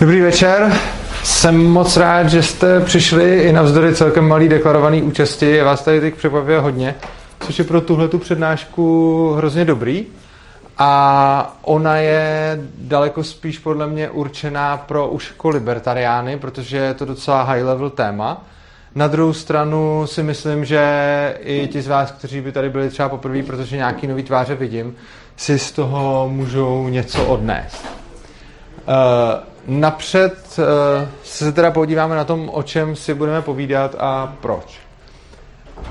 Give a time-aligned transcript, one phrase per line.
[0.00, 0.72] Dobrý večer.
[1.22, 5.46] Jsem moc rád, že jste přišli i navzdory celkem malý deklarovaný účasti.
[5.46, 6.94] Je vás tady teď překvapuje hodně,
[7.40, 10.06] což je pro tuhle tu přednášku hrozně dobrý.
[10.78, 17.04] A ona je daleko spíš podle mě určená pro už jako libertariány, protože je to
[17.04, 18.44] docela high level téma.
[18.94, 23.08] Na druhou stranu si myslím, že i ti z vás, kteří by tady byli třeba
[23.08, 24.96] poprvé, protože nějaký nový tváře vidím,
[25.36, 27.84] si z toho můžou něco odnést.
[28.88, 30.64] Uh, napřed uh,
[31.22, 34.80] se teda podíváme na tom, o čem si budeme povídat a proč.
[35.76, 35.82] Uh,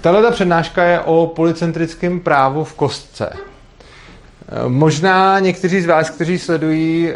[0.00, 3.32] tahle přednáška je o policentrickém právu v kostce.
[3.32, 7.12] Uh, možná někteří z vás, kteří sledují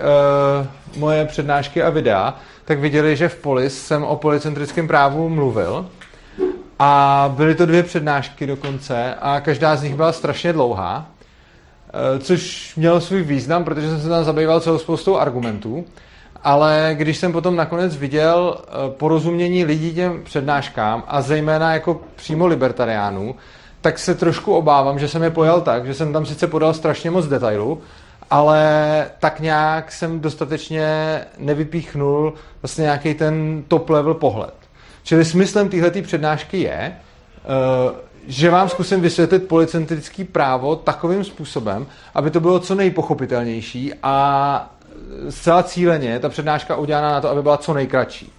[0.97, 5.87] moje přednášky a videa, tak viděli, že v Polis jsem o policentrickém právu mluvil.
[6.79, 11.07] A byly to dvě přednášky dokonce a každá z nich byla strašně dlouhá.
[11.95, 15.85] Eh, což mělo svůj význam, protože jsem se tam zabýval celou spoustou argumentů,
[16.43, 22.47] ale když jsem potom nakonec viděl eh, porozumění lidí těm přednáškám a zejména jako přímo
[22.47, 23.35] libertariánů,
[23.81, 27.11] tak se trošku obávám, že jsem je pojal tak, že jsem tam sice podal strašně
[27.11, 27.81] moc detailů,
[28.31, 30.87] ale tak nějak jsem dostatečně
[31.39, 34.55] nevypíchnul vlastně nějaký ten top level pohled.
[35.03, 42.31] Čili smyslem téhleté přednášky je, eh, že vám zkusím vysvětlit policentrický právo takovým způsobem, aby
[42.31, 44.71] to bylo co nejpochopitelnější a
[45.29, 48.33] zcela cíleně ta přednáška udělána na to, aby byla co nejkratší.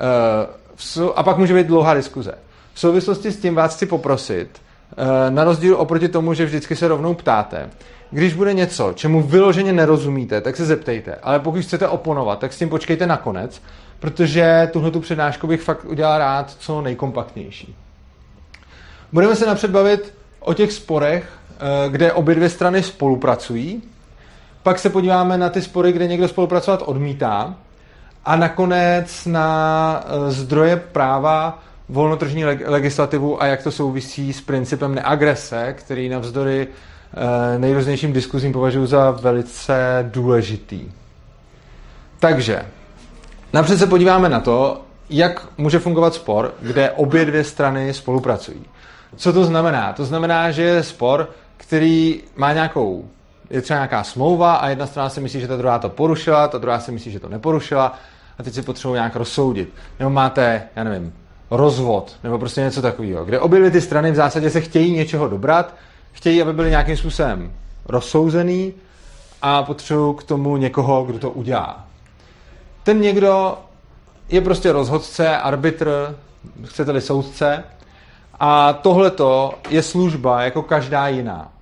[0.00, 2.32] Eh, a pak může být dlouhá diskuze.
[2.74, 4.48] V souvislosti s tím vás chci poprosit,
[4.96, 7.70] eh, na rozdíl oproti tomu, že vždycky se rovnou ptáte,
[8.10, 11.14] když bude něco, čemu vyloženě nerozumíte, tak se zeptejte.
[11.14, 13.62] Ale pokud chcete oponovat, tak s tím počkejte na konec,
[13.98, 17.76] protože tuhle tu přednášku bych fakt udělal rád co nejkompaktnější.
[19.12, 23.82] Budeme se napřed bavit o těch sporech, eh, kde obě dvě strany spolupracují.
[24.62, 27.54] Pak se podíváme na ty spory, kde někdo spolupracovat odmítá.
[28.24, 35.74] A nakonec na eh, zdroje práva, volnotržní legislativu a jak to souvisí s principem neagrese,
[35.78, 40.80] který navzdory eh, nejrůznějším diskuzím považuji za velice důležitý.
[42.18, 42.62] Takže,
[43.52, 48.64] napřed se podíváme na to, jak může fungovat spor, kde obě dvě strany spolupracují.
[49.16, 49.92] Co to znamená?
[49.92, 53.08] To znamená, že je spor, který má nějakou,
[53.50, 56.58] je třeba nějaká smlouva a jedna strana si myslí, že ta druhá to porušila, ta
[56.58, 57.98] druhá si myslí, že to neporušila
[58.38, 59.68] a teď si potřebují nějak rozsoudit.
[59.98, 61.12] Nebo máte, já nevím,
[61.50, 65.28] rozvod, nebo prostě něco takového, kde obě dvě ty strany v zásadě se chtějí něčeho
[65.28, 65.74] dobrat,
[66.12, 67.52] chtějí, aby byly nějakým způsobem
[67.88, 68.74] rozsouzený
[69.42, 71.86] a potřebují k tomu někoho, kdo to udělá.
[72.82, 73.58] Ten někdo
[74.28, 76.16] je prostě rozhodce, arbitr,
[76.64, 77.64] chcete-li soudce,
[78.40, 81.52] a tohleto je služba jako každá jiná.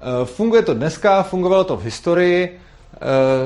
[0.00, 2.44] E, funguje to dneska, fungovalo to v historii.
[2.44, 2.58] E,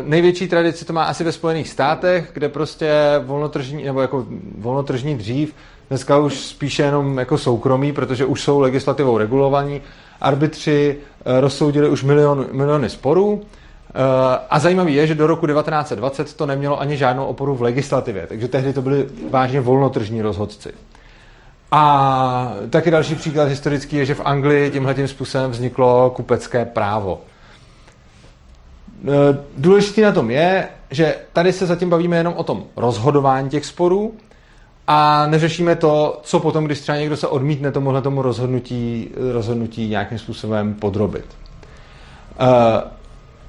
[0.04, 2.92] největší tradici to má asi ve Spojených státech, kde prostě
[3.24, 4.26] volnotržní, nebo jako
[4.58, 5.54] volnotržní dřív,
[5.88, 9.82] dneska už spíše jenom jako soukromí, protože už jsou legislativou regulovaní.
[10.20, 13.42] Arbitři e, rozsoudili už milion, miliony sporů.
[14.50, 18.48] A zajímavé je, že do roku 1920 to nemělo ani žádnou oporu v legislativě, takže
[18.48, 20.72] tehdy to byli vážně volnotržní rozhodci.
[21.70, 27.20] A taky další příklad historický je, že v Anglii tímhle tím způsobem vzniklo kupecké právo.
[29.04, 33.66] E, důležitý na tom je, že tady se zatím bavíme jenom o tom rozhodování těch
[33.66, 34.14] sporů
[34.86, 40.18] a neřešíme to, co potom, když třeba někdo se odmítne tomuhle tomu rozhodnutí, rozhodnutí nějakým
[40.18, 41.26] způsobem podrobit.
[42.40, 42.46] E,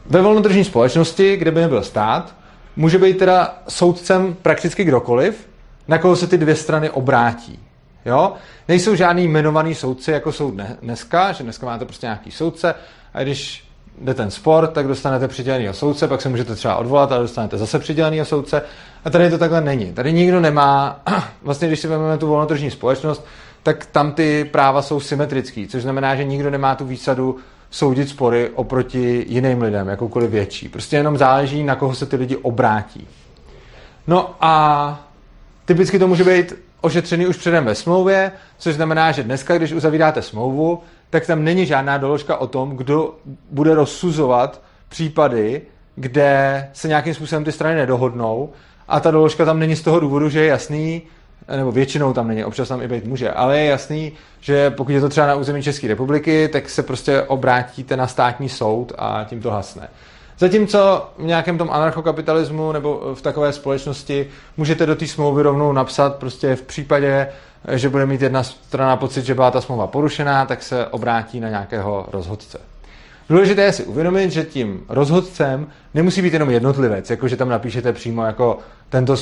[0.06, 2.36] ve volnotržní společnosti, kde by nebyl stát,
[2.76, 5.48] může být teda soudcem prakticky kdokoliv,
[5.88, 7.60] na koho se ty dvě strany obrátí.
[8.06, 8.34] Jo?
[8.68, 10.52] Nejsou žádný jmenovaný soudci, jako jsou
[10.82, 12.76] dneska, že dneska máte prostě nějaký soudce
[13.14, 17.22] a když jde ten spor, tak dostanete přiděleného soudce, pak se můžete třeba odvolat, ale
[17.22, 18.62] dostanete zase přiděleného soudce.
[19.06, 19.94] A tady to takhle není.
[19.94, 21.02] Tady nikdo nemá,
[21.42, 23.26] vlastně když si vezmeme tu volnotržní společnost,
[23.64, 27.38] tak tam ty práva jsou symetrický, což znamená, že nikdo nemá tu výsadu
[27.72, 30.70] soudit spory oproti jiným lidem, jakoukoliv větší.
[30.70, 33.08] Prostě jenom záleží, na koho se ty lidi obrátí.
[34.08, 35.08] No a
[35.66, 40.22] typicky to může být ošetřený už předem ve smlouvě, což znamená, že dneska, když uzavíráte
[40.22, 40.80] smlouvu,
[41.10, 43.16] tak tam není žádná doložka o tom, kdo
[43.52, 45.62] bude rozsuzovat případy,
[45.96, 48.50] kde se nějakým způsobem ty strany nedohodnou
[48.88, 51.02] a ta doložka tam není z toho důvodu, že je jasný,
[51.58, 55.02] nebo většinou tam není, občas tam i být může, ale je jasný, že pokud je
[55.02, 59.42] to třeba na území České republiky, tak se prostě obrátíte na státní soud a tím
[59.42, 59.88] to hasne.
[60.42, 66.16] Zatímco v nějakém tom anarchokapitalismu nebo v takové společnosti můžete do té smlouvy rovnou napsat
[66.16, 67.28] prostě v případě,
[67.72, 71.50] že bude mít jedna strana pocit, že byla ta smlouva porušená, tak se obrátí na
[71.50, 72.60] nějakého rozhodce.
[73.32, 77.94] Důležité je si uvědomit, že tím rozhodcem nemusí být jenom jednotlivec, jako že tam napíšete
[77.94, 79.18] přímo jako tento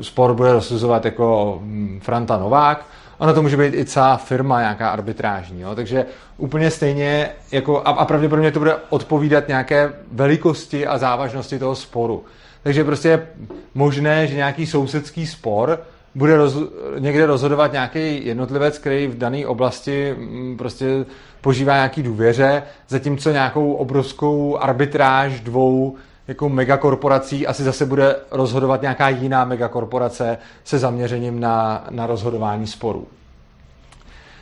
[0.00, 2.86] spor bude rozsuzovat jako hm, Franta Novák,
[3.18, 5.74] Ono to může být i celá firma nějaká arbitrážní, jo?
[5.74, 11.74] takže úplně stejně jako, a, a pravděpodobně to bude odpovídat nějaké velikosti a závažnosti toho
[11.74, 12.24] sporu.
[12.62, 13.26] Takže prostě je
[13.74, 15.80] možné, že nějaký sousedský spor
[16.18, 16.56] bude roz,
[16.98, 21.06] někde rozhodovat nějaký jednotlivec, který v dané oblasti mm, prostě
[21.40, 25.96] požívá nějaký důvěře, zatímco nějakou obrovskou arbitráž dvou
[26.28, 33.08] jako megakorporací asi zase bude rozhodovat nějaká jiná megakorporace se zaměřením na, na rozhodování sporů.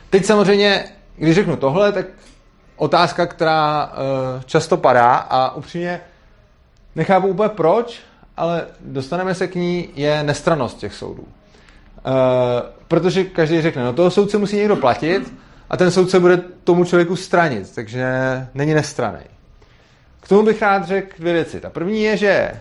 [0.09, 0.85] Teď samozřejmě,
[1.17, 2.05] když řeknu tohle, tak
[2.75, 3.91] otázka, která uh,
[4.45, 6.01] často padá a upřímně
[6.95, 7.99] nechápu úplně proč,
[8.37, 11.27] ale dostaneme se k ní, je nestranost těch soudů.
[12.07, 12.13] Uh,
[12.87, 15.33] protože každý řekne, no toho soudce musí někdo platit
[15.69, 18.05] a ten soudce bude tomu člověku stranit, takže
[18.53, 19.19] není nestraný.
[20.19, 21.59] K tomu bych rád řekl dvě věci.
[21.59, 22.51] Ta první je, že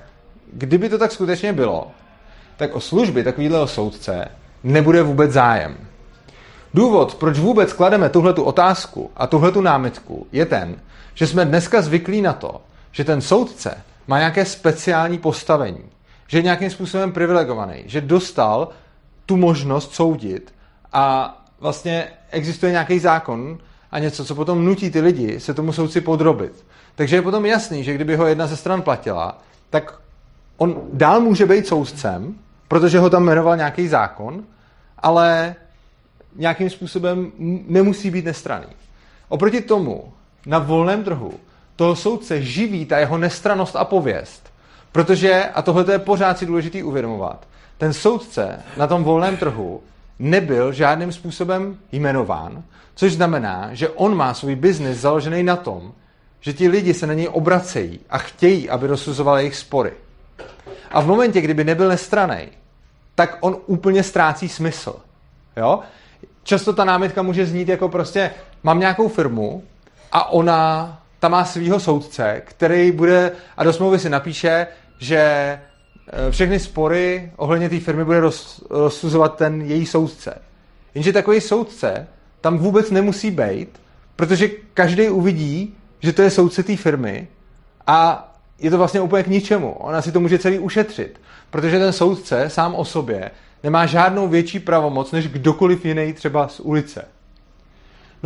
[0.52, 1.90] kdyby to tak skutečně bylo,
[2.56, 4.28] tak o služby takového soudce
[4.64, 5.76] nebude vůbec zájem.
[6.75, 10.76] Důvod, proč vůbec klademe tuhletu otázku a tuhletu námitku, je ten,
[11.14, 12.60] že jsme dneska zvyklí na to,
[12.93, 13.75] že ten soudce
[14.06, 15.84] má nějaké speciální postavení,
[16.28, 18.69] že je nějakým způsobem privilegovaný, že dostal
[19.26, 20.55] tu možnost soudit
[20.93, 23.58] a vlastně existuje nějaký zákon
[23.90, 26.64] a něco, co potom nutí ty lidi se tomu soudci podrobit.
[26.94, 29.38] Takže je potom jasný, že kdyby ho jedna ze stran platila,
[29.70, 29.99] tak
[30.56, 32.34] on dál může být soudcem,
[32.69, 34.44] protože ho tam jmenoval nějaký zákon,
[34.99, 35.55] ale
[36.37, 37.32] nějakým způsobem
[37.67, 38.67] nemusí být nestraný.
[39.29, 40.12] Oproti tomu,
[40.46, 41.32] na volném trhu,
[41.76, 44.52] toho soudce živí ta jeho nestranost a pověst.
[44.93, 47.46] Protože, a tohle je pořád si důležitý uvědomovat,
[47.78, 49.82] ten soudce na tom volném trhu
[50.19, 52.62] nebyl žádným způsobem jmenován,
[52.94, 55.93] což znamená, že on má svůj biznis založený na tom,
[56.40, 59.93] že ti lidi se na něj obracejí a chtějí, aby rozsuzoval jejich spory.
[60.90, 62.49] A v momentě, kdyby nebyl nestraný,
[63.14, 64.96] tak on úplně ztrácí smysl.
[65.56, 65.81] Jo?
[66.43, 68.31] Často ta námitka může znít jako prostě,
[68.62, 69.62] mám nějakou firmu
[70.12, 74.67] a ona tam má svého soudce, který bude a do smlouvy si napíše,
[74.99, 75.58] že
[76.31, 80.38] všechny spory ohledně té firmy bude roz, rozsuzovat ten její soudce.
[80.94, 82.06] Jenže takový soudce
[82.41, 83.81] tam vůbec nemusí být,
[84.17, 87.29] protože každý uvidí, že to je soudce té firmy
[87.87, 89.73] a je to vlastně úplně k ničemu.
[89.73, 91.20] Ona si to může celý ušetřit,
[91.50, 93.31] protože ten soudce sám o sobě
[93.62, 97.05] nemá žádnou větší pravomoc než kdokoliv jiný třeba z ulice.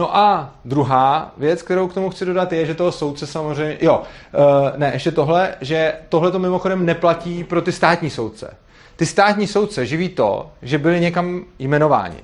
[0.01, 4.03] No a druhá věc, kterou k tomu chci dodat, je, že toho soudce samozřejmě, jo,
[4.03, 8.57] uh, ne, ještě tohle, že tohle to mimochodem neplatí pro ty státní soudce.
[8.97, 12.19] Ty státní soudce živí to, že byli někam jmenováni.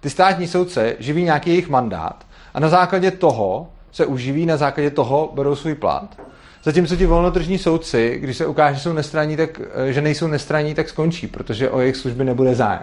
[0.00, 4.90] Ty státní soudce živí nějaký jejich mandát a na základě toho se uživí, na základě
[4.90, 6.20] toho berou svůj plat.
[6.64, 10.74] Zatímco ti volnotržní soudci, když se ukáže, že jsou nestraní, tak, eh, že nejsou nestraní,
[10.74, 12.82] tak skončí, protože o jejich služby nebude zájem.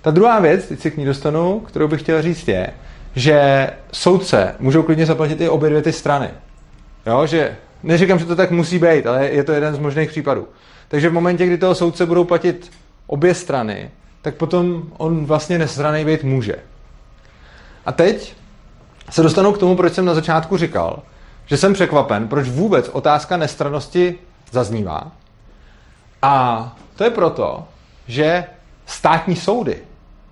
[0.00, 2.70] Ta druhá věc, teď se k ní dostanu, kterou bych chtěl říct, je,
[3.18, 6.30] že soudce můžou klidně zaplatit i obě dvě ty strany.
[7.06, 10.48] Jo, že neříkám, že to tak musí být, ale je to jeden z možných případů.
[10.88, 12.70] Takže v momentě, kdy toho soudce budou platit
[13.06, 13.90] obě strany,
[14.22, 16.54] tak potom on vlastně nestraný být může.
[17.86, 18.34] A teď
[19.10, 21.02] se dostanu k tomu, proč jsem na začátku říkal,
[21.46, 24.18] že jsem překvapen, proč vůbec otázka nestranosti
[24.50, 25.12] zaznívá.
[26.22, 27.68] A to je proto,
[28.06, 28.44] že
[28.86, 29.78] státní soudy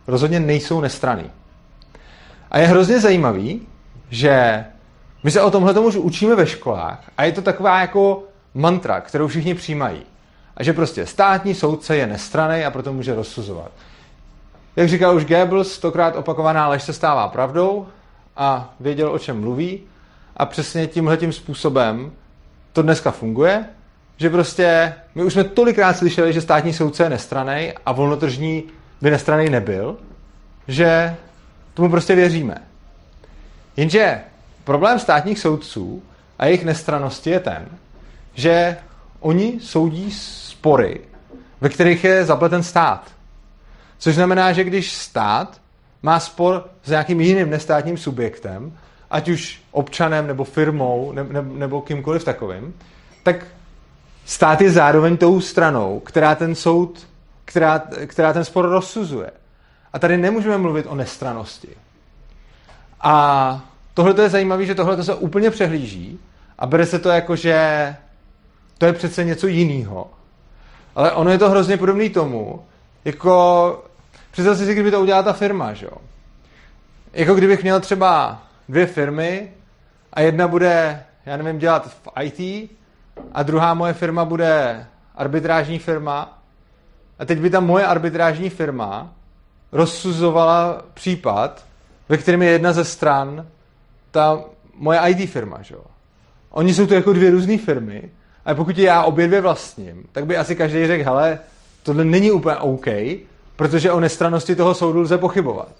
[0.06, 1.30] rozhodně nejsou nestraný.
[2.56, 3.66] A je hrozně zajímavý,
[4.10, 4.64] že
[5.22, 9.28] my se o tomhle už učíme ve školách a je to taková jako mantra, kterou
[9.28, 10.02] všichni přijímají.
[10.56, 13.70] A že prostě státní soudce je nestraný a proto může rozsuzovat.
[14.76, 17.86] Jak říkal už Goebbels, stokrát opakovaná lež se stává pravdou
[18.36, 19.80] a věděl, o čem mluví
[20.36, 22.12] a přesně tímhle tím způsobem
[22.72, 23.64] to dneska funguje,
[24.16, 28.64] že prostě my už jsme tolikrát slyšeli, že státní soudce je nestraný a volnotržní
[29.02, 29.96] by nestraný nebyl,
[30.68, 31.16] že
[31.76, 32.54] tomu prostě věříme.
[33.76, 34.20] Jenže
[34.64, 36.02] problém státních soudců
[36.38, 37.68] a jejich nestranosti je ten,
[38.34, 38.76] že
[39.20, 41.00] oni soudí spory,
[41.60, 43.10] ve kterých je zapleten stát.
[43.98, 45.60] Což znamená, že když stát
[46.02, 48.78] má spor s nějakým jiným nestátním subjektem,
[49.10, 52.74] ať už občanem nebo firmou ne, ne, nebo kýmkoliv takovým,
[53.22, 53.46] tak
[54.24, 57.06] stát je zároveň tou stranou, která ten soud,
[57.44, 59.30] která, která ten spor rozsuzuje.
[59.96, 61.68] A tady nemůžeme mluvit o nestranosti.
[63.00, 66.18] A tohle je zajímavé, že tohle se úplně přehlíží
[66.58, 67.96] a bere se to jako, že
[68.78, 70.10] to je přece něco jiného.
[70.94, 72.64] Ale ono je to hrozně podobné tomu,
[73.04, 73.84] jako
[74.30, 75.96] představ si, kdyby to udělala ta firma, že jo.
[77.12, 79.50] Jako kdybych měl třeba dvě firmy
[80.12, 82.70] a jedna bude já nevím, dělat v IT
[83.32, 86.42] a druhá moje firma bude arbitrážní firma
[87.18, 89.15] a teď by ta moje arbitrážní firma
[89.76, 91.64] rozsuzovala případ,
[92.08, 93.46] ve kterém je jedna ze stran
[94.10, 94.40] ta
[94.74, 95.74] moje IT firma, že.
[96.50, 98.10] Oni jsou to jako dvě různé firmy,
[98.44, 101.38] ale pokud je já obě dvě vlastním, tak by asi každý řekl, hele,
[101.82, 102.86] tohle není úplně OK,
[103.56, 105.72] protože o nestranosti toho soudu lze pochybovat.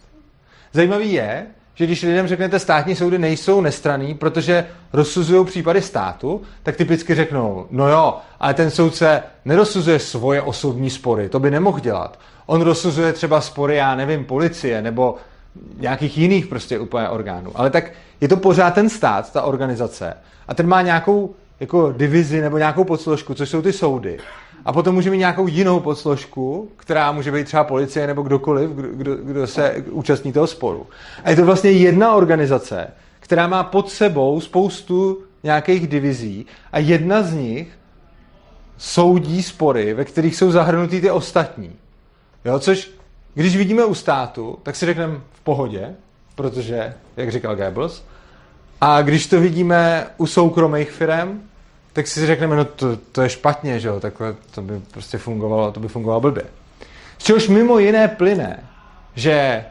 [0.73, 6.77] Zajímavý je, že když lidem řeknete, státní soudy nejsou nestraný, protože rozsuzují případy státu, tak
[6.77, 12.19] typicky řeknou, no jo, ale ten soudce nerozsuzuje svoje osobní spory, to by nemohl dělat.
[12.47, 15.15] On rozsuzuje třeba spory, já nevím, policie nebo
[15.79, 17.51] nějakých jiných prostě úplně orgánů.
[17.55, 20.15] Ale tak je to pořád ten stát, ta organizace.
[20.49, 24.19] A ten má nějakou jako divizi nebo nějakou podsložku, což jsou ty soudy.
[24.65, 29.17] A potom může mít nějakou jinou podsložku, která může být třeba policie nebo kdokoliv, kdo,
[29.17, 30.87] kdo se účastní toho sporu.
[31.25, 37.23] A je to vlastně jedna organizace, která má pod sebou spoustu nějakých divizí a jedna
[37.23, 37.69] z nich
[38.79, 41.73] soudí spory, ve kterých jsou zahrnutý ty ostatní.
[42.45, 42.91] Jo, což
[43.35, 45.95] když vidíme u státu, tak si řekneme v pohodě,
[46.35, 48.03] protože, jak říkal Goebbels,
[48.81, 51.43] a když to vidíme u soukromých firm,
[51.93, 55.73] tak si řekneme, no to, to je špatně, že jo, takhle to by prostě fungovalo,
[55.73, 56.45] to by fungovalo blbě.
[57.19, 58.65] Z čehož mimo jiné plyne,
[59.15, 59.65] že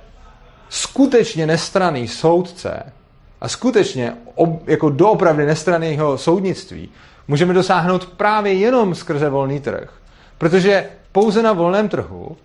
[0.70, 2.94] skutečně nestraný soudce
[3.42, 6.90] a skutečně ob, jako doopravdy nestraného soudnictví
[7.28, 9.94] můžeme dosáhnout právě jenom skrze volný trh.
[10.38, 12.38] Protože pouze na volném trhu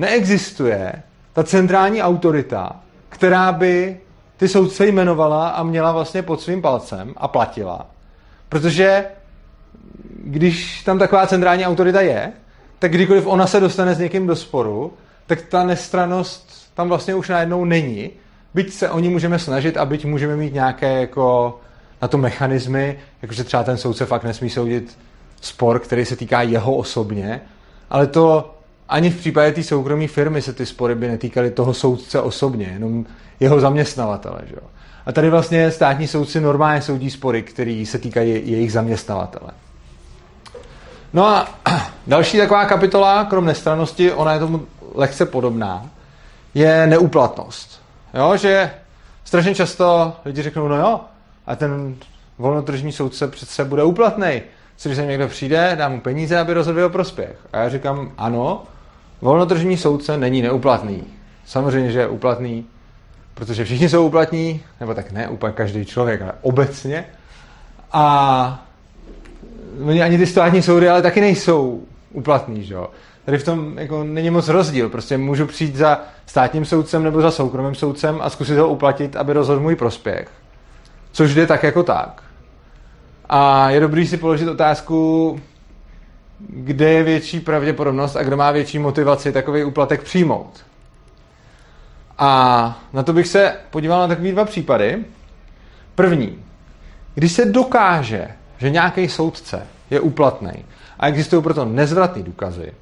[0.00, 0.92] neexistuje
[1.32, 4.00] ta centrální autorita, která by
[4.36, 7.86] ty soudce jmenovala a měla vlastně pod svým palcem a platila.
[8.48, 9.04] Protože
[10.24, 12.32] když tam taková centrální autorita je,
[12.78, 14.92] tak kdykoliv ona se dostane s někým do sporu,
[15.26, 18.10] tak ta nestranost tam vlastně už najednou není.
[18.54, 21.60] Byť se o ní můžeme snažit a byť můžeme mít nějaké jako
[22.02, 24.98] na to mechanismy, jakože třeba ten soudce fakt nesmí soudit
[25.40, 27.40] spor, který se týká jeho osobně,
[27.90, 28.54] ale to
[28.90, 33.06] ani v případě té soukromé firmy se ty spory by netýkaly toho soudce osobně, jenom
[33.40, 34.40] jeho zaměstnavatele.
[34.46, 34.68] Že jo?
[35.06, 39.50] A tady vlastně státní soudci normálně soudí spory, které se týkají jejich zaměstnavatele.
[41.12, 41.48] No a
[42.06, 45.90] další taková kapitola, krom nestranosti, ona je tomu lehce podobná,
[46.54, 47.80] je neúplatnost.
[48.14, 48.70] Jo, že
[49.24, 51.00] strašně často lidi řeknou, no jo,
[51.46, 51.96] a ten
[52.38, 54.42] volnotržní soudce přece bude úplatný.
[54.82, 57.36] Když se někdo přijde, dá mu peníze, aby rozhodl o prospěch.
[57.52, 58.62] A já říkám, ano,
[59.20, 61.04] volnotržní soudce není neuplatný.
[61.46, 62.66] Samozřejmě, že je úplatný,
[63.34, 67.04] protože všichni jsou úplatní, nebo tak ne úplně každý člověk, ale obecně.
[67.92, 68.66] A
[70.04, 72.90] ani ty státní soudy ale taky nejsou úplatní, že jo.
[73.24, 74.88] Tady v tom jako není moc rozdíl.
[74.88, 79.32] Prostě můžu přijít za státním soudcem nebo za soukromým soudcem a zkusit ho uplatit, aby
[79.32, 80.28] rozhodl můj prospěch.
[81.12, 82.22] Což jde tak jako tak.
[83.28, 85.40] A je dobrý si položit otázku,
[86.48, 90.64] kde je větší pravděpodobnost a kdo má větší motivaci takový úplatek přijmout.
[92.18, 95.04] A na to bych se podíval na takový dva případy.
[95.94, 96.44] První.
[97.14, 98.28] Když se dokáže,
[98.58, 100.64] že nějaký soudce je úplatný
[100.98, 102.72] a existují proto nezvratné důkazy,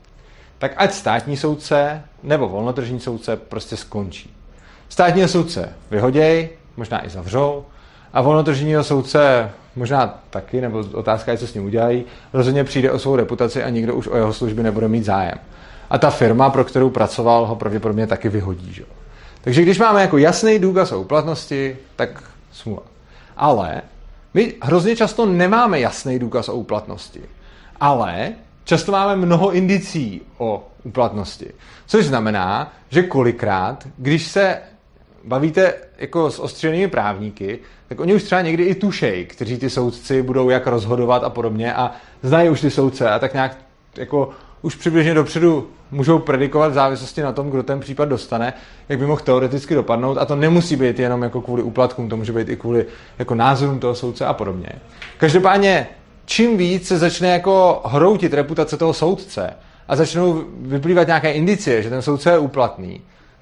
[0.58, 4.34] tak ať státní soudce nebo volnotržní soudce prostě skončí.
[4.88, 7.64] Státního soudce vyhoděj, možná i zavřou,
[8.12, 12.98] a volnotržního soudce možná taky, nebo otázka je, co s ním udělají, rozhodně přijde o
[12.98, 15.38] svou reputaci a nikdo už o jeho služby nebude mít zájem.
[15.90, 18.72] A ta firma, pro kterou pracoval, ho pravděpodobně taky vyhodí.
[18.72, 18.84] Že?
[19.40, 22.82] Takže když máme jako jasný důkaz o úplatnosti, tak smůla.
[23.36, 23.82] Ale
[24.34, 27.20] my hrozně často nemáme jasný důkaz o úplatnosti.
[27.80, 28.32] Ale
[28.64, 31.52] často máme mnoho indicí o úplatnosti.
[31.86, 34.58] Což znamená, že kolikrát, když se
[35.24, 37.58] bavíte jako s ostřenými právníky,
[37.88, 41.74] tak oni už třeba někdy i tušej, kteří ty soudci budou jak rozhodovat a podobně
[41.74, 43.56] a znají už ty soudce a tak nějak
[43.96, 44.30] jako
[44.62, 48.52] už přibližně dopředu můžou predikovat v závislosti na tom, kdo ten případ dostane,
[48.88, 52.32] jak by mohl teoreticky dopadnout a to nemusí být jenom jako kvůli úplatkům, to může
[52.32, 52.86] být i kvůli
[53.18, 54.68] jako názorům toho soudce a podobně.
[55.18, 55.86] Každopádně,
[56.24, 59.50] čím víc se začne jako hroutit reputace toho soudce
[59.88, 63.00] a začnou vyplývat nějaké indicie, že ten soudce je úplatný,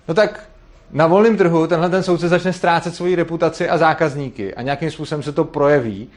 [0.09, 0.49] no tak
[0.91, 5.23] na volném trhu tenhle ten soudce začne ztrácet svoji reputaci a zákazníky a nějakým způsobem
[5.23, 6.09] se to projeví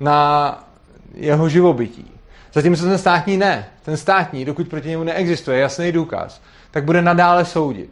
[0.00, 0.68] na
[1.14, 2.10] jeho živobytí.
[2.52, 3.68] Zatímco ten státní ne.
[3.82, 6.40] Ten státní, dokud proti němu neexistuje jasný důkaz,
[6.70, 7.90] tak bude nadále soudit.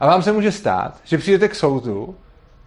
[0.00, 2.14] A vám se může stát, že přijdete k soudu,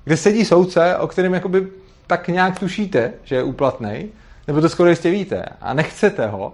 [0.04, 1.68] kde sedí soudce, o kterém jakoby
[2.08, 4.10] tak nějak tušíte, že je úplatný,
[4.48, 6.54] nebo to skoro jistě víte, a nechcete ho,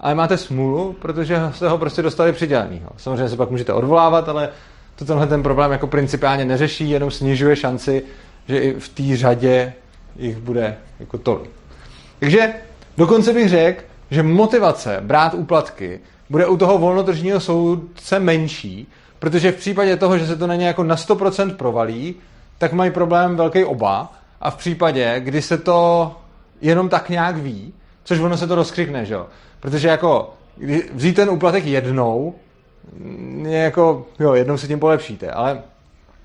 [0.00, 2.90] ale máte smůlu, protože jste ho prostě dostali přidělenýho.
[2.96, 4.48] Samozřejmě se pak můžete odvolávat, ale
[4.96, 8.02] to tenhle ten problém jako principiálně neřeší, jenom snižuje šanci,
[8.48, 9.72] že i v té řadě
[10.16, 11.50] jich bude jako tolik.
[12.18, 12.54] Takže
[12.96, 18.86] dokonce bych řekl, že motivace brát úplatky bude u toho volnotržního soudce menší,
[19.18, 22.14] protože v případě toho, že se to na ně jako na 100% provalí,
[22.58, 26.12] tak mají problém velký oba a v případě, kdy se to
[26.60, 27.72] jenom tak nějak ví,
[28.04, 29.26] což ono se to rozkřikne, že jo?
[29.60, 30.34] Protože jako
[30.94, 32.34] vzít ten úplatek jednou,
[33.42, 35.62] je jako, jo, jednou si tím polepšíte, ale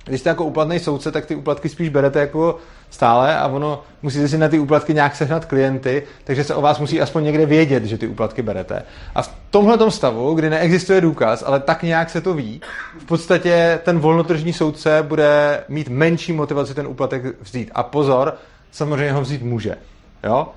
[0.06, 2.58] když jste jako úplatný soudce, tak ty úplatky spíš berete jako
[2.90, 6.80] stále a ono musíte si na ty úplatky nějak sehnat klienty, takže se o vás
[6.80, 8.84] musí aspoň někde vědět, že ty úplatky berete.
[9.16, 12.62] A v tomhle stavu, kdy neexistuje důkaz, ale tak nějak se to ví,
[13.00, 17.72] v podstatě ten volnotržní soudce bude mít menší motivaci ten úplatek vzít.
[17.76, 18.34] A pozor,
[18.72, 19.76] samozřejmě ho vzít může.
[20.24, 20.48] Jo?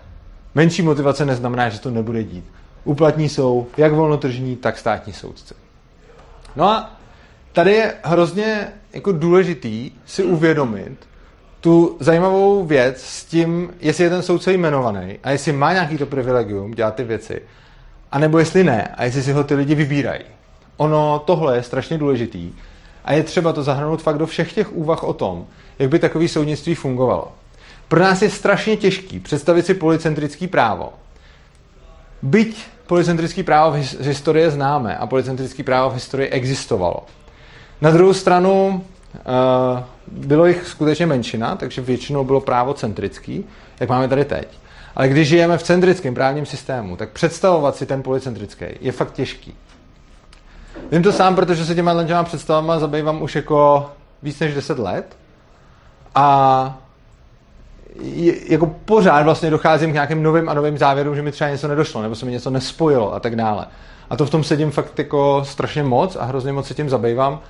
[0.55, 2.45] Menší motivace neznamená, že to nebude dít.
[2.85, 5.62] Úplatní jsou jak volnotržní, tak státní soudce.
[6.57, 6.97] No a
[7.53, 10.97] tady je hrozně jako důležitý si uvědomit
[11.61, 16.07] tu zajímavou věc s tím, jestli je ten soudce jmenovaný a jestli má nějaký to
[16.07, 17.43] privilegium dělat ty věci,
[18.13, 20.25] anebo jestli ne a jestli si ho ty lidi vybírají.
[20.77, 22.53] Ono tohle je strašně důležitý
[23.05, 25.47] a je třeba to zahrnout fakt do všech těch úvah o tom,
[25.79, 27.33] jak by takový soudnictví fungovalo.
[27.89, 30.93] Pro nás je strašně těžký představit si policentrický právo.
[32.23, 36.97] Byť policentrický právo v historii známe a policentrický právo v historii existovalo.
[37.81, 38.85] Na druhou stranu
[39.15, 43.45] uh, bylo jich skutečně menšina, takže většinou bylo právo centrický,
[43.81, 44.49] jak máme tady teď.
[44.97, 49.55] Ale když žijeme v centrickém právním systému, tak představovat si ten policentrický je fakt těžký.
[50.93, 53.91] Vím to sám, protože se těma těma představama zabývám už jako
[54.23, 55.17] víc než 10 let
[56.15, 56.79] a
[58.49, 62.03] jako pořád vlastně docházím k nějakým novým a novým závěrům, že mi třeba něco nedošlo,
[62.03, 63.67] nebo se mi něco nespojilo a tak dále.
[64.11, 67.41] A to v tom sedím fakt jako strašně moc a hrozně moc se tím zabývám.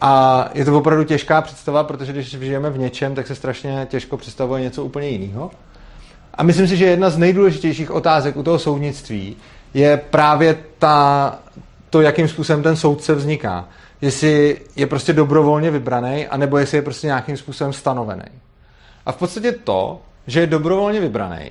[0.00, 4.16] A je to opravdu těžká představa, protože když žijeme v něčem, tak se strašně těžko
[4.16, 5.50] představuje něco úplně jiného.
[6.34, 9.36] A myslím si, že jedna z nejdůležitějších otázek u toho soudnictví
[9.74, 11.38] je právě ta,
[11.90, 13.68] to, jakým způsobem ten soudce vzniká.
[14.00, 18.24] Jestli je prostě dobrovolně vybraný, anebo jestli je prostě nějakým způsobem stanovený.
[19.10, 21.50] A v podstatě to, že je dobrovolně vybraný,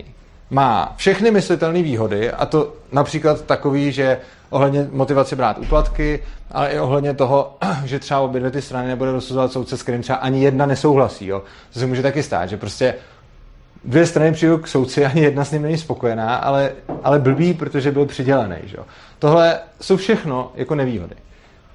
[0.49, 4.17] má všechny myslitelné výhody, a to například takový, že
[4.49, 9.11] ohledně motivace brát úplatky, ale i ohledně toho, že třeba obě dvě ty strany nebude
[9.11, 11.27] rozsuzovat soudce, s kterým třeba ani jedna nesouhlasí.
[11.27, 11.43] Jo.
[11.73, 12.95] To se může taky stát, že prostě
[13.83, 16.71] dvě strany přijdou k soudci, ani jedna s ním není spokojená, ale,
[17.03, 18.55] ale blbý, protože byl přidělený.
[18.63, 18.77] Že?
[19.19, 21.15] Tohle jsou všechno jako nevýhody.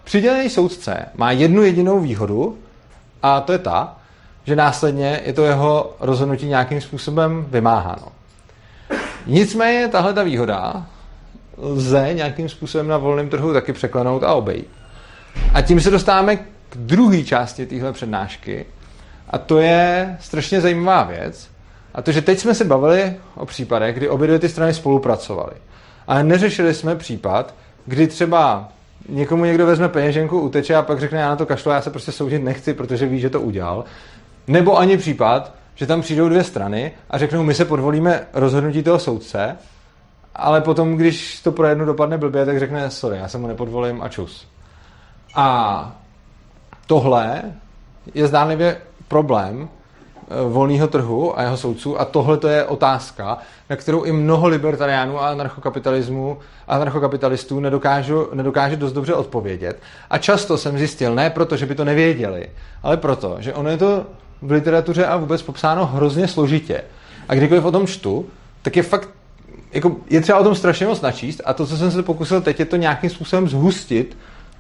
[0.05, 2.59] Přidělený soudce má jednu jedinou výhodu
[3.23, 3.97] a to je ta,
[4.44, 8.09] že následně je to jeho rozhodnutí nějakým způsobem vymáháno.
[9.26, 10.87] Nicméně tahle ta výhoda
[11.59, 14.68] lze nějakým způsobem na volném trhu taky překlenout a obejít.
[15.54, 18.66] A tím se dostáváme k druhé části téhle přednášky
[19.30, 21.50] a to je strašně zajímavá věc.
[21.94, 25.54] A to, že teď jsme se bavili o případech, kdy obě dvě ty strany spolupracovaly.
[26.07, 27.54] Ale neřešili jsme případ,
[27.87, 28.68] kdy třeba
[29.09, 32.12] někomu někdo vezme peněženku, uteče a pak řekne, já na to kašlu, já se prostě
[32.12, 33.85] soudit nechci, protože ví, že to udělal.
[34.46, 38.98] Nebo ani případ, že tam přijdou dvě strany a řeknou, my se podvolíme rozhodnutí toho
[38.98, 39.57] soudce,
[40.35, 44.02] ale potom, když to pro jednu dopadne blbě, tak řekne, sorry, já se mu nepodvolím
[44.02, 44.48] a čus.
[45.35, 45.96] A
[46.87, 47.42] tohle
[48.14, 48.76] je zdánlivě
[49.09, 53.38] problém eh, volného trhu a jeho soudců a tohle to je otázka,
[53.70, 59.83] na kterou i mnoho libertariánů a anarchokapitalismu a anarchokapitalistů nedokážu, nedokáže dost dobře odpovědět.
[60.11, 62.50] A často jsem zjistil, ne proto, že by to nevěděli,
[62.83, 64.07] ale proto, že ono je to
[64.44, 66.83] v literatuře a vůbec popsáno hrozně složitě.
[67.28, 68.26] A kdykoliv o tom čtu,
[68.62, 69.09] tak je fakt
[69.72, 72.61] jako je třeba o tom strašně moc načíst a to, co jsem se pokusil teď,
[72.61, 74.16] je to nějakým způsobem zhustit,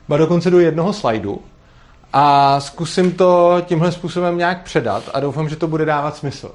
[0.08, 1.42] ba dokonce do jednoho slajdu
[2.12, 6.50] a zkusím to tímhle způsobem nějak předat a doufám, že to bude dávat smysl.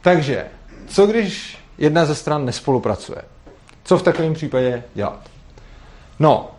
[0.00, 0.44] Takže,
[0.86, 3.22] co když jedna ze stran nespolupracuje?
[3.84, 5.20] Co v takovém případě dělat?
[6.18, 6.50] No,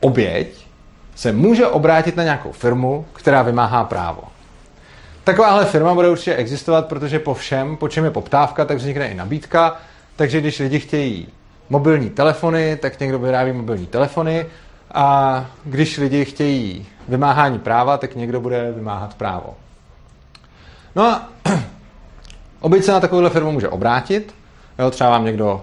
[0.00, 0.66] oběť
[1.14, 4.22] se může obrátit na nějakou firmu, která vymáhá právo.
[5.28, 9.14] Takováhle firma bude určitě existovat, protože po všem, po čem je poptávka, tak vznikne i
[9.14, 9.76] nabídka,
[10.16, 11.28] takže když lidi chtějí
[11.70, 14.46] mobilní telefony, tak někdo vyrábí mobilní telefony
[14.94, 19.54] a když lidi chtějí vymáhání práva, tak někdo bude vymáhat právo.
[20.96, 21.28] No a
[22.60, 24.34] obyť se na takovouhle firmu může obrátit,
[24.78, 25.62] jo, třeba vám někdo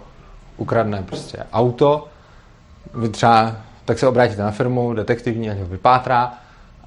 [0.57, 2.07] ukradne prostě auto,
[2.93, 6.33] vy třeba, tak se obrátíte na firmu, detektivní, ať ho vypátrá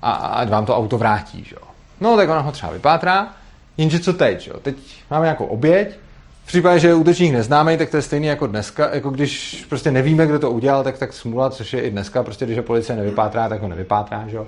[0.02, 1.44] a ať vám to auto vrátí.
[1.44, 1.56] Že?
[2.00, 3.28] No, tak ona ho třeba vypátrá,
[3.76, 4.40] jenže co teď?
[4.40, 4.52] Že?
[4.62, 4.76] Teď
[5.10, 5.98] máme nějakou oběť,
[6.48, 9.90] v případě, že je útočník neznámý, tak to je stejný jako dneska, jako když prostě
[9.90, 12.96] nevíme, kdo to udělal, tak tak smůla, což je i dneska, prostě když ho policie
[12.96, 14.46] nevypátrá, tak ho nevypátrá, že jo.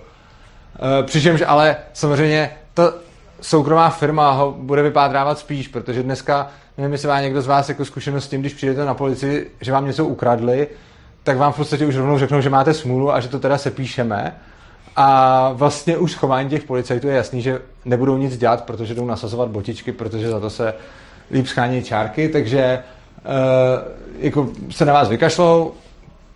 [1.00, 2.94] E, přičemž ale samozřejmě to
[3.40, 7.84] soukromá firma ho bude vypátrávat spíš, protože dneska, nevím, jestli má někdo z vás jako
[7.84, 10.68] zkušenost s tím, když přijdete na policii, že vám něco ukradli,
[11.22, 14.36] tak vám v podstatě už rovnou řeknou, že máte smůlu a že to teda sepíšeme.
[14.96, 19.48] A vlastně už chování těch policajtů je jasný, že nebudou nic dělat, protože jdou nasazovat
[19.48, 20.74] botičky, protože za to se
[21.30, 22.82] líp schání čárky, takže
[23.24, 23.32] uh,
[24.18, 25.72] jako se na vás vykašlou,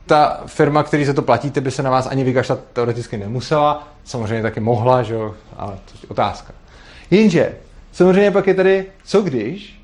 [0.07, 3.89] ta firma, který za to platíte, by se na vás ani vykašlat teoreticky nemusela.
[4.05, 6.55] Samozřejmě taky mohla, že jo, ale to je otázka.
[7.11, 7.55] Jenže,
[7.93, 9.81] samozřejmě pak je tady, co když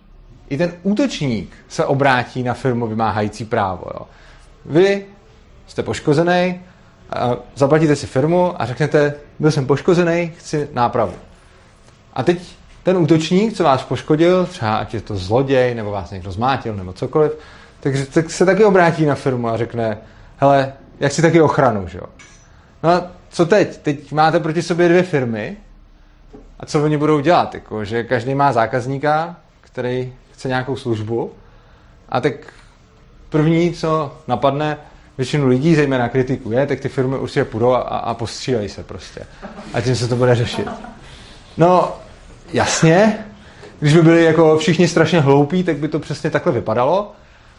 [0.49, 3.85] i ten útočník se obrátí na firmu vymáhající právo.
[3.95, 4.07] Jo.
[4.65, 5.07] Vy
[5.67, 6.61] jste poškozený,
[7.55, 11.13] zaplatíte si firmu a řeknete, byl jsem poškozený, chci nápravu.
[12.13, 16.33] A teď ten útočník, co vás poškodil, třeba ať je to zloděj, nebo vás někdo
[16.33, 17.33] zmátil, nebo cokoliv,
[17.81, 19.99] tak, tak se taky obrátí na firmu a řekne,
[20.37, 22.05] hele, jak si taky ochranu, že jo?
[22.83, 23.77] No a co teď?
[23.77, 25.57] Teď máte proti sobě dvě firmy
[26.61, 27.55] a co oni budou dělat?
[27.55, 31.33] Jako, že každý má zákazníka, který chce nějakou službu
[32.09, 32.35] a tak
[33.29, 34.77] první, co napadne
[35.19, 39.21] většinu lidí, zejména kritiku, je, tak ty firmy určitě půjdou a, a postřílejí se prostě.
[39.75, 40.69] A tím se to bude řešit.
[41.57, 41.93] No,
[42.53, 43.19] jasně,
[43.81, 47.13] když by byli jako všichni strašně hloupí, tak by to přesně takhle vypadalo,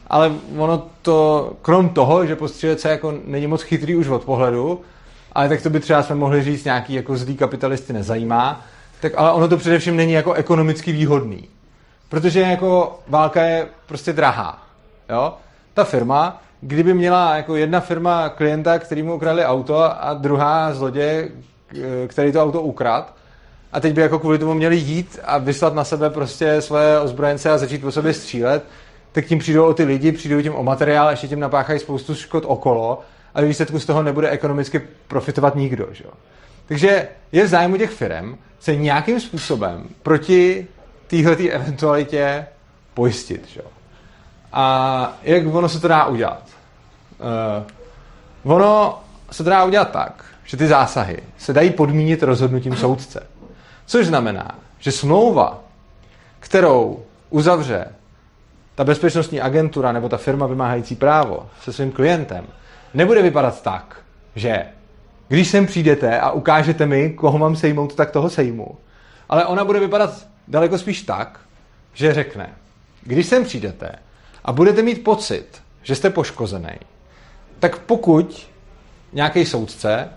[0.08, 4.82] ale ono to, krom toho, že postřílet se jako není moc chytrý už od pohledu,
[5.34, 8.66] ale tak to by třeba jsme mohli říct nějaký jako zlý kapitalisty nezajímá,
[9.02, 11.48] tak ale ono to především není jako ekonomicky výhodný.
[12.10, 14.68] Protože jako válka je prostě drahá.
[15.10, 15.34] Jo?
[15.74, 21.32] Ta firma, kdyby měla jako jedna firma klienta, který mu ukradli auto a druhá zloděj,
[22.08, 23.14] který to auto ukrad,
[23.72, 27.52] a teď by jako kvůli tomu měli jít a vyslat na sebe prostě svoje ozbrojence
[27.52, 28.64] a začít po sobě střílet,
[29.12, 32.44] tak tím přijdou o ty lidi, přijdou tím o materiál, ještě tím napáchají spoustu škod
[32.48, 33.02] okolo
[33.36, 35.88] a výsledku z toho nebude ekonomicky profitovat nikdo.
[35.92, 36.04] Že?
[36.66, 40.68] Takže je v zájmu těch firm se nějakým způsobem proti
[41.08, 42.46] téhle eventualitě
[42.94, 43.48] pojistit.
[43.48, 43.62] Že?
[44.54, 46.44] A jak ono se to dá udělat?
[48.44, 53.28] Uh, ono se to dá udělat tak, že ty zásahy se dají podmínit rozhodnutím soudce.
[53.86, 55.60] Což znamená, že smlouva,
[56.40, 57.86] kterou uzavře
[58.76, 62.46] ta bezpečnostní agentura nebo ta firma vymáhající právo se svým klientem,
[62.94, 63.98] nebude vypadat tak,
[64.36, 64.66] že
[65.28, 68.78] když sem přijdete a ukážete mi, koho mám sejmout, tak toho sejmu.
[69.30, 71.40] Ale ona bude vypadat daleko spíš tak,
[71.94, 72.50] že řekne,
[73.04, 73.92] když sem přijdete
[74.46, 76.74] a budete mít pocit, že jste poškozený,
[77.60, 78.48] tak pokud
[79.14, 80.10] nějaký soudce,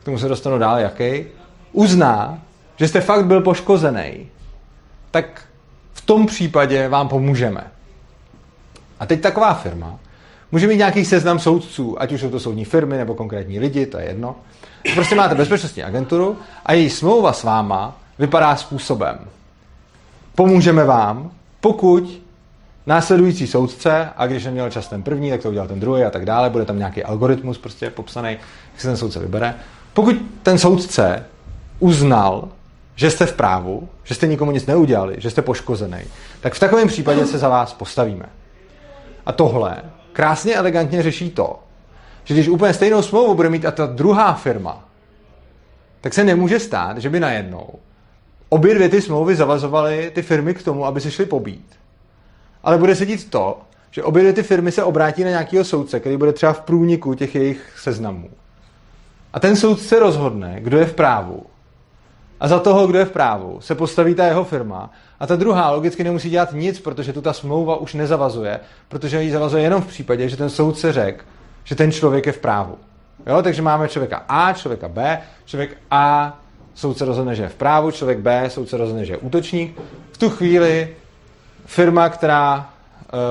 [0.00, 1.24] k tomu se dostanu dál jaký,
[1.72, 2.38] uzná,
[2.76, 4.28] že jste fakt byl poškozený,
[5.10, 5.42] tak
[5.92, 7.70] v tom případě vám pomůžeme.
[9.00, 9.98] A teď taková firma
[10.52, 13.98] může mít nějaký seznam soudců, ať už jsou to soudní firmy nebo konkrétní lidi, to
[13.98, 14.36] je jedno.
[14.94, 19.18] Prostě máte bezpečnostní agenturu a její smlouva s váma vypadá způsobem.
[20.34, 21.30] Pomůžeme vám,
[21.60, 22.21] pokud
[22.86, 26.24] následující soudce, a když neměl čas ten první, tak to udělal ten druhý a tak
[26.24, 28.30] dále, bude tam nějaký algoritmus prostě popsaný,
[28.72, 29.54] jak se ten soudce vybere.
[29.92, 31.24] Pokud ten soudce
[31.78, 32.48] uznal,
[32.96, 36.00] že jste v právu, že jste nikomu nic neudělali, že jste poškozený,
[36.40, 38.26] tak v takovém případě se za vás postavíme.
[39.26, 39.76] A tohle
[40.12, 41.58] krásně elegantně řeší to,
[42.24, 44.88] že když úplně stejnou smlouvu bude mít a ta druhá firma,
[46.00, 47.68] tak se nemůže stát, že by najednou
[48.48, 51.81] obě dvě ty smlouvy zavazovaly ty firmy k tomu, aby se šly pobít.
[52.62, 53.58] Ale bude se dít to,
[53.90, 57.34] že obě ty firmy se obrátí na nějakého soudce, který bude třeba v průniku těch
[57.34, 58.30] jejich seznamů.
[59.32, 61.46] A ten soudce rozhodne, kdo je v právu.
[62.40, 65.70] A za toho, kdo je v právu, se postaví ta jeho firma a ta druhá
[65.70, 69.86] logicky nemusí dělat nic, protože tu ta smlouva už nezavazuje, protože ji zavazuje jenom v
[69.86, 71.24] případě, že ten soudce řekl,
[71.64, 72.78] že ten člověk je v právu.
[73.26, 76.38] Jo, takže máme člověka A, člověka B, člověk A,
[76.74, 79.80] soudce rozhodne, že je v právu, člověk B, soudce rozhodne, že je útočník.
[80.12, 80.88] V tu chvíli
[81.66, 82.70] firma, která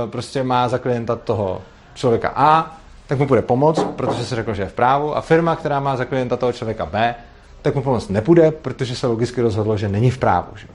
[0.05, 1.61] e, prostě má za klienta toho
[1.93, 5.55] člověka A, tak mu bude pomoct, protože se řekl, že je v právu, a firma,
[5.55, 7.15] která má za klienta toho člověka B,
[7.61, 10.47] tak mu pomoct nepůjde, protože se logicky rozhodlo, že není v právu.
[10.55, 10.67] Že?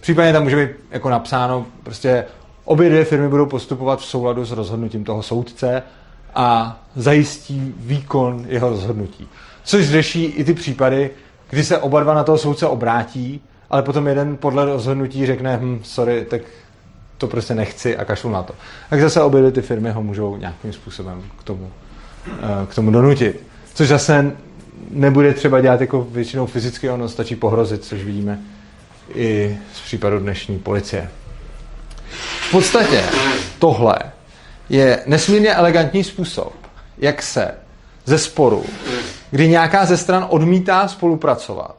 [0.00, 2.24] Případně tam může být jako napsáno, prostě
[2.64, 5.82] obě dvě firmy budou postupovat v souladu s rozhodnutím toho soudce
[6.34, 9.28] a zajistí výkon jeho rozhodnutí.
[9.64, 11.10] Což řeší i ty případy,
[11.50, 15.80] kdy se oba dva na toho soudce obrátí, ale potom jeden podle rozhodnutí řekne, hm,
[15.82, 16.42] sorry, tak
[17.22, 18.54] to prostě nechci a kašlu na to.
[18.90, 21.70] Tak zase obě ty firmy ho můžou nějakým způsobem k tomu,
[22.28, 23.42] eh, k tomu donutit.
[23.74, 24.32] Což zase
[24.90, 28.38] nebude třeba dělat jako většinou fyzicky, ono stačí pohrozit, což vidíme
[29.14, 31.10] i z případu dnešní policie.
[32.48, 33.04] V podstatě
[33.58, 33.96] tohle
[34.68, 36.52] je nesmírně elegantní způsob,
[36.98, 37.54] jak se
[38.04, 38.64] ze sporu,
[39.30, 41.76] kdy nějaká ze stran odmítá spolupracovat,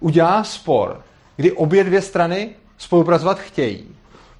[0.00, 1.00] udělá spor
[1.36, 3.84] kdy obě dvě strany spolupracovat chtějí.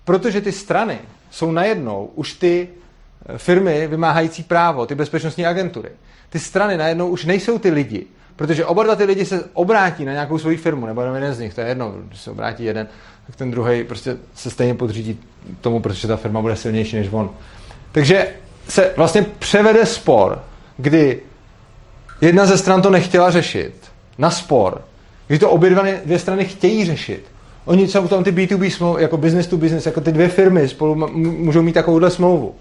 [0.04, 0.98] Protože ty strany
[1.30, 2.68] jsou najednou už ty
[3.26, 5.90] eh, firmy vymáhající právo, ty bezpečnostní agentury.
[6.28, 10.12] Ty strany najednou už nejsou ty lidi, protože oba dva ty lidi se obrátí na
[10.12, 12.88] nějakou svoji firmu, nebo na jeden z nich, to je jedno, když se obrátí jeden,
[13.26, 15.20] tak ten druhý prostě se stejně podřídí
[15.60, 17.30] tomu, protože ta firma bude silnější než on.
[17.92, 18.28] Takže
[18.68, 20.42] se vlastně převede spor,
[20.76, 21.20] kdy
[22.20, 23.74] jedna ze stran to nechtěla řešit,
[24.18, 24.84] na spor,
[25.26, 27.31] kdy to obě dvě strany chtějí řešit.
[27.64, 30.94] Oni jsou tam ty B2B smlouvy, jako business to business, jako ty dvě firmy spolu
[31.16, 32.55] můžou mít takovouhle smlouvu.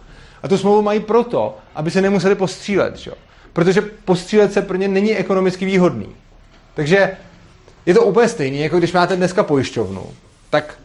[0.43, 3.11] A tu smlouvu mají proto, aby se nemuseli postřílet, že?
[3.53, 6.07] protože postřílet se pro ně není ekonomicky výhodný.
[6.73, 7.17] Takže
[7.85, 10.03] je to úplně stejné, jako když máte dneska pojišťovnu,
[10.49, 10.79] tak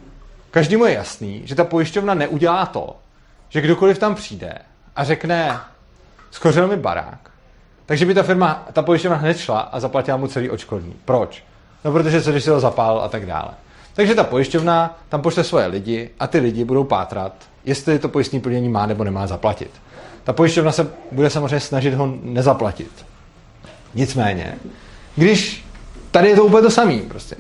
[0.51, 2.97] každému je jasný, že ta pojišťovna neudělá to,
[3.49, 4.59] že kdokoliv tam přijde
[4.97, 5.59] a řekne,
[6.31, 7.31] skořil mi barák,
[7.87, 10.95] takže by ta firma, ta pojišťovna hned šla a zaplatila mu celý očkodný.
[11.05, 11.45] Proč?
[11.85, 13.51] No, protože se, když si ho zapál a tak dále.
[13.97, 17.33] Takže ta pojišťovna tam pošle svoje lidi a ty lidi budou pátrat,
[17.65, 19.71] jestli to pojistné plnění má nebo nemá zaplatit.
[20.25, 23.07] Ta pojišťovna se bude samozřejmě snažit ho nezaplatit.
[23.95, 24.55] Nicméně,
[25.17, 25.65] když
[26.11, 27.37] tady je to úplně to samé, prostě.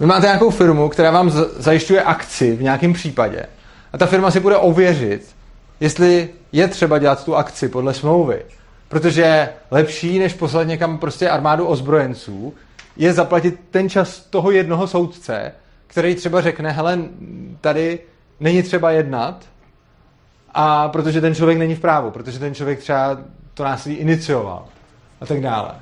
[0.00, 3.46] Vy máte nějakou firmu, která vám zajišťuje akci v nějakém případě
[3.92, 5.34] a ta firma si bude ověřit,
[5.80, 8.42] jestli je třeba dělat tu akci podle smlouvy.
[8.88, 12.54] Protože lepší, než poslat někam prostě armádu ozbrojenců,
[12.96, 15.52] je zaplatit ten čas toho jednoho soudce,
[15.88, 16.98] který třeba řekne, hele,
[17.60, 17.98] tady
[18.40, 19.44] není třeba jednat,
[20.54, 23.18] a protože ten člověk není v právu, protože ten člověk třeba
[23.54, 24.64] to násilí inicioval
[25.20, 25.74] a tak dále.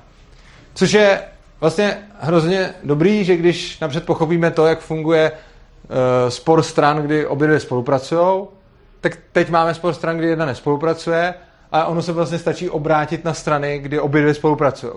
[0.75, 1.23] Což je
[1.61, 7.47] vlastně hrozně dobrý, že když napřed pochopíme to, jak funguje uh, spor stran, kdy obě
[7.47, 8.47] dvě spolupracují,
[9.01, 11.35] tak teď máme spor stran, kdy jedna nespolupracuje
[11.73, 14.92] a ono se vlastně stačí obrátit na strany, kdy obě dvě spolupracují.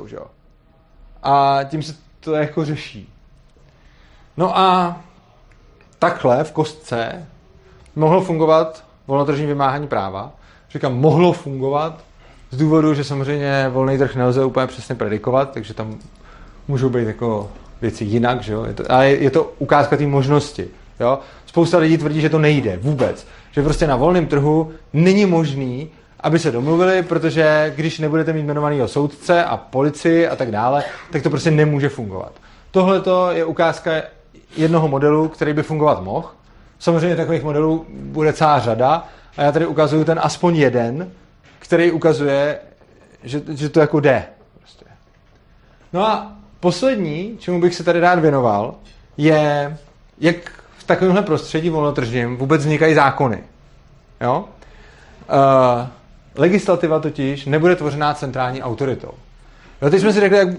[1.24, 3.13] A tím se to jako řeší.
[4.39, 4.97] No a
[5.99, 7.28] takhle v kostce
[7.95, 10.32] mohlo fungovat volnotržní vymáhání práva.
[10.71, 12.04] Říkám, mohlo fungovat
[12.52, 15.97] z důvodu, že samozřejmě volný trh nelze úplně přesně predikovat, takže tam
[16.67, 18.65] můžou být jako věci jinak, že jo?
[18.65, 20.67] Je to, ale je to ukázka té možnosti.
[20.99, 21.19] Jo?
[21.45, 23.28] Spousta lidí tvrdí, že to nejde vůbec.
[23.52, 28.88] Že prostě na volném trhu není možný, aby se domluvili, protože když nebudete mít jmenovaného
[28.88, 32.32] soudce a policii a tak dále, tak to prostě nemůže fungovat.
[32.71, 33.91] Tohle je ukázka
[34.58, 36.30] jednoho modelu, který by fungovat mohl.
[36.80, 41.12] Samozřejmě takových modelů bude celá řada a já tady ukazuju ten aspoň jeden,
[41.60, 42.60] který ukazuje,
[43.24, 44.26] že, že to jako jde.
[44.58, 44.86] Prostě.
[45.94, 48.76] No a poslední, čemu bych se tady rád věnoval,
[49.18, 49.78] je,
[50.20, 50.36] jak
[50.78, 53.44] v takovémhle prostředí volnotržním vůbec vznikají zákony.
[54.22, 54.46] Jo?
[55.30, 55.88] Uh,
[56.36, 59.12] legislativa totiž nebude tvořená centrální autoritou.
[59.82, 60.50] No, teď jsme si řekli, jak,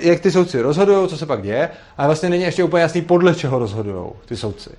[0.00, 3.34] jak ty soudci rozhodují, co se pak děje, ale vlastně není ještě úplně jasný, podle
[3.34, 4.70] čeho rozhodují ty soudci.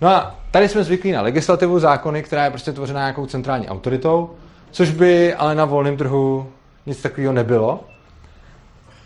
[0.00, 4.30] No a tady jsme zvyklí na legislativu, zákony, která je prostě tvořená nějakou centrální autoritou,
[4.70, 6.46] což by ale na volném trhu
[6.86, 7.84] nic takového nebylo.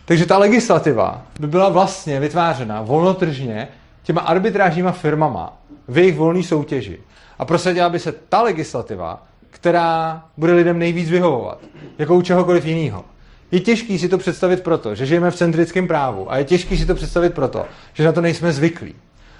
[0.04, 3.68] Takže ta legislativa by byla vlastně vytvářena volnotržně
[4.02, 7.00] těma arbitrážníma firmama v jejich volné soutěži.
[7.38, 11.58] A prosadila by se ta legislativa, která bude lidem nejvíc vyhovovat,
[11.98, 13.04] jako u čehokoliv jiného.
[13.50, 16.86] Je těžký si to představit proto, že žijeme v centrickém právu a je těžký si
[16.86, 18.94] to představit proto, že na to nejsme zvyklí.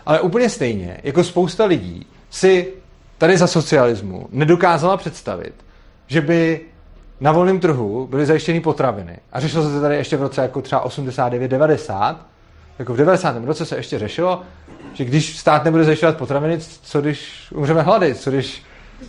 [0.06, 2.68] Ale úplně stejně, jako spousta lidí si
[3.18, 5.54] tady za socialismu nedokázala představit,
[6.06, 6.60] že by
[7.20, 9.18] na volném trhu byly zajištěny potraviny.
[9.32, 12.16] A řešilo se to tady ještě v roce jako třeba 89-90.
[12.78, 13.44] Jako v 90.
[13.44, 14.42] roce se ještě řešilo,
[14.92, 18.62] že když stát nebude zajišťovat potraviny, co když umřeme hlady, co když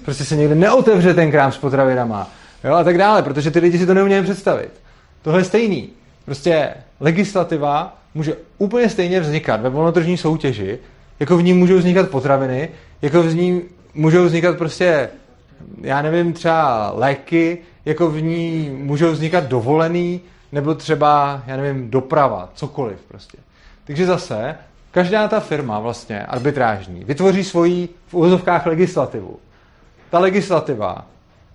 [0.06, 2.30] prostě se někde neotevře ten krám s potravinama,
[2.64, 4.79] jo, a tak dále, protože ty lidi si to neumějí představit.
[5.22, 5.90] Tohle je stejný.
[6.26, 10.80] Prostě legislativa může úplně stejně vznikat ve volnotržní soutěži,
[11.20, 12.70] jako v ní můžou vznikat potraviny,
[13.02, 13.62] jako v ní
[13.94, 15.10] můžou vznikat prostě,
[15.82, 22.50] já nevím, třeba léky, jako v ní můžou vznikat dovolený, nebo třeba, já nevím, doprava,
[22.54, 23.38] cokoliv prostě.
[23.86, 24.56] Takže zase,
[24.92, 29.40] každá ta firma vlastně arbitrážní vytvoří svoji v úvozovkách legislativu.
[30.10, 31.06] Ta legislativa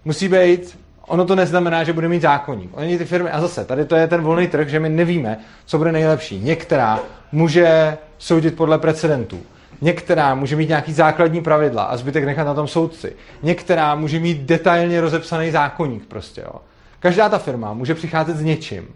[0.05, 2.71] musí být ono to neznamená, že bude mít zákonník.
[2.73, 5.79] Oni ty firmy, a zase, tady to je ten volný trh, že my nevíme, co
[5.79, 6.41] bude nejlepší.
[6.41, 7.01] Některá
[7.33, 9.41] může soudit podle precedentů.
[9.81, 13.17] Některá může mít nějaký základní pravidla a zbytek nechat na tom soudci.
[13.43, 16.61] Některá může mít detailně rozepsaný zákonník prostě, jo.
[17.01, 18.89] Každá ta firma může přicházet s něčím.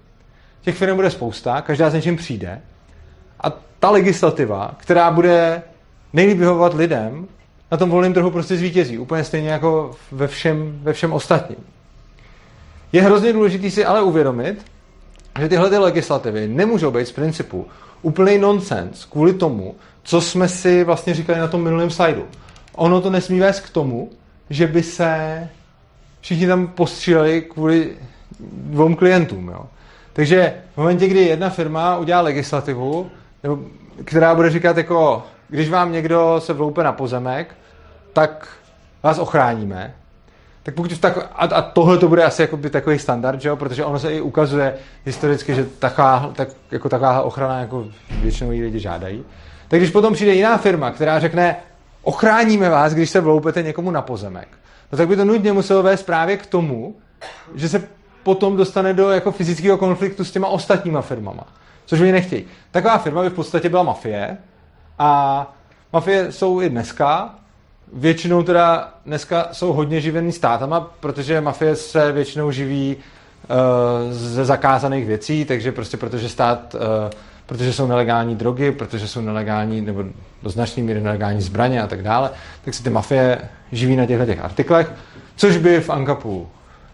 [0.60, 2.60] Těch firm bude spousta, každá s něčím přijde.
[3.40, 5.62] A ta legislativa, která bude
[6.12, 7.26] nejlíp vyhovovat lidem,
[7.70, 8.98] na tom volném trhu prostě zvítězí.
[8.98, 11.58] Úplně stejně jako ve všem, ve všem ostatním.
[12.92, 14.64] Je hrozně důležité si ale uvědomit,
[15.40, 17.66] že tyhle ty legislativy nemůžou být z principu
[18.02, 22.24] úplný nonsens kvůli tomu, co jsme si vlastně říkali na tom minulém slajdu.
[22.74, 24.10] Ono to nesmí vést k tomu,
[24.50, 25.48] že by se
[26.20, 27.96] všichni tam postříleli kvůli
[28.40, 29.48] dvou klientům.
[29.48, 29.66] Jo.
[30.12, 33.10] Takže v momentě, kdy jedna firma udělá legislativu,
[33.42, 33.58] nebo,
[34.04, 37.54] která bude říkat jako, když vám někdo se vloupe na pozemek,
[38.12, 38.48] tak
[39.02, 39.94] vás ochráníme.
[40.68, 43.56] Tak pokud tak, a, a tohle to bude asi jako by takový standard, že jo?
[43.56, 44.74] protože ono se i ukazuje
[45.06, 49.24] historicky, že taková, tak, jako taková ochrana jako většinou lidi žádají.
[49.68, 51.56] Tak když potom přijde jiná firma, která řekne,
[52.02, 54.48] ochráníme vás, když se vloupete někomu na pozemek,
[54.92, 56.96] no tak by to nutně muselo vést právě k tomu,
[57.54, 57.88] že se
[58.22, 61.44] potom dostane do jako fyzického konfliktu s těma ostatníma firmama.
[61.86, 62.44] Což oni nechtějí.
[62.70, 64.38] Taková firma by v podstatě byla mafie
[64.98, 65.52] a
[65.92, 67.34] mafie jsou i dneska.
[67.92, 75.06] Většinou teda dneska jsou hodně živený státama, protože mafie se většinou živí uh, ze zakázaných
[75.06, 76.80] věcí, takže prostě protože stát, uh,
[77.46, 80.04] protože jsou nelegální drogy, protože jsou nelegální nebo
[80.42, 82.30] do značné míry nelegální zbraně a tak dále,
[82.64, 83.38] tak se ty mafie
[83.72, 84.92] živí na těchto těch artiklech,
[85.36, 86.48] což by v Ankapu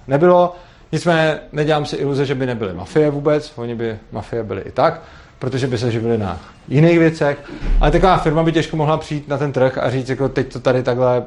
[0.07, 0.57] nebylo.
[0.93, 5.03] Nicméně nedělám si iluze, že by nebyly mafie vůbec, oni by mafie byly i tak,
[5.45, 7.39] protože by se živili na jiných věcech,
[7.81, 10.61] ale taková firma by těžko mohla přijít na ten trh a říct, jako teď to
[10.61, 11.23] tady takhle,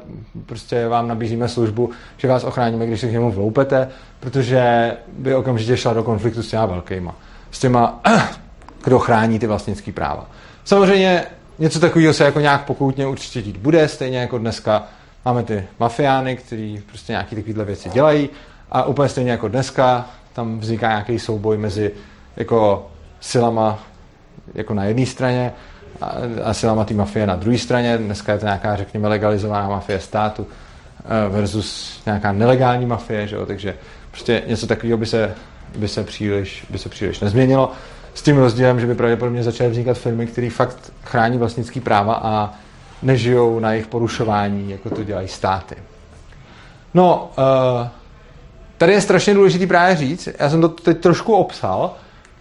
[0.46, 3.88] prostě vám nabízíme službu, že vás ochráníme, když se k němu vloupete,
[4.20, 7.14] protože by okamžitě šla do konfliktu s těma velkýma,
[7.50, 8.00] s těma,
[8.84, 10.26] kdo chrání ty vlastnické práva.
[10.64, 11.24] Samozřejmě
[11.58, 14.86] něco takového se jako nějak pokoutně určitě dít bude, stejně jako dneska
[15.24, 18.30] máme ty mafiány, kteří prostě nějaké takovéhle věci dělají,
[18.70, 21.90] a úplně stejně jako dneska, tam vzniká nějaký souboj mezi
[22.36, 22.86] jako
[23.20, 23.78] silama
[24.54, 25.52] jako na jedné straně
[26.00, 26.12] a,
[26.44, 27.98] a silama té mafie na druhé straně.
[27.98, 33.46] Dneska je to nějaká, řekněme, legalizovaná mafie státu eh, versus nějaká nelegální mafie, že jo?
[33.46, 33.74] takže
[34.10, 35.34] prostě něco takového by se,
[35.76, 37.72] by, se příliš, by se příliš nezměnilo.
[38.14, 42.54] S tím rozdílem, že by pravděpodobně začaly vznikat firmy, které fakt chrání vlastnický práva a
[43.02, 45.74] nežijou na jejich porušování, jako to dělají státy.
[46.94, 47.88] No, uh,
[48.78, 51.94] tady je strašně důležitý právě říct, já jsem to teď trošku obsal,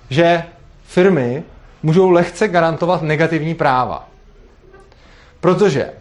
[0.09, 0.43] že
[0.83, 1.43] firmy
[1.83, 4.07] můžou lehce garantovat negativní práva.
[5.39, 5.93] Protože, eh,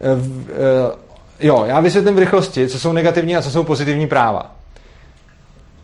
[0.00, 0.96] eh,
[1.40, 4.50] jo, já vysvětlím v rychlosti, co jsou negativní a co jsou pozitivní práva.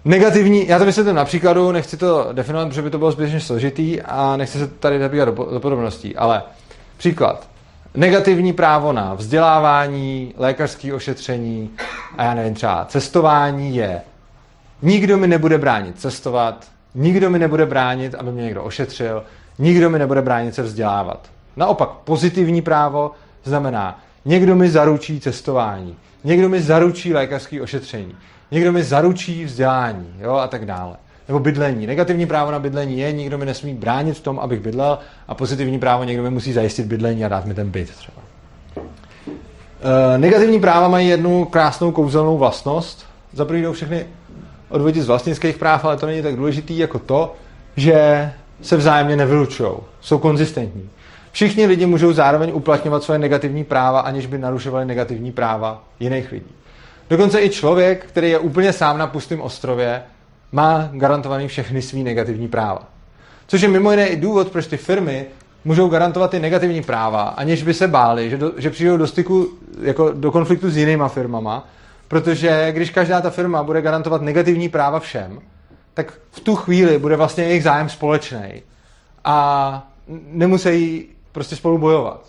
[0.04, 4.02] Negativní, já to vysvětlím na příkladu, nechci to definovat, protože by to bylo zbytečně složitý
[4.02, 6.42] a nechci se tady zabývat do, do podobností, ale
[6.96, 7.48] příklad
[7.94, 11.70] negativní právo na vzdělávání, lékařské ošetření
[12.16, 14.00] a já nevím, třeba cestování je
[14.82, 16.66] nikdo mi nebude bránit cestovat,
[16.98, 19.22] nikdo mi nebude bránit, aby mě někdo ošetřil,
[19.58, 21.30] nikdo mi nebude bránit se vzdělávat.
[21.56, 23.10] Naopak pozitivní právo
[23.44, 28.14] znamená, někdo mi zaručí cestování, někdo mi zaručí lékařské ošetření,
[28.50, 30.96] někdo mi zaručí vzdělání jo, a tak dále
[31.28, 31.86] nebo bydlení.
[31.86, 35.78] Negativní právo na bydlení je, nikdo mi nesmí bránit v tom, abych bydlel a pozitivní
[35.78, 38.22] právo, někdo mi musí zajistit bydlení a dát mi ten byt třeba.
[40.14, 43.06] E, negativní práva mají jednu krásnou kouzelnou vlastnost.
[43.32, 44.06] Za první jdou všechny
[44.68, 47.34] odvodit z vlastnických práv, ale to není tak důležitý jako to,
[47.76, 48.30] že
[48.62, 49.70] se vzájemně nevylučují.
[50.00, 50.90] Jsou konzistentní.
[51.32, 56.52] Všichni lidi můžou zároveň uplatňovat svoje negativní práva, aniž by narušovali negativní práva jiných lidí.
[57.10, 60.02] Dokonce i člověk, který je úplně sám na pustém ostrově,
[60.52, 62.82] má garantovaný všechny svý negativní práva.
[63.46, 65.26] Což je mimo jiné i důvod, proč ty firmy
[65.64, 69.48] můžou garantovat ty negativní práva, aniž by se báli, že, do, že přijdou do styku,
[69.82, 71.68] jako do konfliktu s jinýma firmama,
[72.08, 75.40] protože když každá ta firma bude garantovat negativní práva všem,
[75.94, 78.62] tak v tu chvíli bude vlastně jejich zájem společný
[79.24, 79.88] a
[80.28, 82.20] nemusí prostě spolu bojovat.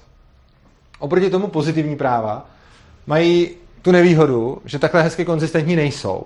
[0.99, 2.45] Oproti tomu pozitivní práva
[3.07, 3.49] mají
[3.81, 6.23] tu nevýhodu, že takhle hezky konzistentní nejsou.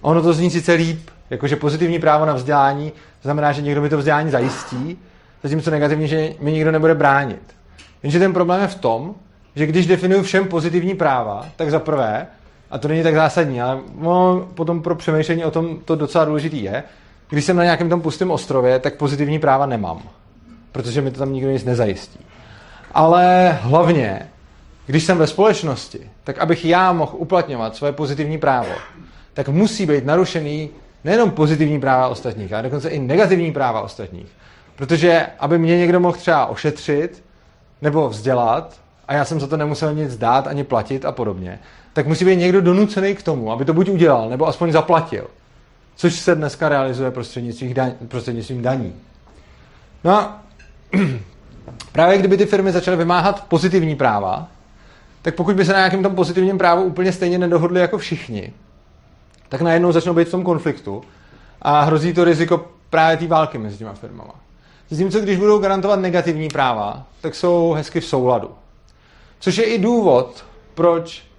[0.00, 3.98] Ono to zní sice líp, Jakože pozitivní právo na vzdělání znamená, že někdo mi to
[3.98, 4.98] vzdělání zajistí,
[5.42, 7.56] zatímco negativní, že mi nikdo nebude bránit.
[8.02, 9.14] Jenže ten problém je v tom,
[9.54, 12.26] že když definuju všem pozitivní práva, tak za prvé,
[12.70, 16.62] a to není tak zásadní, ale no, potom pro přemýšlení o tom to docela důležitý
[16.62, 16.82] je,
[17.30, 20.02] když jsem na nějakém tom pustém ostrově, tak pozitivní práva nemám,
[20.72, 22.18] protože mi to tam nikdo nic nezajistí.
[22.92, 24.28] Ale hlavně,
[24.86, 28.72] když jsem ve společnosti, tak abych já mohl uplatňovat svoje pozitivní právo,
[29.34, 30.70] tak musí být narušený
[31.04, 34.28] nejenom pozitivní práva ostatních, ale dokonce i negativní práva ostatních.
[34.76, 37.24] Protože aby mě někdo mohl třeba ošetřit
[37.82, 41.58] nebo vzdělat, a já jsem za to nemusel nic dát ani platit a podobně,
[41.92, 45.26] tak musí být někdo donucený k tomu, aby to buď udělal, nebo aspoň zaplatil.
[45.96, 48.94] Což se dneska realizuje prostřednictvím, daň, prostřednictvím daní.
[50.04, 50.42] No a
[51.92, 54.48] právě kdyby ty firmy začaly vymáhat pozitivní práva,
[55.22, 58.52] tak pokud by se na nějakém tom pozitivním právu úplně stejně nedohodli jako všichni,
[59.48, 61.02] tak najednou začnou být v tom konfliktu
[61.62, 64.34] a hrozí to riziko právě té války mezi těma firmama.
[64.90, 68.50] Zatímco když budou garantovat negativní práva, tak jsou hezky v souladu.
[69.40, 71.29] Což je i důvod, proč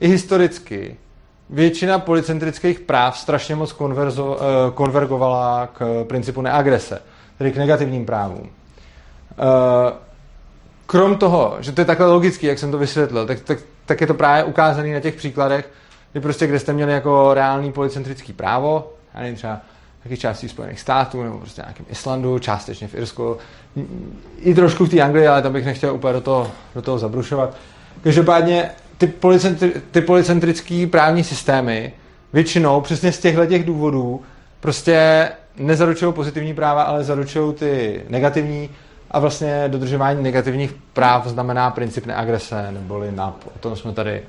[0.00, 0.96] i historicky
[1.50, 7.02] většina policentrických práv strašně moc konverzo, eh, konvergovala k principu neagrese,
[7.38, 8.50] tedy k negativním právům.
[9.30, 9.92] Eh,
[10.86, 14.06] krom toho, že to je takhle logický, jak jsem to vysvětlil, tak, tak, tak je
[14.06, 15.70] to právě ukázané na těch příkladech,
[16.12, 19.60] kdy prostě, kde jste měli jako reálný policentrický právo, já nevím, třeba
[20.04, 23.36] nějakých částí Spojených států, nebo prostě nějakým Islandu, částečně v Irsku,
[24.38, 27.56] i trošku v té Anglii, ale tam bych nechtěl úplně do toho, do toho zabrušovat.
[28.02, 31.92] Každopádně ty, policentri, ty policentrické právní systémy
[32.32, 34.22] většinou přesně z těchto těch důvodů
[34.60, 35.28] prostě
[35.58, 38.70] nezaručují pozitivní práva, ale zaručují ty negativní
[39.10, 43.36] a vlastně dodržování negativních práv znamená princip neagrese, neboli NAP.
[43.56, 44.22] O tom jsme tady,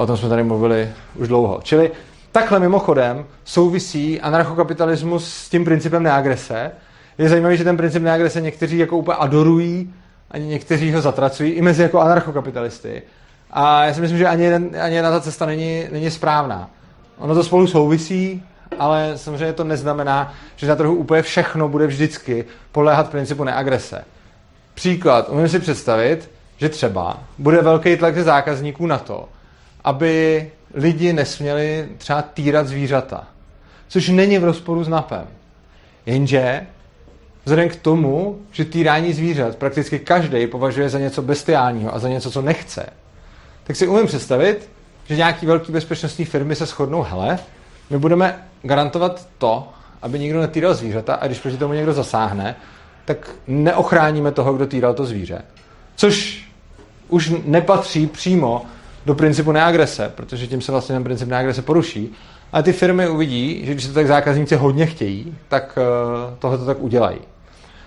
[0.00, 1.60] o tom jsme tady mluvili už dlouho.
[1.62, 1.90] Čili
[2.32, 6.70] takhle mimochodem souvisí anarchokapitalismus s tím principem neagrese.
[7.18, 9.94] Je zajímavé, že ten princip neagrese někteří jako úplně adorují,
[10.30, 13.02] a někteří ho zatracují, i mezi jako anarchokapitalisty.
[13.50, 16.70] A já si myslím, že ani, jeden, ani jedna ta cesta není, není správná.
[17.18, 18.42] Ono to spolu souvisí,
[18.78, 24.04] ale samozřejmě to neznamená, že na trhu úplně všechno bude vždycky podléhat principu neagrese.
[24.74, 29.28] Příklad, umím si představit, že třeba bude velký tlak ze zákazníků na to,
[29.84, 33.24] aby lidi nesměli třeba týrat zvířata.
[33.88, 35.26] Což není v rozporu s NAPem.
[36.06, 36.66] Jenže
[37.44, 42.30] vzhledem k tomu, že týrání zvířat prakticky každý považuje za něco bestiálního a za něco,
[42.30, 42.86] co nechce,
[43.64, 44.70] tak si umím představit,
[45.06, 47.38] že nějaký velký bezpečnostní firmy se shodnou, hele,
[47.90, 49.68] my budeme garantovat to,
[50.02, 52.56] aby nikdo netýral zvířata a když proti tomu někdo zasáhne,
[53.04, 55.42] tak neochráníme toho, kdo týral to zvíře.
[55.96, 56.44] Což
[57.08, 58.66] už nepatří přímo
[59.06, 62.14] do principu neagrese, protože tím se vlastně ten princip neagrese poruší.
[62.52, 66.64] Ale ty firmy uvidí, že když to tak zákazníci hodně chtějí, tak uh, tohle to
[66.64, 67.18] tak udělají.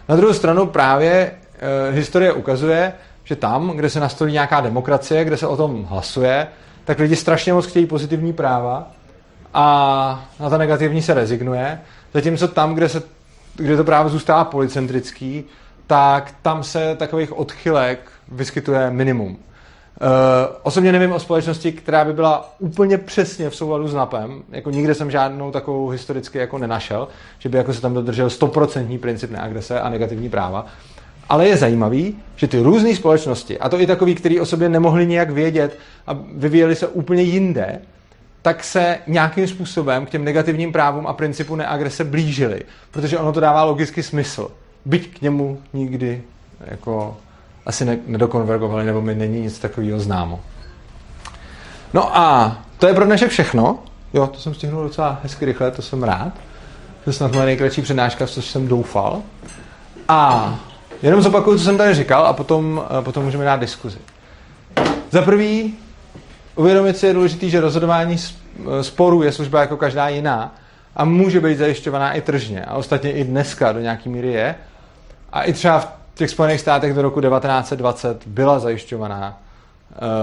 [0.09, 2.93] Na druhou stranu právě uh, historie ukazuje,
[3.27, 6.47] že tam, kde se nastolí nějaká demokracie, kde se o tom hlasuje,
[6.85, 8.91] tak lidi strašně moc chtějí pozitivní práva
[9.53, 11.81] a na ta negativní se rezignuje.
[12.13, 13.03] Zatímco tam, kde, se,
[13.55, 15.43] kde to právo zůstává policentrický,
[15.87, 17.99] tak tam se takových odchylek
[18.31, 19.29] vyskytuje minimum.
[19.29, 19.37] Uh,
[20.63, 24.43] osobně nevím o společnosti, která by byla úplně přesně v souladu s NAPem.
[24.49, 27.07] Jako nikde jsem žádnou takovou historicky jako nenašel,
[27.39, 30.65] že by jako se tam dodržel stoprocentní princip neagrese a negativní práva.
[31.29, 35.05] Ale je zajímavý, že ty různé společnosti, a to i takový, který o sobě nemohli
[35.05, 37.79] nějak vědět a vyvíjeli se úplně jinde,
[38.41, 42.61] tak se nějakým způsobem k těm negativním právům a principu neagrese blížili,
[42.91, 44.51] protože ono to dává logicky smysl.
[44.85, 46.23] Byť k němu nikdy
[46.65, 47.17] jako
[47.65, 50.39] asi ne, nedokonvergovali, nebo mi není nic takového známo.
[51.93, 53.79] No a to je pro dnešek všechno.
[54.13, 56.33] Jo, to jsem stihnul docela hezky rychle, to jsem rád.
[57.03, 59.21] To je snad moje nejkratší přednáška, což jsem doufal.
[60.07, 60.59] A
[61.03, 63.97] jenom zopakuju, co jsem tady říkal a potom, potom můžeme dát diskuzi.
[65.11, 65.75] Za prvý,
[66.55, 68.17] uvědomit si je důležité, že rozhodování
[68.81, 70.55] sporů je služba jako každá jiná
[70.95, 72.65] a může být zajišťovaná i tržně.
[72.65, 74.55] A ostatně i dneska do nějaký míry je.
[75.33, 79.39] A i třeba v těch Spojených státech do roku 1920 byla zajišťovaná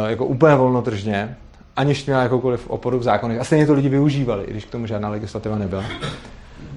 [0.05, 1.37] uh, jako úplně volnotržně,
[1.77, 3.41] aniž měla jakoukoliv oporu v zákonech.
[3.41, 5.85] A stejně to lidi využívali, i když k tomu žádná legislativa nebyla.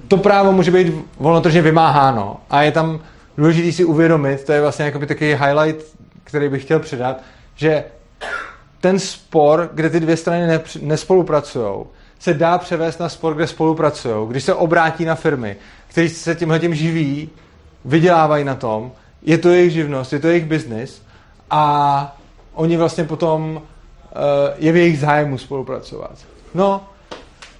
[0.08, 3.00] To právo může být volnotržně vymáháno a je tam
[3.38, 7.22] důležité si uvědomit, to je vlastně jako takový highlight, který bych chtěl předat,
[7.54, 7.84] že
[8.80, 11.84] ten spor, kde ty dvě strany nespolupracují,
[12.18, 14.28] se dá převést na spor, kde spolupracují.
[14.28, 15.56] Když se obrátí na firmy,
[15.88, 17.30] které se tímhle tím živí,
[17.84, 21.02] vydělávají na tom, je to jejich živnost, je to jejich biznis
[21.50, 22.16] a
[22.54, 23.62] oni vlastně potom uh,
[24.56, 26.18] je v jejich zájmu spolupracovat.
[26.54, 26.88] No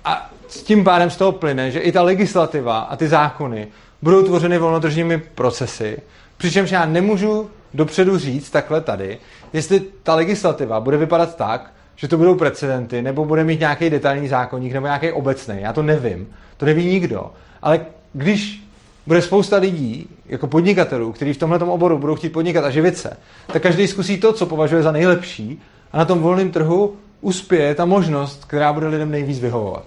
[0.05, 3.69] a s tím pádem z toho plyne, že i ta legislativa a ty zákony
[4.03, 5.99] budou tvořeny volnotržními procesy,
[6.37, 9.19] přičemž já nemůžu dopředu říct takhle tady,
[9.53, 14.29] jestli ta legislativa bude vypadat tak, že to budou precedenty, nebo bude mít nějaký detailní
[14.29, 15.57] zákonník, nebo nějaký obecný.
[15.61, 16.29] Já to nevím.
[16.57, 17.31] To neví nikdo.
[17.63, 17.81] Ale
[18.13, 18.63] když
[19.07, 23.17] bude spousta lidí, jako podnikatelů, kteří v tomhle oboru budou chtít podnikat a živit se,
[23.47, 27.85] tak každý zkusí to, co považuje za nejlepší a na tom volném trhu uspěje ta
[27.85, 29.85] možnost, která bude lidem nejvíc vyhovovat.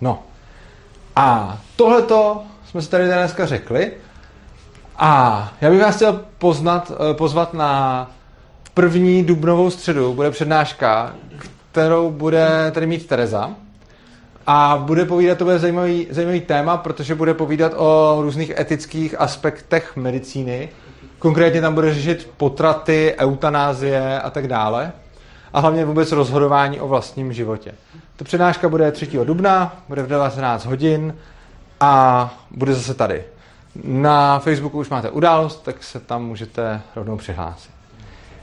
[0.00, 0.22] No.
[1.16, 2.42] A tohleto
[2.74, 3.92] jsme si tady dneska řekli
[4.96, 8.10] a já bych vás chtěl poznat, eh, pozvat na
[8.74, 10.14] první dubnovou středu.
[10.14, 11.14] Bude přednáška,
[11.72, 13.50] kterou bude tady mít Tereza.
[14.46, 19.96] A bude povídat, to bude zajímavý, zajímavý téma, protože bude povídat o různých etických aspektech
[19.96, 20.68] medicíny.
[21.18, 24.92] Konkrétně tam bude řešit potraty, eutanázie a tak dále.
[25.52, 27.74] A hlavně vůbec rozhodování o vlastním životě.
[28.16, 29.06] Ta přednáška bude 3.
[29.24, 31.14] dubna, bude v 19 hodin
[31.84, 33.24] a bude zase tady.
[33.84, 37.70] Na Facebooku už máte událost, tak se tam můžete rovnou přihlásit.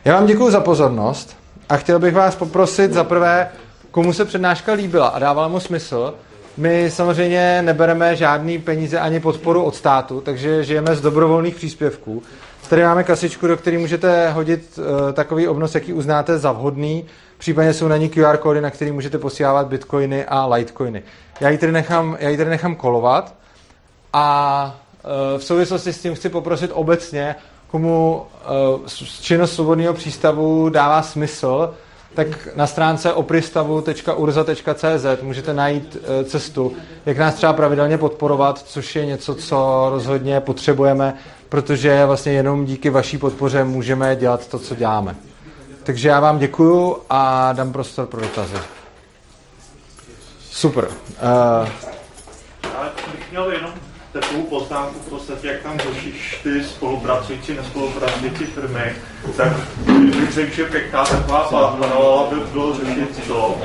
[0.05, 1.37] Já vám děkuji za pozornost
[1.69, 3.49] a chtěl bych vás poprosit za prvé,
[3.91, 6.13] komu se přednáška líbila a dávala mu smysl.
[6.57, 12.23] My samozřejmě nebereme žádný peníze ani podporu od státu, takže žijeme z dobrovolných příspěvků.
[12.69, 17.05] Tady máme kasičku, do které můžete hodit uh, takový obnos, jaký uznáte za vhodný.
[17.41, 21.03] Případně jsou na ní QR kódy, na který můžete posílávat bitcoiny a litecoiny.
[21.39, 23.35] Já ji tady nechám, já ji tady nechám kolovat
[24.13, 27.35] a uh, v souvislosti s tím chci poprosit obecně,
[27.67, 28.25] komu
[28.81, 28.87] uh,
[29.21, 31.73] činnost svobodného přístavu dává smysl,
[32.13, 36.73] tak na stránce opristavu.urza.cz můžete najít uh, cestu,
[37.05, 41.13] jak nás třeba pravidelně podporovat, což je něco, co rozhodně potřebujeme,
[41.49, 45.15] protože vlastně jenom díky vaší podpoře můžeme dělat to, co děláme.
[45.83, 48.57] Takže já vám děkuju a dám prostor pro dotazy.
[50.51, 50.83] Super.
[50.83, 51.69] Uh,
[52.77, 53.71] Ale bych měl jenom
[54.11, 58.95] takovou poznámku v podstatě, jak tam řešíš ty spolupracující, nespolupracující firmy,
[59.37, 59.53] tak
[59.85, 63.57] bych řekl, že pěkná taková paralela by bylo řešit to,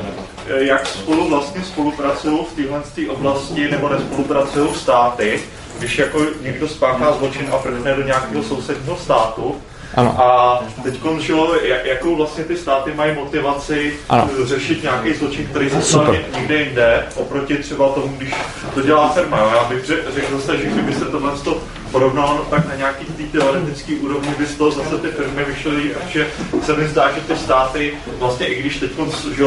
[0.46, 5.42] jak spolu vlastně spolupracují v téhle oblasti nebo nespolupracují státy,
[5.78, 9.62] když jako někdo spáchá zločin a prchne do nějakého sousedního státu,
[9.96, 10.20] ano.
[10.20, 14.28] A teď končilo, jakou vlastně ty státy mají motivaci ano.
[14.44, 18.34] řešit nějaký zločin, který se stane někde jinde, oproti třeba tomu, když
[18.74, 19.38] to dělá firma.
[19.38, 21.58] Já bych řekl zase, že kdyby se tohle to
[21.92, 26.26] porovnalo, tak na nějaký tý teoretický úrovni by z toho zase ty firmy vyšly, protože
[26.62, 28.90] se mi zdá, že ty státy vlastně, i když teď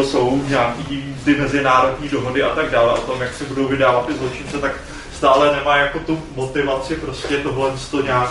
[0.03, 4.13] jsou nějaký ty mezinárodní dohody a tak dále, o tom, jak se budou vydávat ty
[4.13, 4.71] zločince, tak
[5.19, 8.29] stále nemá jako tu motivaci prostě tohle to nějak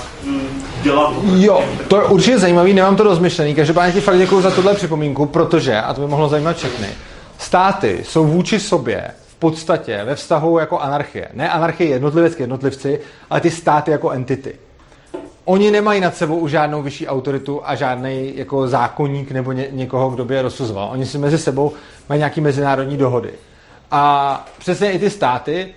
[0.83, 1.13] dělat.
[1.23, 3.55] Jo, to je určitě zajímavý, nemám to rozmyšlený.
[3.55, 6.89] Každopádně ti fakt děkuji za tuhle připomínku, protože, a to by mohlo zajímat všechny,
[7.39, 11.29] státy jsou vůči sobě v podstatě ve vztahu jako anarchie.
[11.35, 14.55] Ne anarchie jednotlivec k jednotlivci, ale ty státy jako entity.
[15.45, 20.11] Oni nemají nad sebou už žádnou vyšší autoritu a žádný jako zákonník nebo ně, někoho,
[20.11, 20.89] kdo by je rozsuzoval.
[20.93, 21.73] Oni si mezi sebou
[22.09, 23.31] mají nějaké mezinárodní dohody.
[23.91, 25.75] A přesně i ty státy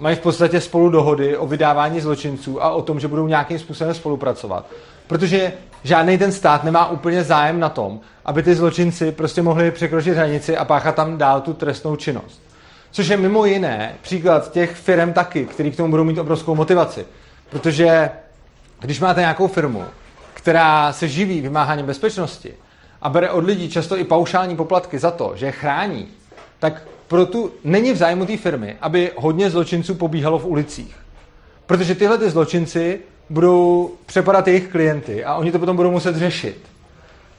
[0.00, 3.94] mají v podstatě spolu dohody o vydávání zločinců a o tom, že budou nějakým způsobem
[3.94, 4.66] spolupracovat.
[5.06, 5.52] Protože
[5.84, 10.56] žádný ten stát nemá úplně zájem na tom, aby ty zločinci prostě mohli překročit hranici
[10.56, 12.42] a páchat tam dál tu trestnou činnost.
[12.90, 17.06] Což je mimo jiné příklad těch firm taky, který k tomu budou mít obrovskou motivaci.
[17.50, 18.10] Protože
[18.80, 19.84] když máte nějakou firmu,
[20.34, 22.54] která se živí vymáháním bezpečnosti
[23.02, 26.08] a bere od lidí často i paušální poplatky za to, že je chrání,
[26.58, 30.96] tak pro tu, není v zájmu té firmy, aby hodně zločinců pobíhalo v ulicích.
[31.66, 33.00] Protože tyhle ty zločinci
[33.30, 36.56] budou přepadat jejich klienty a oni to potom budou muset řešit.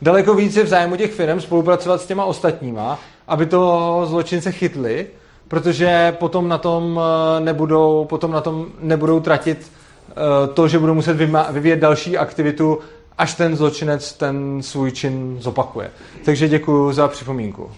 [0.01, 5.07] Daleko více v zájmu těch firm spolupracovat s těma ostatníma, aby to zločince chytli,
[5.47, 9.71] protože potom na tom eh, nebudou, potom na tom nebudou tratit
[10.09, 10.13] eh,
[10.53, 11.17] to, že budou muset
[11.51, 12.79] vyvíjet další aktivitu,
[13.17, 15.91] až ten zločinec ten svůj čin zopakuje.
[16.25, 17.71] Takže děkuji za připomínku.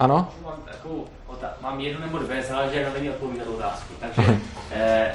[0.00, 0.28] Ano?
[0.64, 1.06] takovou
[1.62, 3.00] mám jednu nebo dvě, záleží, jak na
[3.38, 3.94] na tu otázku.
[4.00, 4.36] Takže
[4.72, 5.14] eh,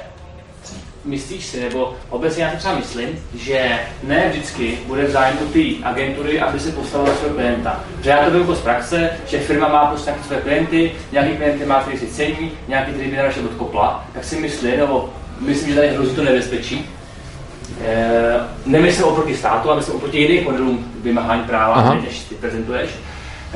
[1.04, 5.60] myslíš si, nebo obecně já si třeba myslím, že ne vždycky bude v zájmu té
[5.82, 7.84] agentury, aby se postavila svého klienta.
[8.02, 11.66] Že já to vím z praxe, že firma má prostě nějaké své klienty, nějaký klienty
[11.66, 15.74] má, který si cení, nějaký, který by radši odkopla, tak si myslím, nebo myslím, že
[15.74, 16.88] tady hrozí to nebezpečí,
[17.84, 22.90] E, nemyslím oproti státu, ale myslím oproti jiným modelům vymáhání práva, než ty prezentuješ.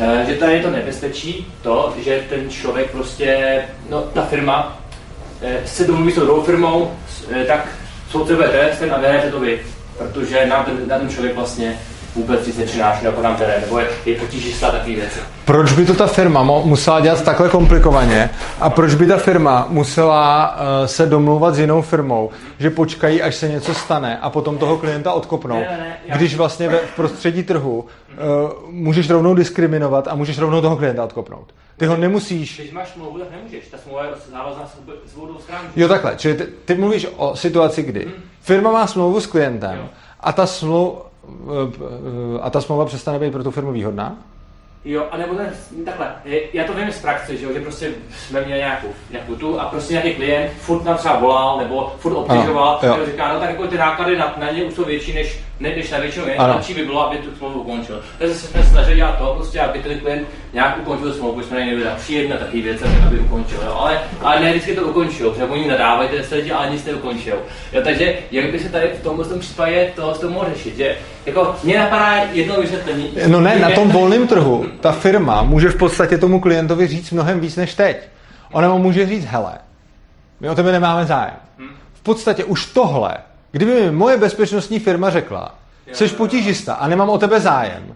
[0.02, 4.80] Eh, že tady je to nebezpečí, to, že ten člověk prostě, no ta firma
[5.42, 6.96] eh, se domluví s druhou firmou,
[7.32, 7.68] eh, tak
[8.10, 9.60] jsou tebe ten a vyhrajete to vy,
[9.98, 11.78] protože nám ten, na ten člověk vlastně
[12.14, 15.18] vůbec nic nepřináší, jako nám terén, nebo je, je potížistá takový věci.
[15.44, 18.30] Proč by to ta firma musela dělat takhle komplikovaně
[18.60, 23.34] a proč by ta firma musela uh, se domlouvat s jinou firmou, že počkají, až
[23.34, 26.16] se něco stane a potom toho klienta odkopnou, ne, ne, ne, já...
[26.16, 31.04] když vlastně ve, v prostředí trhu uh, můžeš rovnou diskriminovat a můžeš rovnou toho klienta
[31.04, 31.54] odkopnout.
[31.76, 32.60] Ty ho nemusíš...
[32.60, 33.68] Když máš smlouvu, tak nemůžeš.
[33.70, 34.70] Ta smlouva je závazná
[35.06, 35.36] s vodou.
[35.76, 36.12] Jo, takhle.
[36.16, 38.14] Čili ty, ty mluvíš o situaci, kdy hmm.
[38.40, 39.88] firma má smlouvu s klientem jo.
[40.20, 41.09] a ta smlouva
[42.42, 44.16] a ta smlouva přestane být pro tu firmu výhodná?
[44.84, 45.52] Jo, a nebo ten,
[45.84, 46.14] takhle,
[46.52, 49.64] já to vím z praxe, že, jo, že prostě jsme měli nějakou, nějakou tu a
[49.64, 53.66] prostě nějaký klient furt nám třeba volal nebo furt obtěžoval, a říká, no tak jako
[53.66, 56.74] ty náklady na, na ně už jsou větší než, ne, než na většinu jen, lepší
[56.74, 58.02] by bylo, aby tu smlouvu ukončil.
[58.18, 61.84] Takže se jsme snažili dělat to, prostě, aby ten klient nějak ukončil smlouvu, jsme neměli
[61.84, 63.76] tak příjemné takové věci, aby ukončil, jo.
[63.78, 67.36] Ale, ale ne vždycky to ukončil, protože oni nadávají ty lidi, ale nic neukončil.
[67.72, 70.96] Jo, takže jak by se tady v tomhle tom případě to, to mohlo řešit, že
[71.26, 73.10] jako mě napadá jedno vysvětlení.
[73.26, 77.40] No ne, na tom volném trhu ta firma může v podstatě tomu klientovi říct mnohem
[77.40, 77.96] víc než teď.
[78.52, 79.52] Ona mu může říct, hele,
[80.40, 81.34] my o tebe nemáme zájem.
[81.94, 83.16] v podstatě už tohle,
[83.50, 85.54] kdyby mi moje bezpečnostní firma řekla,
[85.92, 87.94] jsi potížista a nemám o tebe zájem,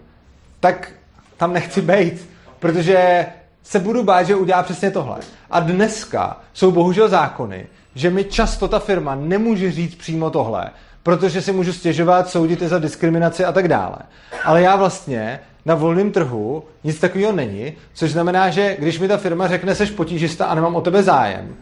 [0.59, 0.91] tak
[1.37, 2.29] tam nechci být,
[2.59, 3.25] protože
[3.63, 5.17] se budu bát, že udělá přesně tohle.
[5.51, 10.71] A dneska jsou bohužel zákony, že mi často ta firma nemůže říct přímo tohle,
[11.03, 13.97] protože si můžu stěžovat, soudit je za diskriminaci a tak dále.
[14.43, 19.17] Ale já vlastně na volném trhu nic takového není, což znamená, že když mi ta
[19.17, 21.55] firma řekne, seš potížista a nemám o tebe zájem,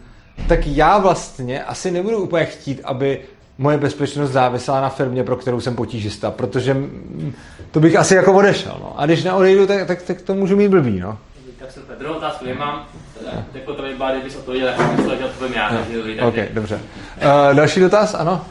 [0.48, 3.20] tak já vlastně asi nebudu úplně chtít, aby
[3.58, 6.76] moje bezpečnost závisela na firmě, pro kterou jsem potížista, protože
[7.70, 8.76] to bych asi jako odešel.
[8.80, 9.00] No.
[9.00, 11.00] A když neodejdu, tak, tak, tak to můžu mít blbý.
[11.00, 11.18] No.
[11.58, 12.86] Tak se druhou otázku nemám.
[13.54, 15.68] Jako to vypadá, kdybys odpověděl, jak myslel, že odpovím já.
[15.68, 16.22] Takže, takže...
[16.22, 16.74] OK, dobře.
[16.74, 18.46] Uh, další dotaz, ano?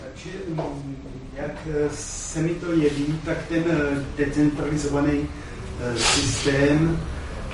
[0.00, 0.96] Takže mm,
[1.36, 5.28] jak eh, se mi to jeví, tak ten eh, decentralizovaný
[5.96, 6.98] systém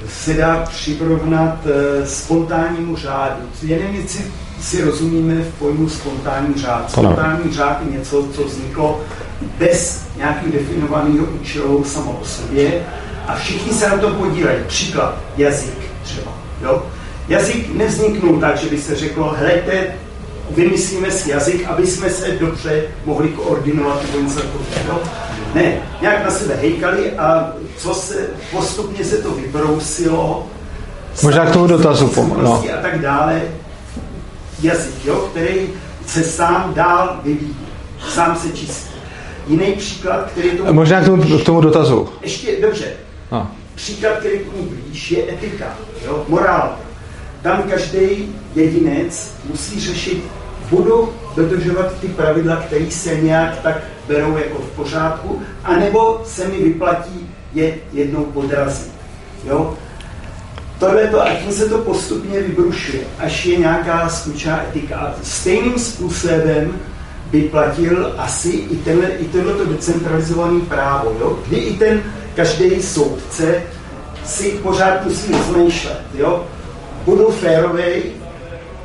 [0.08, 1.58] se dá přirovnat
[2.04, 3.42] spontánnímu řádu.
[3.62, 4.24] Nevím, jestli
[4.60, 6.90] si rozumíme v pojmu spontánní řád.
[6.90, 9.00] Spontánní řád je něco, co vzniklo
[9.58, 12.86] bez nějakého definovaného účelu samo o sobě
[13.26, 14.64] a všichni se na to podílejí.
[14.66, 16.32] Příklad, jazyk třeba.
[16.62, 16.82] Jo?
[17.28, 19.94] Jazyk nevzniknul tak, že by se řeklo, hleďte,
[20.50, 25.00] vymyslíme si jazyk, aby jsme se dobře mohli koordinovat nebo něco takového.
[25.54, 30.46] Ne, nějak na sebe hejkali a co se, postupně se to vybrousilo.
[31.22, 32.64] Možná k tomu dotazu no.
[32.78, 33.42] A tak dále.
[34.62, 35.70] Jazyk, jo, který
[36.06, 37.56] se sám dál vyvíjí.
[38.08, 38.92] Sám se čistí.
[39.46, 40.72] Jiný příklad, který to...
[40.72, 42.08] Možná k tomu, k tomu dotazu.
[42.22, 42.84] Ještě, dobře.
[43.32, 43.50] No.
[43.74, 45.66] Příklad, který k ní blíž, je etika,
[46.06, 46.24] jo?
[46.28, 46.76] morál.
[47.42, 50.24] Tam každý jedinec musí řešit,
[50.72, 53.76] budu dodržovat ty pravidla, které se nějak tak
[54.08, 58.92] berou jako v pořádku, anebo se mi vyplatí je jednou podrazit.
[59.44, 59.74] Jo?
[60.78, 64.96] Tohle to, a tím se to postupně vybrušuje, až je nějaká skutečná etika.
[64.96, 66.80] A stejným způsobem
[67.30, 71.38] by platil asi i, tenhle, i tohleto decentralizované právo, jo?
[71.46, 72.02] kdy i ten
[72.34, 73.62] každý soudce
[74.24, 76.46] si pořád musí rozmýšlet, jo?
[77.04, 78.02] budu férovej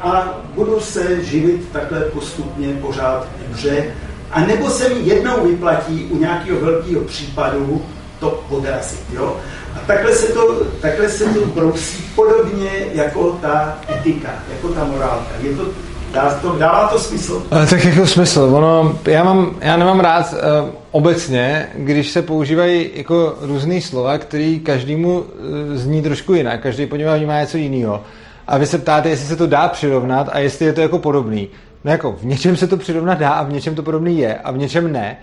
[0.02, 3.86] a budu se živit takhle postupně pořád dobře,
[4.32, 7.82] a nebo se mi jednou vyplatí u nějakého velkého případu
[8.20, 9.00] to podrazit.
[9.14, 9.38] Jo?
[9.76, 15.32] A takhle se to, takhle se to brousí podobně jako ta etika, jako ta morálka.
[15.42, 15.66] Je to
[16.14, 17.44] Dá to, dává to smysl?
[17.50, 18.42] Tak jako smysl.
[18.42, 24.60] Ono, já, mám, já nemám rád uh, obecně, když se používají jako různé slova, který
[24.60, 25.26] každému uh,
[25.74, 26.62] zní trošku jinak.
[26.62, 28.04] Každý po něm vnímá něco jiného.
[28.48, 31.50] A vy se ptáte, jestli se to dá přirovnat a jestli je to jako podobný.
[31.84, 34.52] No jako v něčem se to přirovnat dá a v něčem to podobný je a
[34.52, 35.18] v něčem ne.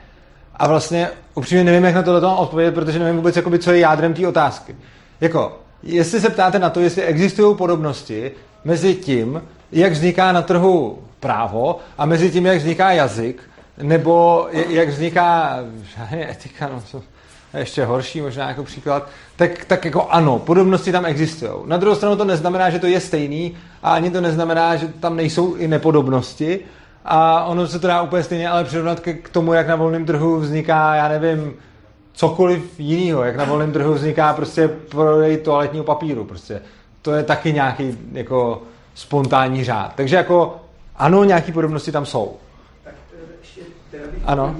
[0.56, 3.78] A vlastně upřímně nevím, jak na to mám odpovědět, protože nevím vůbec, jakoby, co je
[3.78, 4.76] jádrem té otázky.
[5.20, 8.32] Jako, jestli se ptáte na to, jestli existují podobnosti
[8.64, 13.42] mezi tím, jak vzniká na trhu právo a mezi tím, jak vzniká jazyk,
[13.82, 15.58] nebo jak vzniká
[16.30, 17.02] etika, no co,
[17.58, 21.52] ještě horší možná jako příklad, tak, tak jako ano, podobnosti tam existují.
[21.64, 25.16] Na druhou stranu to neznamená, že to je stejný a ani to neznamená, že tam
[25.16, 26.60] nejsou i nepodobnosti
[27.04, 30.06] a ono se to dá úplně stejně ale přirovnat k, k tomu, jak na volném
[30.06, 31.54] trhu vzniká, já nevím,
[32.12, 36.62] cokoliv jiného, jak na volném trhu vzniká prostě prodej toaletního papíru, prostě.
[37.02, 38.62] To je taky nějaký jako
[38.94, 39.92] spontánní řád.
[39.94, 40.56] Takže jako
[40.96, 42.36] ano, nějaké podobnosti tam jsou.
[42.84, 42.94] Tak
[43.40, 44.56] ještě teda bych ano.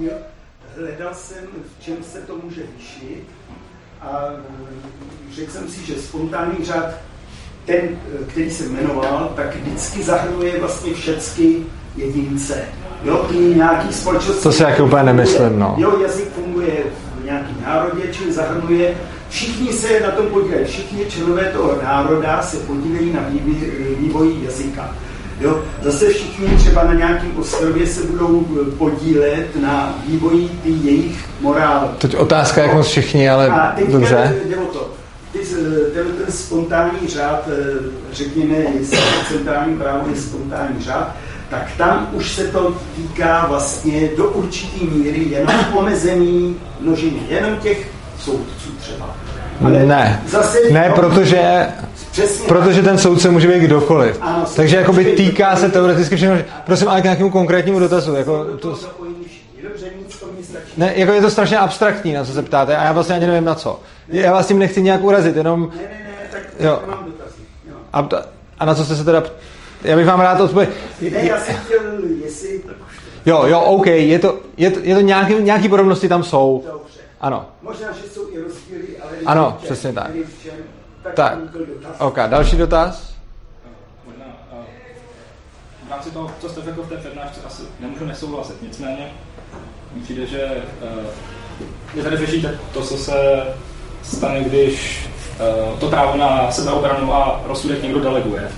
[0.79, 1.45] Hledal jsem,
[1.77, 3.23] v čem se to může lišit
[4.01, 6.85] a eh, řekl jsem si, že spontánní řád,
[7.65, 11.55] ten, eh, který se jmenoval, tak vždycky zahrnuje vlastně všechny
[11.95, 12.63] jedince.
[13.03, 14.43] Jo, ty nějaký společnosti.
[14.43, 15.75] To si jak úplně nemyslím, no.
[15.77, 16.83] Jo, jazyk funguje
[17.21, 18.95] v nějakém národě, čili zahrnuje
[19.29, 23.21] Všichni se na tom podílejí, všichni členové toho národa se podílejí na
[23.99, 24.95] vývoji jazyka.
[25.39, 25.63] Jo?
[25.81, 28.45] Zase všichni třeba na nějakém ostrově se budou
[28.77, 31.97] podílet na vývoji ty jejich morálky.
[31.97, 34.41] Teď otázka, jak moc všichni, ale A teď dobře.
[34.45, 34.89] Jde o to.
[35.31, 35.39] Ty,
[35.93, 37.79] ten, ten spontánní řád, eh,
[38.11, 41.15] řekněme, jestli centrální právo je spontánní řád,
[41.49, 47.87] tak tam už se to týká vlastně do určitý míry jenom omezení množiny, jenom těch
[48.19, 49.15] soudců třeba.
[49.63, 51.67] Ale ne, zase ne, protože,
[52.47, 54.17] protože ten soudce může být kdokoliv.
[54.21, 56.37] Ano, Takže jakoby týká se teoreticky všechno.
[56.65, 58.15] Prosím, ale k nějakému konkrétnímu dotazu.
[58.15, 58.79] Jako to,
[60.77, 63.45] ne, jako je to strašně abstraktní, na co se ptáte, a já vlastně ani nevím
[63.45, 63.79] na co.
[64.07, 65.71] Já vás tím nechci nějak urazit, jenom...
[65.75, 66.81] Ne, ne, ne, tak, jo.
[66.87, 67.41] mám dotazy.
[67.69, 67.75] Jo.
[67.93, 68.09] A,
[68.59, 69.23] a na co jste se teda...
[69.83, 70.75] Já bych vám rád odpověděl.
[71.01, 71.79] Ne, já jsem chtěl,
[72.23, 72.61] jestli...
[73.25, 76.63] Jo, jo, OK, je to, je to, je to nějaký, nějaký podobnosti tam jsou.
[77.25, 77.45] Ano.
[77.61, 79.11] Možná, že jsou i rozdíly, ale...
[79.25, 80.11] Ano, přesně tak.
[81.03, 81.37] tak, tak.
[81.97, 83.13] OK, další dotaz?
[84.05, 84.25] Možná,
[85.89, 88.61] rámci toho, co jste řekl v té přednášce, asi nemůžu nesouhlasit.
[88.61, 89.11] Nicméně
[89.93, 91.05] mi přijde, že uh,
[91.93, 93.43] vy tady řešíte to, co se
[94.03, 95.07] stane, když
[95.71, 98.51] uh, to právo na sebeobranu a rozsudek někdo deleguje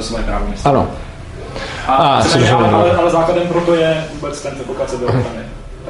[0.00, 0.70] svoje právo myslím.
[0.70, 0.90] Ano.
[1.86, 2.22] A, a,
[2.54, 5.46] ale, ale, ale základem pro to je vůbec ten předpoklad sebeobrany.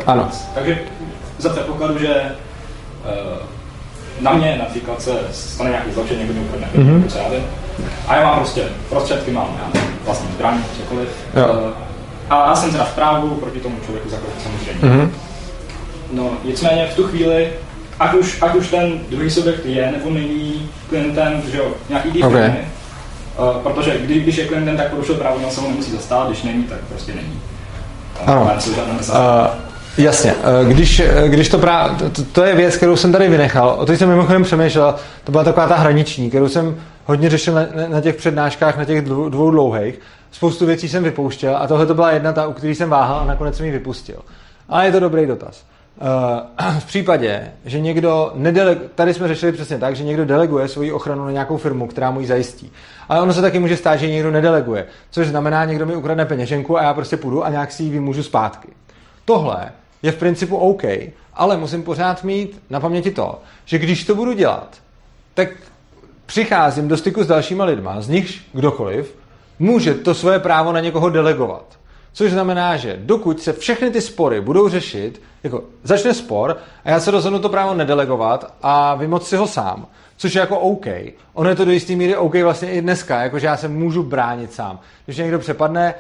[0.06, 0.30] Ano.
[0.54, 0.78] Takže
[1.38, 2.22] za předpokladu, že
[3.04, 3.38] uh,
[4.20, 7.06] na mě například se stane nějaký zločin, někdo mi ukradne mm-hmm.
[7.06, 7.44] co já vím.
[8.08, 11.08] A já mám prostě prostředky, mám já vlastní zbraň, cokoliv.
[11.36, 11.46] Jo.
[11.46, 11.70] Uh,
[12.30, 14.88] a já jsem teda v právu proti tomu člověku zakročit samozřejmě.
[14.88, 15.10] Mm-hmm.
[16.12, 17.52] No, nicméně v tu chvíli,
[18.00, 22.26] ať už, ať už ten druhý subjekt je nebo není klientem, že jo, nějaký té
[22.26, 22.48] okay.
[22.48, 26.42] uh, protože kdy, když je klientem, tak porušil právo, on se ho nemusí zastávat, když
[26.42, 27.40] není, tak prostě není.
[28.26, 28.50] Ano.
[29.08, 29.65] Uh,
[29.98, 30.34] Jasně,
[30.68, 34.08] když, když to právě, to, to, je věc, kterou jsem tady vynechal, o to jsem
[34.08, 34.94] mimochodem přemýšlel,
[35.24, 39.02] to byla taková ta hraniční, kterou jsem hodně řešil na, na těch přednáškách, na těch
[39.02, 40.00] dvou, dvou dlouhých.
[40.32, 43.24] Spoustu věcí jsem vypouštěl a tohle to byla jedna ta, u které jsem váhal a
[43.24, 44.16] nakonec jsem ji vypustil.
[44.68, 45.64] Ale je to dobrý dotaz.
[46.00, 50.92] Uh, v případě, že někdo nedele, tady jsme řešili přesně tak, že někdo deleguje svoji
[50.92, 52.72] ochranu na nějakou firmu, která mu ji zajistí.
[53.08, 56.78] Ale ono se taky může stát, že někdo nedeleguje, což znamená, někdo mi ukradne peněženku
[56.78, 58.68] a já prostě půjdu a nějak si ji vymůžu zpátky.
[59.24, 59.72] Tohle
[60.02, 60.82] je v principu OK,
[61.34, 64.76] ale musím pořád mít na paměti to, že když to budu dělat,
[65.34, 65.48] tak
[66.26, 69.16] přicházím do styku s dalšíma lidma, z nichž kdokoliv
[69.58, 71.64] může to svoje právo na někoho delegovat.
[72.12, 77.00] Což znamená, že dokud se všechny ty spory budou řešit, jako začne spor a já
[77.00, 79.86] se rozhodnu to právo nedelegovat a vymoc si ho sám,
[80.16, 80.86] což je jako OK.
[81.34, 84.52] Ono je to do jisté míry OK vlastně i dneska, jakože já se můžu bránit
[84.52, 84.80] sám.
[85.04, 85.94] Když někdo přepadne,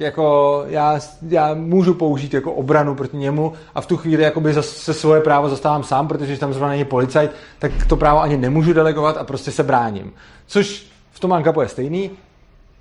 [0.00, 4.94] jako já, já můžu použít jako obranu proti němu a v tu chvíli jakoby se
[4.94, 9.16] svoje právo zastávám sám, protože tam zrovna není policajt, tak to právo ani nemůžu delegovat
[9.16, 10.12] a prostě se bráním.
[10.46, 12.10] Což v tom Ankapu je stejný.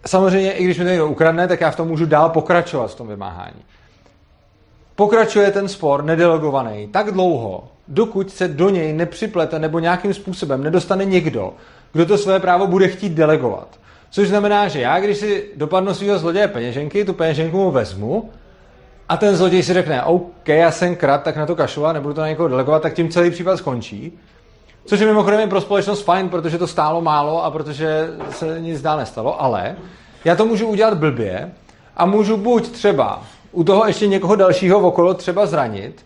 [0.06, 2.96] Samozřejmě, i když mi to někdo ukradne, tak já v tom můžu dál pokračovat v
[2.96, 3.62] tom vymáhání.
[4.96, 11.06] Pokračuje ten spor nedelegovaný tak dlouho, dokud se do něj nepřiplete nebo nějakým způsobem nedostane
[11.06, 11.54] někdo,
[11.94, 13.68] kdo to své právo bude chtít delegovat.
[14.10, 18.30] Což znamená, že já, když si dopadnu svého zloděje peněženky, tu peněženku mu vezmu
[19.10, 22.14] a ten zloděj si řekne, OK, já jsem krat, tak na to kašlu a nebudu
[22.14, 24.20] to na někoho delegovat, tak tím celý případ skončí.
[24.86, 28.98] Což je mimochodem pro společnost fajn, protože to stálo málo a protože se nic dál
[28.98, 29.76] nestalo, ale
[30.26, 31.52] já to můžu udělat blbě
[31.98, 36.06] a můžu buď třeba u toho ještě někoho dalšího okolo třeba zranit,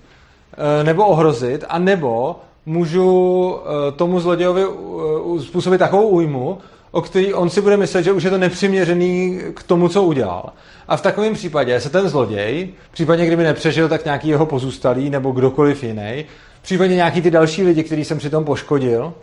[0.80, 2.36] eh, nebo ohrozit, a nebo
[2.66, 6.58] můžu eh, tomu zlodějovi eh, způsobit takovou újmu,
[6.92, 10.50] o který on si bude myslet, že už je to nepřiměřený k tomu, co udělal.
[10.88, 15.32] A v takovém případě se ten zloděj, případně kdyby nepřežil, tak nějaký jeho pozůstalý nebo
[15.32, 16.26] kdokoliv jiný,
[16.62, 19.14] případně nějaký ty další lidi, který jsem přitom poškodil,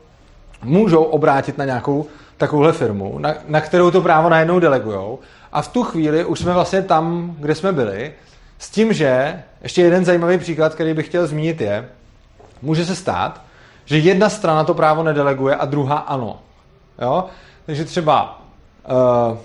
[0.63, 2.07] můžou obrátit na nějakou
[2.37, 5.19] takovouhle firmu, na, na kterou to právo najednou delegujou.
[5.53, 8.13] A v tu chvíli už jsme vlastně tam, kde jsme byli,
[8.59, 11.89] s tím, že ještě jeden zajímavý příklad, který bych chtěl zmínit je,
[12.63, 13.43] může se stát,
[13.85, 16.39] že jedna strana to právo nedeleguje a druhá ano.
[17.03, 17.25] Jo?
[17.69, 18.43] Takže třeba
[19.31, 19.37] uh,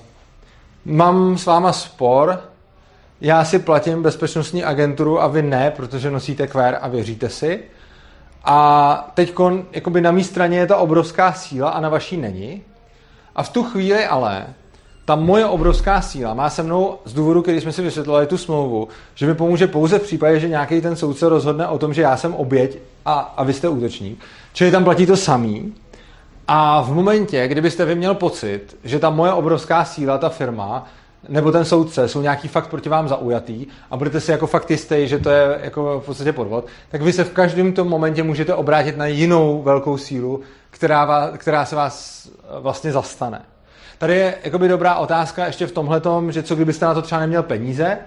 [0.86, 2.40] mám s váma spor,
[3.22, 7.64] já si platím bezpečnostní agenturu a vy ne, protože nosíte kvér a věříte si.
[8.44, 9.34] A teď
[9.72, 12.62] jakoby na mé straně je ta obrovská síla a na vaší není.
[13.36, 14.46] A v tu chvíli ale
[15.06, 18.88] ta moje obrovská síla má se mnou z důvodu, který jsme si vysvětlili tu smlouvu,
[19.16, 22.18] že mi pomůže pouze v případě, že nějaký ten soudce rozhodne o tom, že já
[22.18, 24.20] jsem oběť a, a vy jste útočník.
[24.54, 25.74] Čili tam platí to samý.
[26.48, 30.86] A v momentě, kdybyste vy měl pocit, že ta moje obrovská síla, ta firma,
[31.30, 35.08] nebo ten soudce jsou nějaký fakt proti vám zaujatý a budete si jako fakt jistý,
[35.08, 38.54] že to je jako v podstatě podvod, tak vy se v každém tom momentě můžete
[38.54, 42.30] obrátit na jinou velkou sílu, která, vás, která se vás
[42.60, 43.42] vlastně zastane.
[43.98, 47.44] Tady je jakoby dobrá otázka ještě v tomhle že co kdybyste na to třeba neměl
[47.44, 47.98] peníze,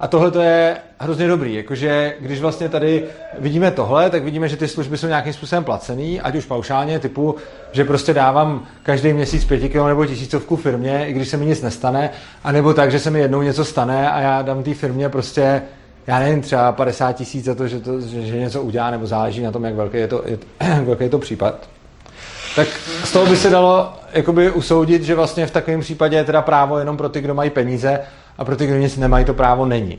[0.00, 3.04] a tohle to je hrozně dobrý, jakože když vlastně tady
[3.38, 7.34] vidíme tohle, tak vidíme, že ty služby jsou nějakým způsobem placený, ať už paušálně, typu,
[7.72, 11.62] že prostě dávám každý měsíc pěti kilo nebo tisícovku firmě, i když se mi nic
[11.62, 12.10] nestane,
[12.44, 15.62] anebo tak, že se mi jednou něco stane a já dám té firmě prostě
[16.06, 19.52] já nevím, třeba 50 tisíc za to, že, to, že, něco udělá, nebo záleží na
[19.52, 20.40] tom, jak velký je to, jak
[20.84, 21.68] velký je to případ.
[22.56, 22.68] Tak
[23.04, 26.78] z toho by se dalo jakoby usoudit, že vlastně v takovém případě je teda právo
[26.78, 28.00] jenom pro ty, kdo mají peníze
[28.38, 29.98] a pro ty, kdo nic nemají, to právo není.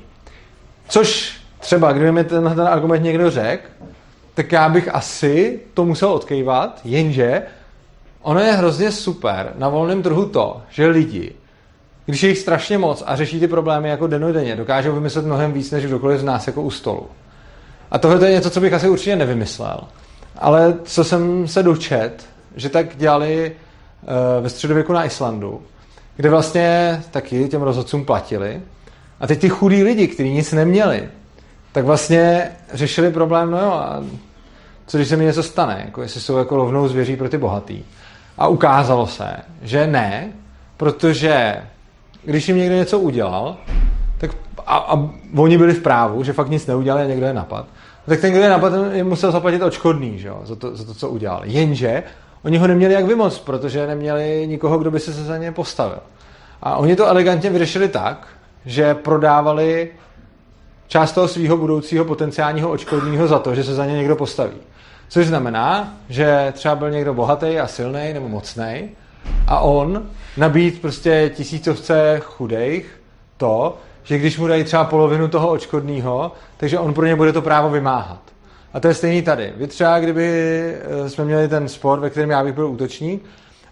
[0.87, 3.67] Což třeba, kdyby mi ten, ten argument někdo řekl,
[4.33, 7.41] tak já bych asi to musel odkejvat, jenže
[8.21, 11.35] ono je hrozně super na volném trhu to, že lidi,
[12.05, 15.71] když je jich strašně moc a řeší ty problémy jako denodenně, dokážou vymyslet mnohem víc
[15.71, 17.07] než kdokoliv z nás jako u stolu.
[17.91, 19.79] A tohle je něco, co bych asi určitě nevymyslel.
[20.37, 22.25] Ale co jsem se dočet,
[22.55, 23.55] že tak dělali
[24.01, 25.61] uh, ve středověku na Islandu,
[26.15, 28.61] kde vlastně taky těm rozhodcům platili.
[29.19, 31.09] A teď ty chudí lidi, kteří nic neměli,
[31.71, 34.03] tak vlastně řešili problém, no jo, a
[34.87, 37.83] co když se mi něco stane, jako jestli jsou jako lovnou zvěří pro ty bohatý.
[38.37, 40.33] A ukázalo se, že ne,
[40.77, 41.55] protože
[42.23, 43.57] když jim někdo něco udělal,
[44.17, 44.31] tak
[44.65, 47.65] a, a oni byli v právu, že fakt nic neudělali a někdo je napad,
[48.05, 51.09] tak ten, kdo je napad, musel zaplatit odškodný že jo, za, to, za to, co
[51.09, 51.41] udělal.
[51.43, 52.03] Jenže
[52.45, 55.99] oni ho neměli jak vymoc, protože neměli nikoho, kdo by se za ně postavil.
[56.61, 58.27] A oni to elegantně vyřešili tak,
[58.65, 59.91] že prodávali
[60.87, 64.57] část toho svého budoucího potenciálního očkodního za to, že se za ně někdo postaví.
[65.07, 68.89] Což znamená, že třeba byl někdo bohatý a silný nebo mocný
[69.47, 72.85] a on nabít prostě tisícovce chudejch
[73.37, 77.41] to, že když mu dají třeba polovinu toho očkodného, takže on pro ně bude to
[77.41, 78.34] právo vymáhat.
[78.75, 79.53] A to je stejný tady.
[79.57, 80.27] Vy třeba, kdyby
[81.05, 83.23] eh, jsme měli ten sport, ve kterém já bych byl útočník,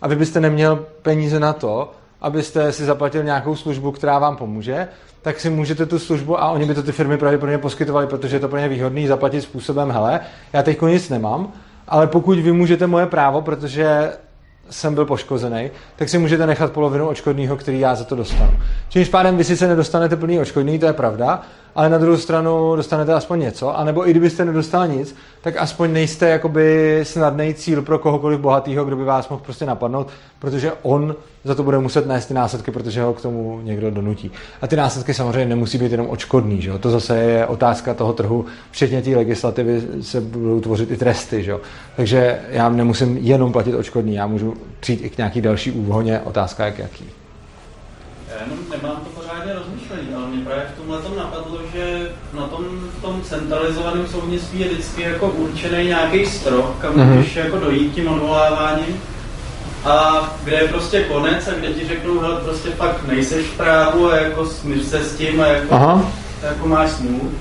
[0.01, 1.91] a vy byste neměl peníze na to,
[2.22, 4.88] abyste si zaplatil nějakou službu, která vám pomůže,
[5.22, 8.39] tak si můžete tu službu, a oni by to ty firmy pravděpodobně poskytovali, protože je
[8.39, 10.20] to pro ně výhodný zaplatit způsobem, hele,
[10.54, 11.51] já teď nic nemám,
[11.88, 14.12] ale pokud vy můžete moje právo, protože
[14.70, 18.51] jsem byl poškozený, tak si můžete nechat polovinu očkodného, který já za to dostanu.
[18.89, 21.41] Čímž pádem vy sice nedostanete plný očkodný, to je pravda,
[21.76, 26.30] ale na druhou stranu dostanete aspoň něco, anebo i kdybyste nedostal nic, tak aspoň nejste
[26.30, 30.07] jakoby snadný cíl pro kohokoliv bohatýho, kdo by vás mohl prostě napadnout,
[30.39, 34.32] protože on za to bude muset nést ty následky, protože ho k tomu někdo donutí.
[34.61, 36.80] A ty následky samozřejmě nemusí být jenom očkodný, že jo?
[36.80, 41.51] to zase je otázka toho trhu, včetně té legislativy se budou tvořit i tresty, že
[41.51, 41.61] jo?
[41.95, 46.65] takže já nemusím jenom platit očkodný, já můžu přijít i k nějaký další úhoně, otázka
[46.65, 47.05] jak jaký.
[48.34, 51.53] Já jenom nemám to pořádně rozmyšlení, ale mě právě v tomhle tom napadlo,
[52.36, 52.66] na tom,
[53.02, 57.06] tom centralizovaném soudnictví je vždycky jako určený nějaký strop, kam mm-hmm.
[57.06, 59.02] můžeš jako dojít tím odvoláváním
[59.86, 64.12] a kde je prostě konec a kde ti řeknou, hele, prostě fakt nejseš v právu
[64.12, 66.12] a jako smíř se s tím a jako, Aha.
[66.44, 67.32] jako máš smůl.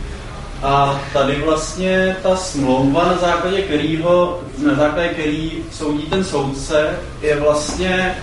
[0.63, 7.41] A tady vlastně ta smlouva, na základě kterýho, na základě který soudí ten soudce, je
[7.41, 8.15] vlastně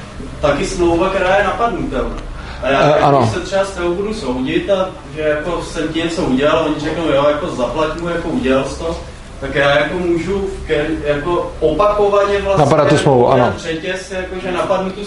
[0.42, 2.29] taky smlouva, která je napadnutelná.
[2.64, 3.30] A já, uh, ano.
[3.34, 7.04] se třeba s tebou budu soudit a že jako jsem ti něco udělal, oni řeknou,
[7.04, 8.98] jo, jako zaplať mu, jako udělal jsi to,
[9.40, 13.54] tak já jako můžu ke, jako opakovaně vlastně napadat tu smlouvu, ano.
[13.58, 15.02] Řetěz, jako, že napadnu tu,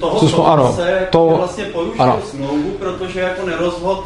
[0.00, 0.76] toho tu smlouvu, ano,
[1.10, 2.18] to, vlastně porušil ano.
[2.30, 4.04] smlouvu, protože jako nerozhod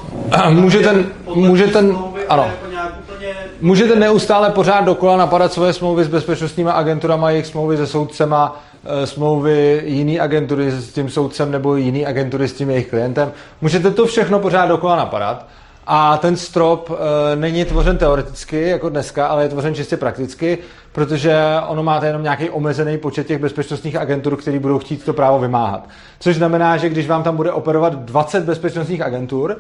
[0.49, 2.43] může ten, může ten, smlouvy, ano.
[2.75, 3.35] Jako úplně...
[3.61, 8.72] Můžete neustále pořád dokola napadat svoje smlouvy s bezpečnostními agenturama, jejich smlouvy se soudcema, Eh,
[9.05, 13.33] smlouvy jiný agentury s tím soudcem nebo jiný agentury s tím jejich klientem.
[13.61, 15.47] Můžete to všechno pořád dokola napadat.
[15.87, 20.59] A ten strop e, není tvořen teoreticky, jako dneska, ale je tvořen čistě prakticky,
[20.93, 21.37] protože
[21.69, 25.89] ono máte jenom nějaký omezený počet těch bezpečnostních agentur, který budou chtít to právo vymáhat.
[26.21, 29.57] Což znamená, že když vám tam bude operovat 20 bezpečnostních agentur,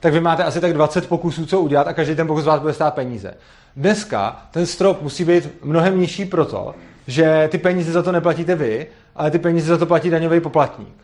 [0.00, 2.72] tak vy máte asi tak 20 pokusů, co udělat a každý ten pokus vás bude
[2.72, 3.34] stát peníze.
[3.76, 6.74] Dneska ten strop musí být mnohem nižší proto,
[7.06, 8.86] že ty peníze za to neplatíte vy,
[9.16, 10.94] ale ty peníze za to platí daňový poplatník.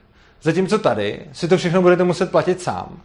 [0.42, 3.00] Zatímco tady si to všechno budete muset platit sám.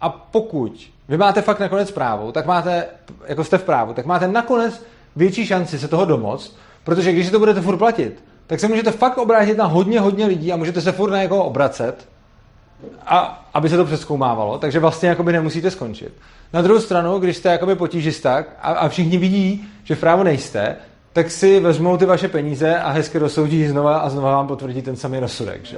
[0.00, 2.86] A pokud vy máte fakt nakonec právo, tak máte,
[3.26, 4.84] jako jste v právu, tak máte nakonec
[5.16, 8.90] větší šanci se toho domoct, protože když si to budete furt platit, tak se můžete
[8.90, 12.08] fakt obrátit na hodně, hodně lidí a můžete se furt na někoho obracet,
[13.06, 16.12] a aby se to přeskoumávalo, takže vlastně jakoby nemusíte skončit.
[16.52, 20.76] Na druhou stranu, když jste jakoby potížisták a, a všichni vidí, že v právu nejste,
[21.18, 24.96] tak si vezmou ty vaše peníze a hezky rozsoudí znova a znova vám potvrdí ten
[24.96, 25.64] samý rozsudek.
[25.64, 25.76] Že?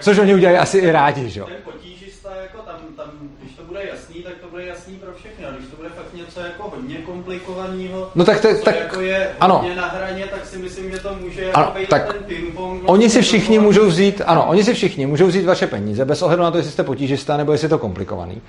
[0.00, 1.28] Což oni udělají asi i rádi.
[1.28, 1.40] Že?
[1.40, 5.46] Ten potížista, jako tam, tam, když to bude jasný, tak to bude jasný pro všechny.
[5.46, 9.30] A když to bude fakt něco jako hodně komplikovaného, no tak, tak, tak jako je
[9.40, 9.58] ano.
[9.58, 12.80] hodně na hraně, tak si myslím, že to může jako ano, být tak ten ping-pong.
[12.84, 16.42] Oni si všichni můžou vzít, ano, oni si všichni můžou vzít vaše peníze, bez ohledu
[16.42, 18.42] na to, jestli jste potížista nebo jestli je to komplikovaný.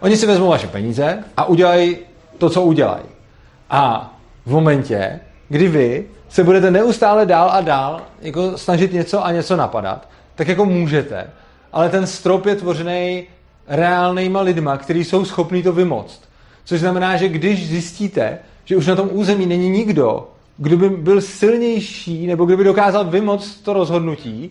[0.00, 1.98] Oni si vezmou vaše peníze a udělají
[2.38, 3.04] to, co udělají.
[3.70, 4.12] A
[4.46, 9.56] v momentě, kdy vy se budete neustále dál a dál jako snažit něco a něco
[9.56, 11.30] napadat, tak jako můžete.
[11.72, 13.24] Ale ten strop je tvořený
[13.68, 16.20] reálnýma lidma, kteří jsou schopní to vymoct.
[16.64, 21.20] Což znamená, že když zjistíte, že už na tom území není nikdo, kdo by byl
[21.20, 24.50] silnější nebo kdo by dokázal vymoct to rozhodnutí,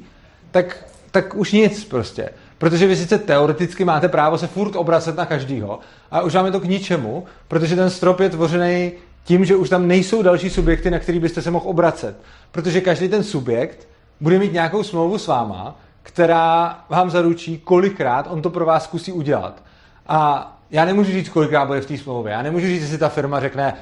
[0.51, 2.29] tak, tak už nic prostě.
[2.57, 5.79] Protože vy sice teoreticky máte právo se furt obracet na každýho,
[6.11, 8.91] a už vám je to k ničemu, protože ten strop je tvořený
[9.26, 12.17] tím, že už tam nejsou další subjekty, na který byste se mohl obracet.
[12.51, 13.88] Protože každý ten subjekt
[14.21, 19.11] bude mít nějakou smlouvu s váma, která vám zaručí, kolikrát on to pro vás zkusí
[19.11, 19.63] udělat.
[20.07, 22.34] A já nemůžu říct, kolikrát bude v té smlouvě.
[22.34, 23.73] Já nemůžu říct, jestli ta firma řekne,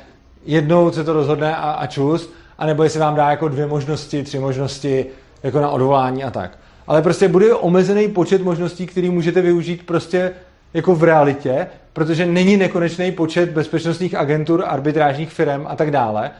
[0.46, 4.40] jednou se to rozhodne a, a čus, anebo jestli vám dá jako dvě možnosti, tři
[4.40, 5.06] možnosti
[5.44, 6.58] jako na odvolání a tak.
[6.88, 10.32] ale prostě bude omezený počet možností, který můžete využít prostě
[10.74, 16.32] jako v realitě, protože není nekonečný počet bezpečnostních agentur, arbitrážních firm a tak dále.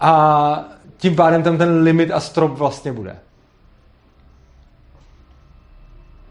[0.00, 0.64] A
[0.96, 3.16] tím pádem tam ten limit a strop vlastně bude.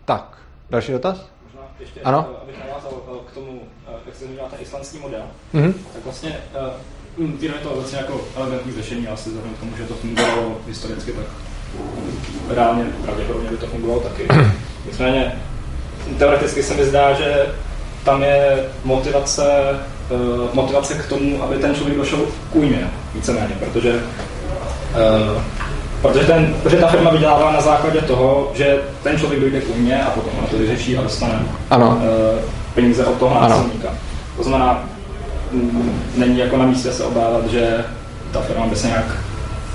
[0.06, 0.38] Tak,
[0.70, 1.30] další dotaz?
[1.46, 2.30] Možná ještě, Ano.
[2.32, 5.22] eh, abych navázal eh, k tomu, eh, jak se zmínil ten islandský model,
[5.54, 5.74] Mhm.
[5.94, 6.38] tak vlastně
[7.18, 11.12] uh, je to vlastně jako elegantní řešení, asi vzhledem k tomu, že to fungovalo historicky,
[11.12, 11.26] tak
[12.50, 14.28] reálně pravděpodobně by to fungovalo taky.
[14.86, 15.42] Nicméně
[16.20, 17.46] teoreticky se mi zdá, že
[18.04, 19.44] tam je motivace,
[20.10, 20.20] uh,
[20.54, 22.20] motivace k tomu, aby ten člověk došel
[22.52, 25.42] k újmě, víceméně, protože uh,
[26.04, 30.04] Protože, ten, protože ta firma vydělává na základě toho, že ten člověk dojde k újmě
[30.04, 31.40] a potom ona to vyřeší a dostane
[31.70, 32.02] Ano.
[32.04, 32.42] eh,
[32.76, 33.50] peníze od toho Ano.
[33.50, 33.90] násilníka.
[34.38, 34.84] To znamená,
[35.52, 37.86] mm, není jako na místě se obávat, že
[38.32, 39.06] ta firma by se nějak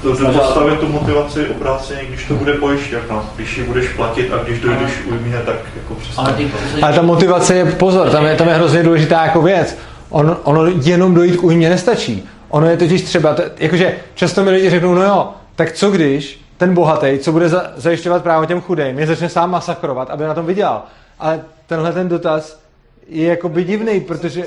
[0.02, 3.30] Snažila- postavit tu motivaci obráceně, když to bude pojišťovna.
[3.36, 6.22] Když ji budeš platit a když dojdeš újmě, tak jako přesně.
[6.82, 9.78] Ale ta motivace je, pozor, tam je, tam je hrozně důležitá jako věc.
[10.10, 12.28] On, ono jenom dojít k újmě nestačí.
[12.48, 16.40] Ono je totiž třeba, t- jakože často mi lidi řeknou, no jo, tak co když
[16.56, 20.34] ten bohatý, co bude za, zajišťovat právo těm chudým, je začne sám masakrovat, aby na
[20.34, 20.82] tom vydělal.
[21.18, 22.60] Ale tenhle ten dotaz
[23.08, 24.44] je jakoby divný, protože...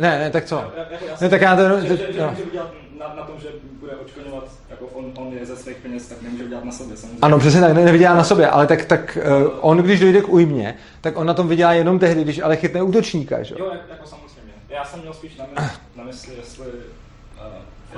[0.00, 0.64] Ne, ne, tak co?
[1.20, 1.62] Ne, tak já to...
[1.80, 2.22] že, že, že
[3.16, 3.48] na tom, že
[3.80, 4.44] bude očkodňovat,
[4.80, 7.18] jako on, on je ze svých peněz, tak nemůže vydělat na sobě samozřejmě.
[7.22, 10.28] Ano, přesně tak, ne- nevydělá na sobě, ale tak, tak uh, on, když dojde k
[10.28, 13.54] újmě, tak on na tom vydělá jenom tehdy, když ale chytne útočníka, že?
[13.58, 13.64] jo?
[13.64, 14.52] Jo, jak- jako samozřejmě.
[14.68, 16.66] Já jsem měl spíš na, mysli, na mysli, jestli...
[16.66, 16.72] Uh,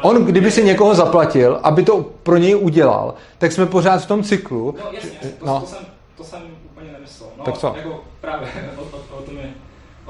[0.03, 4.23] On, kdyby si někoho zaplatil, aby to pro něj udělal, tak jsme pořád v tom
[4.23, 4.75] cyklu.
[4.85, 5.11] No jasně,
[5.41, 5.61] to, No.
[5.61, 5.79] to, jsem,
[6.17, 7.31] to jsem úplně nemyslel.
[7.39, 7.75] No, Tak co?
[7.77, 9.51] Jako právě o, o, o, tom je,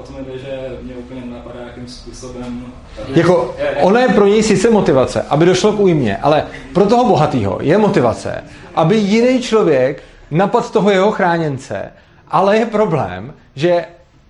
[0.01, 2.65] o tom jde, že mě úplně nenapadá, jakým způsobem...
[3.07, 7.57] Jako, ona je pro něj sice motivace, aby došlo k újmě, ale pro toho bohatýho
[7.61, 8.43] je motivace,
[8.75, 11.91] aby jiný člověk napadl toho jeho chráněnce,
[12.27, 13.85] ale je problém, že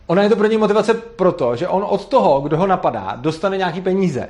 [0.08, 3.58] ona je to pro něj motivace proto, že on od toho, kdo ho napadá, dostane
[3.58, 4.28] nějaký peníze.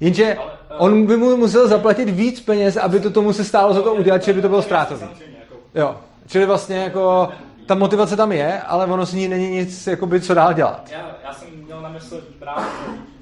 [0.00, 0.36] Jenže
[0.78, 4.22] on by mu musel zaplatit víc peněz, aby to tomu se stálo za to udělat,
[4.22, 5.02] že by to bylo ztrátový.
[5.02, 7.28] Jako, Jo, čili vlastně jako
[7.70, 10.88] ta motivace tam je, ale ono s ní není nic, jakoby, co dál dělat.
[10.92, 12.64] já, já jsem měl na mysli právě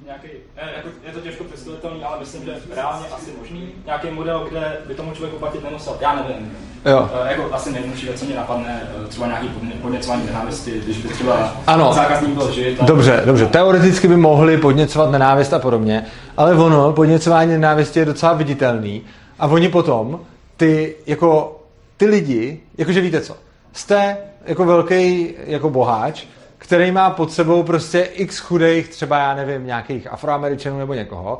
[0.05, 4.47] nějaký, ne, jako, je to těžko představitelný, ale myslím, že reálně asi možný nějaký model,
[4.49, 5.97] kde by tomu člověku platit nemusel.
[6.01, 6.57] Já nevím.
[6.85, 7.09] Jo.
[7.25, 10.97] Eh, jako asi nejmenší věc, co mě napadne, eh, třeba nějaký podně- podněcování nenávisti, když
[10.97, 11.93] by třeba Ano.
[11.93, 12.81] zákazník byl žid.
[12.81, 13.45] a- Dobře, dobře.
[13.45, 16.05] Teoreticky by mohli podněcovat nenávist a podobně,
[16.37, 19.01] ale ono, podněcování nenávisti je docela viditelný
[19.39, 20.19] a oni potom,
[20.57, 21.59] ty, jako,
[21.97, 23.37] ty lidi, jakože víte co,
[23.73, 26.25] jste jako velký jako boháč,
[26.57, 31.39] který má pod sebou prostě x chudých, třeba já nevím, nějakých afroameričanů nebo někoho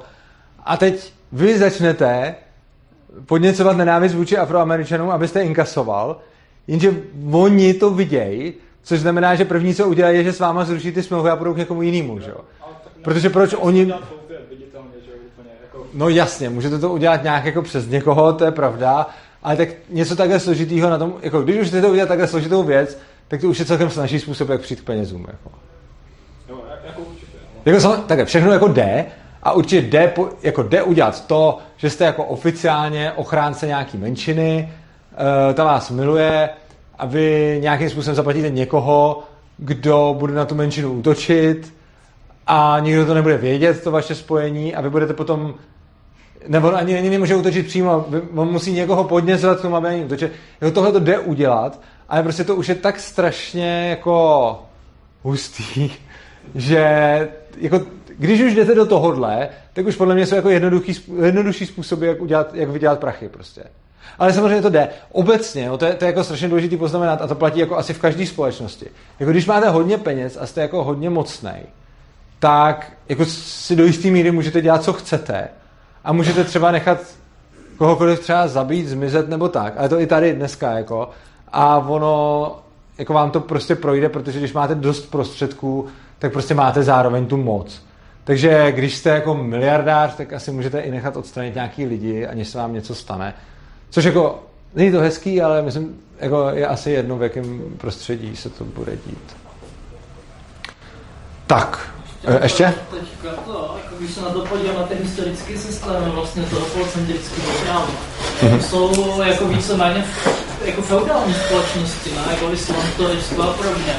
[0.66, 2.36] a teď vy začnete
[3.26, 6.18] podněcovat nenávist vůči afroameričanům, abyste inkasoval,
[6.68, 6.94] jenže
[7.32, 11.04] oni to vidějí, což znamená, že první, co udělají, je, že s váma zruší ty
[11.04, 12.38] smlouvy a půjdou k někomu jinému, že jo?
[13.04, 13.88] Protože proč oni-
[15.64, 19.08] jako, No jasně, můžete to udělat nějak jako přes někoho, to je pravda,
[19.44, 22.98] ale tak něco takhle složitýho na tom, jako když už chcete udělat takhle složitou věc,
[23.28, 25.26] tak to už je celkem snažší způsob, jak přijít k penězům.
[25.28, 25.52] Jako.
[26.50, 27.38] jo, jak- jako určitě.
[27.66, 27.72] No.
[27.72, 29.06] Jako sam, takhle, všechno jako jde
[29.44, 30.14] a určitě jde,
[30.44, 34.74] jako jde udělat to, že jste jako oficiálně ochránce nějaký menšiny,
[35.50, 36.50] uh, ta vás miluje
[36.98, 39.24] a vy nějakým způsobem zaplatíte někoho,
[39.58, 41.74] kdo bude na tu menšinu útočit
[42.48, 45.54] a nikdo to nebude vědět, to vaše spojení a vy budete potom
[46.48, 50.30] nebo ani, ani nemůže útočit přímo, on musí někoho podněcovat k tomu, aby ani útočil.
[50.62, 51.80] Jako tohle to jde udělat,
[52.10, 54.60] ale prostě to už je tak strašně jako
[55.24, 55.92] hustý,
[56.56, 57.82] že jako,
[58.18, 62.22] když už jdete do tohohle, tak už podle mě jsou jako jednoduchý, jednodušší způsoby, jak,
[62.22, 63.64] udělat, jak vydělat prachy prostě.
[64.20, 64.90] Ale samozřejmě to jde.
[65.12, 67.94] Obecně, jo, to, je, to je jako strašně důležité poznamenat a to platí jako asi
[67.94, 68.86] v každé společnosti.
[69.20, 71.62] Jako když máte hodně peněz a jste jako hodně mocnej,
[72.40, 75.48] tak jako si do jisté míry můžete dělat, co chcete.
[76.10, 77.00] A můžete třeba nechat
[77.78, 79.74] kohokoliv třeba zabít, zmizet nebo tak.
[79.78, 81.10] Ale to i tady dneska, jako.
[81.52, 82.56] A ono,
[82.98, 85.88] jako vám to prostě projde, protože když máte dost prostředků,
[86.20, 87.82] tak prostě máte zároveň tu moc.
[88.24, 92.58] Takže když jste jako miliardář, tak asi můžete i nechat odstranit nějaký lidi, aniž se
[92.58, 93.34] vám něco stane.
[93.90, 94.44] Což jako,
[94.76, 98.92] není to hezký, ale myslím, jako je asi jedno, v jakém prostředí se to bude
[99.06, 99.38] dít.
[101.48, 101.99] Tak,
[102.44, 102.74] ještě?
[102.92, 104.40] Teďka to, jako když se na to
[104.88, 107.88] ty historické systémy vlastně toho polocentrického práva,
[108.44, 108.62] Mhm.
[108.62, 110.06] jsou jako víceméně
[110.66, 112.22] jako feudální společnosti, ne?
[112.32, 113.94] jako Island, to Řecko a podobně,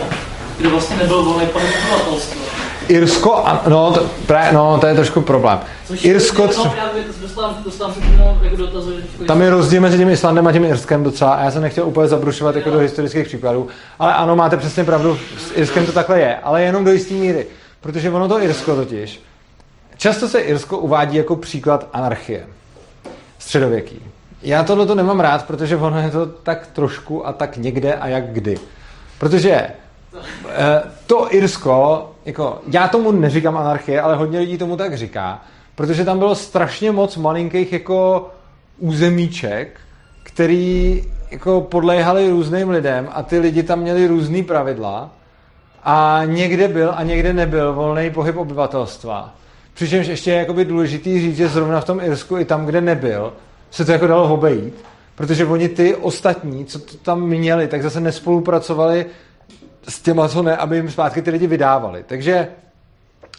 [0.59, 2.41] kde vlastně nebyl volný pohyb obyvatelstva.
[2.89, 5.59] Irsko, a, no, to, právě, no, to je trošku problém.
[5.87, 6.91] Což Irsko, no, tře- já
[7.23, 8.93] dostávám, dostávám se k tomu jako dotazu.
[9.21, 11.87] že- tam je rozdíl mezi tím Islandem a tím Irskem docela a já jsem nechtěl
[11.87, 13.69] úplně zabrušovat jako do historických příkladů,
[13.99, 17.47] ale ano, máte přesně pravdu, s Irskem to takhle je, ale jenom do jisté míry,
[17.81, 19.23] protože ono to Irsko totiž,
[19.97, 22.47] často se Irsko uvádí jako příklad anarchie
[23.39, 24.03] středověký.
[24.43, 28.09] Já tohle to nemám rád, protože ono je to tak trošku a tak někde a
[28.09, 28.59] jak kdy.
[29.19, 29.73] Protože eh,
[31.07, 35.43] to Irsko, jako, já tomu neříkám anarchie, ale hodně lidí tomu tak říká,
[35.75, 38.31] protože tam bylo strašně moc malinkých jako
[38.79, 39.81] územíček,
[40.23, 45.11] který jako podléhali různým lidem a ty lidi tam měli různý pravidla
[45.85, 49.35] a někde byl a někde nebyl volný pohyb obyvatelstva.
[49.75, 53.33] Přičemž ještě je jakoby důležitý říct, že zrovna v tom Irsku i tam, kde nebyl,
[53.71, 54.75] se to jako dalo obejít,
[55.15, 59.07] protože oni ty ostatní, co to tam měli, tak zase nespolupracovali
[59.89, 62.05] s těma, co ne, aby jim zpátky ty lidi vydávali.
[62.07, 62.49] Takže,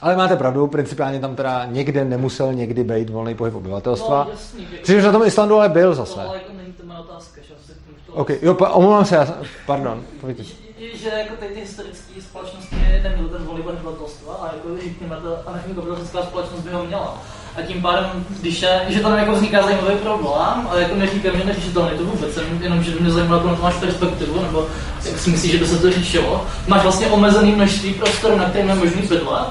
[0.02, 4.24] ale máte pravdu, principiálně tam teda někde nemusel někdy být volný pohyb obyvatelstva.
[4.24, 6.14] No, jasný, Přičemž na tom Islandu ale byl zase.
[6.14, 8.70] To ale jako není to moje otázka, že se k tomu chtěl- OK, jo, pa,
[8.70, 9.28] omlouvám se, já
[9.66, 10.71] pardon, povídejte.
[10.82, 15.50] Že- že jako tady ty historické společnosti neměly ten pohyb obyvatelstva a jako řekněme, ta
[15.50, 17.18] anarchicko společnost by ho měla.
[17.58, 21.44] A tím pádem, když je, že tam jako vzniká zajímavý problém, ale jako neříkám, že
[21.46, 24.66] neřešitelný to vůbec, jenom, že mě zajímalo, jak na to máš perspektivu, nebo
[25.06, 26.46] jak si myslíš, že by se to řešilo.
[26.68, 29.48] Máš vlastně omezený množství prostoru, na kterém je možný bydlet,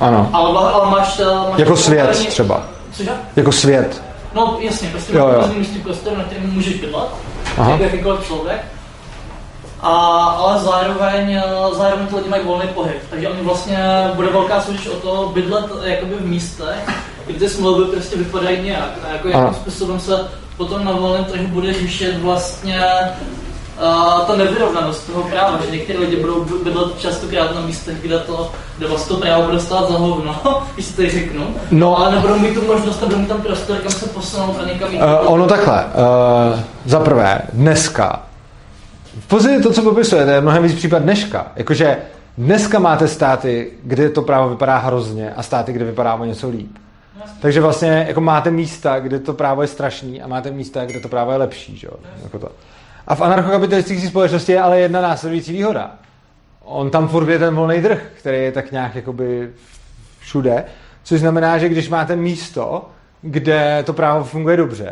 [0.00, 2.66] Ano, ale, ale máš, to, máš jako to svět poměrně- třeba.
[2.92, 3.10] Cože?
[3.36, 4.02] Jako svět.
[4.34, 5.38] No jasně, prostě Jo, máš jo.
[5.38, 7.08] omezený množství prostoru, na kterém můžeš bydlet,
[7.58, 7.70] Aha.
[7.70, 8.60] jako jakýkoliv člověk.
[9.80, 9.90] A,
[10.38, 11.40] ale zároveň,
[11.78, 13.78] zároveň ty lidi mají volný pohyb, takže oni vlastně
[14.14, 16.88] bude velká soutěž o to bydlet jakoby v místech,
[17.26, 18.90] kde ty smlouvy prostě vypadají nějak.
[19.08, 20.24] A jako jakým způsobem se
[20.56, 22.80] potom na volném trhu bude řešit vlastně
[23.78, 28.18] uh, ta nevyrovnanost toho práva, že někteří lidi budou by- bydlet častokrát na místech, kde
[28.18, 30.36] to, kde vlastně to právo bude stát za hovno,
[30.74, 31.98] když to řeknu, No.
[31.98, 34.98] ale nebudou mít tu možnost, nebudou mít tam prostor, kam se posunout a někam jít.
[35.22, 38.22] Uh, ono takhle, uh, za prvé, dneska,
[39.26, 41.52] v podstatě to, co popisujete, je mnohem víc případ dneška.
[41.56, 41.98] Jakože
[42.38, 46.76] dneska máte státy, kde to právo vypadá hrozně a státy, kde vypadá o něco líp.
[47.40, 51.08] Takže vlastně jako máte místa, kde to právo je strašný a máte místa, kde to
[51.08, 51.76] právo je lepší.
[51.76, 51.88] Že?
[52.22, 52.48] Jako to.
[53.06, 55.90] A v anarchokapitalistické společnosti je ale jedna následující výhoda.
[56.64, 59.50] On tam furt je ten volný trh, který je tak nějak jakoby
[60.18, 60.64] všude,
[61.02, 62.88] což znamená, že když máte místo,
[63.22, 64.90] kde to právo funguje dobře,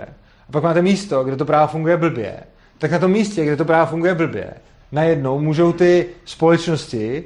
[0.48, 2.36] a pak máte místo, kde to právo funguje blbě,
[2.84, 4.50] tak na tom místě, kde to právo funguje blbě,
[4.92, 7.24] najednou můžou ty společnosti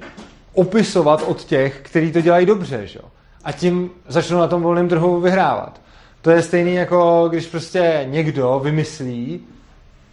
[0.55, 2.99] opisovat od těch, kteří to dělají dobře, že?
[3.45, 5.81] A tím začnou na tom volném trhu vyhrávat.
[6.23, 9.41] To je stejný jako když prostě někdo vymyslí,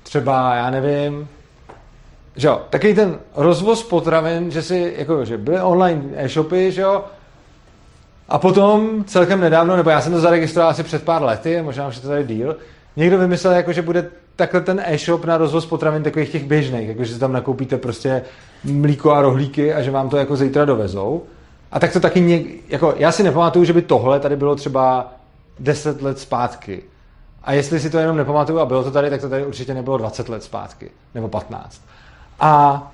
[0.03, 1.27] třeba, já nevím,
[2.35, 7.03] že jo, takový ten rozvoz potravin, že si, jako, že byly online e-shopy, že jo,
[8.29, 11.95] a potom celkem nedávno, nebo já jsem to zaregistroval asi před pár lety, možná už
[11.95, 12.57] je to tady díl,
[12.95, 17.03] někdo vymyslel, jako, že bude takhle ten e-shop na rozvoz potravin takových těch běžných, jako,
[17.03, 18.21] že si tam nakoupíte prostě
[18.63, 21.23] mlíko a rohlíky a že vám to jako zítra dovezou.
[21.71, 25.13] A tak to taky něk, jako, já si nepamatuju, že by tohle tady bylo třeba
[25.59, 26.83] 10 let zpátky.
[27.43, 29.97] A jestli si to jenom nepamatuju a bylo to tady, tak to tady určitě nebylo
[29.97, 31.81] 20 let zpátky, nebo 15.
[32.39, 32.91] A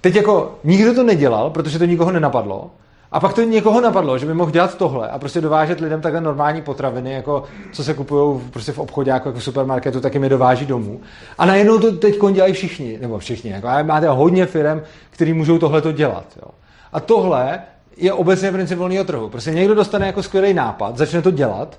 [0.00, 2.70] teď jako nikdo to nedělal, protože to nikoho nenapadlo.
[3.12, 6.20] A pak to někoho napadlo, že by mohl dělat tohle a prostě dovážet lidem takhle
[6.20, 10.28] normální potraviny, jako co se kupují prostě v obchodě jako v supermarketu, tak jim je
[10.28, 11.00] dováží domů.
[11.38, 14.80] A najednou to teď dělají všichni, nebo všichni, jako, ale máte hodně firm,
[15.10, 16.24] který můžou tohle to dělat.
[16.36, 16.50] Jo.
[16.92, 17.60] A tohle
[17.96, 19.28] je obecně princip volného trhu.
[19.28, 21.78] Prostě někdo dostane jako skvělý nápad, začne to dělat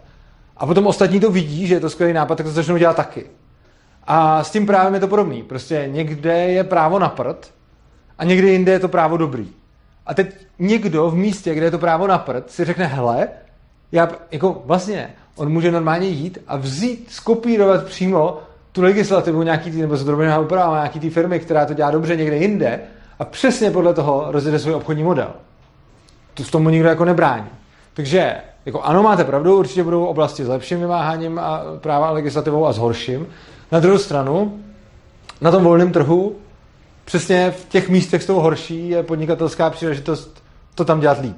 [0.57, 3.25] a potom ostatní to vidí, že je to skvělý nápad, tak to začnou dělat taky.
[4.07, 5.43] A s tím právem je to podobný.
[5.43, 7.51] Prostě někde je právo na prd
[8.17, 9.58] a někde jinde je to právo dobrý.
[10.09, 13.27] A teď někdo v místě, kde je to právo na prd, si řekne, hele,
[13.91, 18.37] já, jako vlastně, on může normálně jít a vzít, skopírovat přímo
[18.71, 22.37] tu legislativu nějaký tý, nebo zdrobená úprava nějaký té firmy, která to dělá dobře někde
[22.37, 22.79] jinde
[23.19, 25.29] a přesně podle toho rozjede svůj obchodní model.
[26.33, 27.49] To s tomu nikdo jako nebrání.
[27.93, 32.65] Takže jako ano, máte pravdu, určitě budou oblasti s lepším vymáháním a práva a legislativou
[32.65, 33.27] a s horším.
[33.71, 34.59] Na druhou stranu,
[35.41, 36.35] na tom volném trhu,
[37.09, 40.43] přesně v těch místech s tou horší je podnikatelská příležitost
[40.75, 41.37] to tam dělat líp.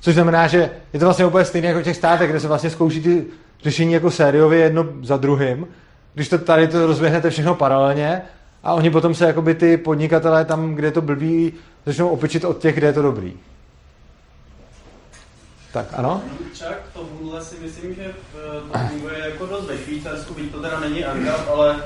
[0.00, 3.02] Což znamená, že je to vlastně úplně stejné jako těch státech, kde se vlastně zkouší
[3.02, 3.26] ty
[3.62, 5.66] řešení jako sériově jedno za druhým.
[6.14, 8.22] Když to tady to rozběhnete všechno paralelně
[8.62, 11.52] a oni potom se jakoby ty podnikatelé tam, kde je to blbý,
[11.86, 13.32] začnou opičit od těch, kde je to dobrý.
[15.76, 16.22] Tak ano?
[16.52, 20.60] Třeba k tomuhle si myslím, že v- to funguje jako dost ve Švýcarsku, byť to
[20.62, 21.76] teda není ANGAP, ale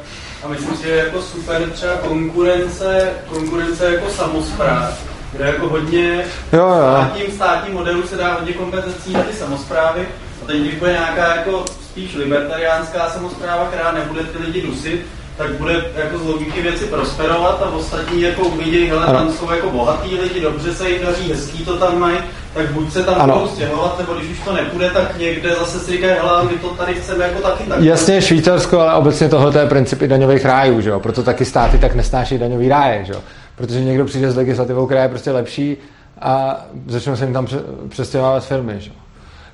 [0.42, 4.98] a myslím si, že je jako super třeba konkurence, konkurence jako samozpráv,
[5.32, 6.90] kde jako hodně Jo, jo.
[6.90, 10.08] státním, státním modelu se dá hodně kompetencí na ty samozprávy.
[10.42, 15.06] A teď, bude nějaká jako spíš libertariánská samozpráva, která nebude ty lidi dusit,
[15.40, 19.18] tak bude jako z logiky věci prosperovat a ostatní jako uvidí, hele, Ano.
[19.18, 22.16] tam jsou jako bohatý lidi, dobře se jim daří, hezký to tam mají,
[22.54, 23.34] tak buď se tam Ano.
[23.34, 26.68] budou stěhovat, nebo když už to nepůjde, tak někde zase si říkají, hele, my to
[26.68, 27.80] tady chceme jako taky tak.
[27.80, 31.00] Jasně Švýcarsko, ale obecně tohle je princip i daňových rájů, že jo?
[31.00, 33.20] proto taky státy tak nesnáší daňový ráje, že jo?
[33.56, 35.76] protože někdo přijde s legislativou, která je prostě lepší
[36.20, 38.74] a začnou se jim tam pře- přestěhovávat firmy.
[38.78, 38.90] Že?
[38.90, 38.96] jo?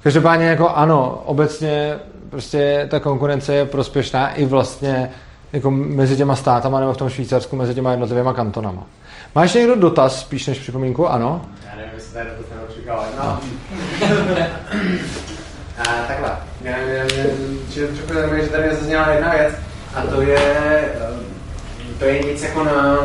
[0.03, 1.95] Každopádně jako ano, obecně
[2.31, 5.11] prostě ta konkurence je prospěšná i vlastně
[5.53, 8.87] jako mezi těma státama nebo v tom Švýcarsku mezi těma jednotlivými kantonama.
[9.35, 11.09] Máš někdo dotaz spíš než připomínku?
[11.09, 11.45] Ano?
[11.71, 13.05] Já nevím, jestli tady to neočekával.
[13.19, 13.41] No.
[15.79, 16.31] A, takhle.
[16.63, 17.07] Já, já, já,
[18.43, 19.55] že tady zazněla jedna věc,
[19.95, 22.97] a to je, eh, to je nic jako na,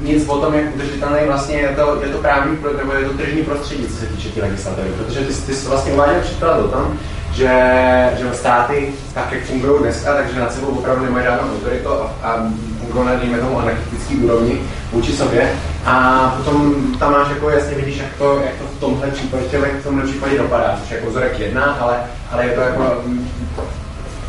[0.00, 3.42] nic o tom, jak udržitelný vlastně je to, je to právní, nebo je to tržní
[3.42, 4.88] prostředí, co se týče té legislativy.
[4.88, 6.98] Protože ty, ty jsi vlastně uváděl příklad o tom,
[7.38, 12.12] že, že státy, tak jak fungují dneska, takže nad sebou opravdu nemají žádnou autoritu a,
[12.22, 12.36] a
[12.80, 14.60] fungují na, dejme tomu, anarchistický úrovni
[14.92, 15.52] vůči sobě.
[15.84, 19.44] A potom tam máš jako jasně vidíš, jak to, jak to v tomhle případě,
[19.80, 21.96] v tomhle případě dopadá, což je jako vzorek jedna, ale,
[22.32, 23.02] ale je to jako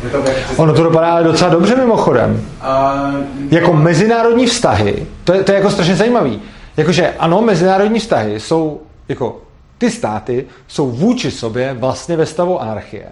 [0.04, 0.22] je to
[0.56, 2.46] Ono to dopadá docela dobře mimochodem.
[2.62, 3.20] Uh,
[3.50, 6.42] Jako mezinárodní vztahy, to je, to je jako strašně zajímavý.
[6.76, 9.38] Jakože ano, mezinárodní vztahy jsou, jako
[9.80, 13.06] ty státy jsou vůči sobě vlastně ve stavu anarchie.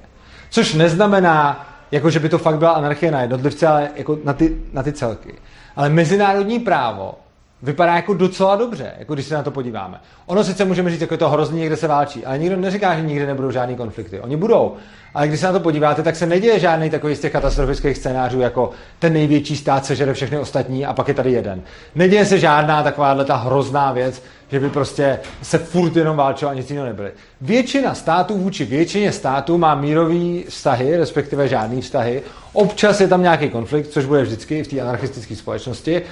[0.51, 4.57] Což neznamená, jako že by to fakt byla anarchie na jednotlivce, ale jako na ty,
[4.73, 5.35] na ty celky.
[5.77, 7.15] Ale mezinárodní právo
[7.63, 10.01] vypadá jako docela dobře, jako když se na to podíváme.
[10.27, 13.03] Ono sice můžeme říct, jako je to hrozný, někde se válčí, ale nikdo neříká, že
[13.03, 14.21] nikde nebudou žádný konflikty.
[14.21, 14.77] Oni budou.
[15.15, 18.41] Ale když se na to podíváte, tak se neděje žádný takový z těch katastrofických scénářů,
[18.41, 21.63] jako ten největší stát sežere všechny ostatní a pak je tady jeden.
[21.95, 26.55] Neděje se žádná takováhle ta hrozná věc, že by prostě se furt jenom válčilo a
[26.55, 27.11] nic jiného nebyly.
[27.41, 32.23] Většina států vůči většině států má mírový vztahy, respektive žádný vztahy.
[32.53, 36.03] Občas je tam nějaký konflikt, což bude vždycky v té anarchistické společnosti.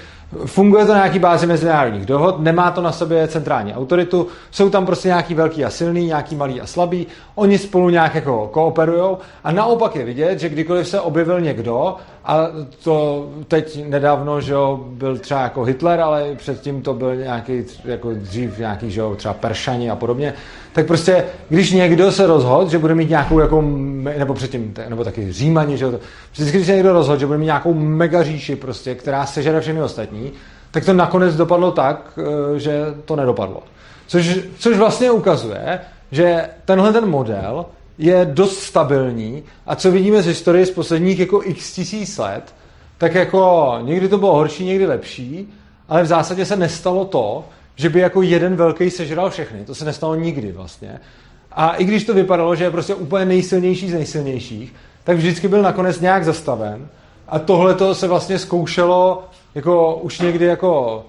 [0.47, 4.87] Funguje to na nějaký bázi mezinárodních dohod, nemá to na sobě centrální autoritu, jsou tam
[4.87, 9.53] prostě nějaký velký a silný, nějaký malý a slabý, oni spolu nějak jako kooperujou a
[9.53, 11.97] naopak je vidět, že kdykoliv se objevil někdo,
[12.27, 12.49] a
[12.85, 18.15] to teď nedávno, že jo, byl třeba jako Hitler, ale předtím to byl nějaký, jako
[18.15, 20.35] dřív nějaký, že jo, třeba Peršani a podobně,
[20.73, 23.63] tak prostě, když někdo se rozhodl, že bude mít nějakou jako,
[24.19, 25.99] nebo předtím, nebo taky Římani, že jo,
[26.33, 29.83] vždycky, když se někdo rozhodl, že bude mít nějakou mega říši prostě, která sežere všechny
[29.83, 30.33] ostatní,
[30.71, 33.63] tak to nakonec dopadlo tak, eh, že to nedopadlo.
[34.07, 35.81] Což, což vlastně ukazuje,
[36.11, 37.67] že tenhle ten model
[37.99, 42.55] je dost stabilní a co vidíme z historie z posledních jako x tisíc let,
[42.99, 45.49] tak jako někdy to bylo horší, někdy lepší,
[45.89, 47.45] ale v zásadě se nestalo to,
[47.77, 49.65] že by jako jeden velký sežral všechny.
[49.65, 51.01] To se nestalo nikdy vlastně.
[51.53, 54.75] A i když to vypadalo, že je prostě úplně nejsilnější z nejsilnějších,
[55.05, 56.89] tak vždycky byl nakonec nějak zastaven.
[57.29, 59.25] A tohle to se vlastně zkoušelo
[59.55, 61.05] jako už někdy jako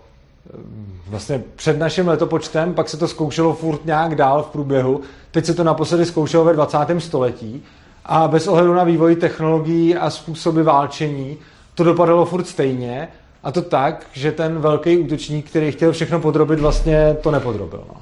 [1.07, 5.01] vlastně před naším letopočtem, pak se to zkoušelo furt nějak dál v průběhu.
[5.31, 6.77] Teď se to naposledy zkoušelo ve 20.
[6.97, 7.63] století
[8.05, 11.37] a bez ohledu na vývoj technologií a způsoby válčení
[11.75, 13.07] to dopadalo furt stejně
[13.43, 17.83] a to tak, že ten velký útočník, který chtěl všechno podrobit, vlastně to nepodrobil.
[17.87, 18.01] No.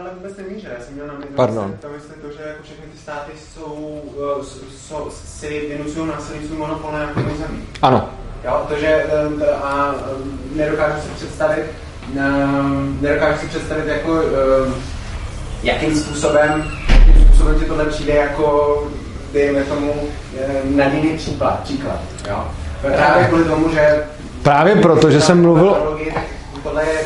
[0.00, 1.76] Ale vůbec já jsem měl na mysli, Pardon.
[1.80, 4.00] to myslím to, že jako všechny ty státy jsou,
[4.36, 4.44] uh,
[4.76, 6.18] jsou, si vynucují na
[7.34, 7.62] území.
[7.82, 8.10] Ano.
[8.44, 9.04] Jo, to, že
[9.38, 9.94] t- a
[10.56, 11.64] nedokážu si představit,
[13.00, 14.22] nedokážu si představit jako,
[15.62, 16.64] jakým způsobem,
[17.06, 18.82] jakým způsobem ti tohle přijde jako,
[19.32, 19.92] dejme tomu,
[20.64, 22.44] nadějný příklad, příklad, jo.
[22.80, 24.04] Právě kvůli tomu, že
[24.42, 25.76] Právě proto, že jsem mluvil
[26.62, 26.98] tohle je,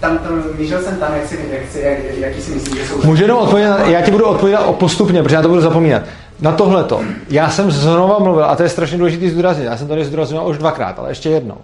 [0.00, 3.00] tam, tam, mířil jsem tam, jak si, jak si, jak, jaký si myslím, že jsou...
[3.04, 6.02] Můžu jenom odpovědět, já ti budu odpovídat postupně, protože já to budu zapomínat.
[6.42, 7.00] Na tohleto.
[7.28, 10.58] Já jsem znova mluvil, a to je strašně důležité zdůraznit, já jsem tady zdůraznil už
[10.58, 11.58] dvakrát, ale ještě jednou.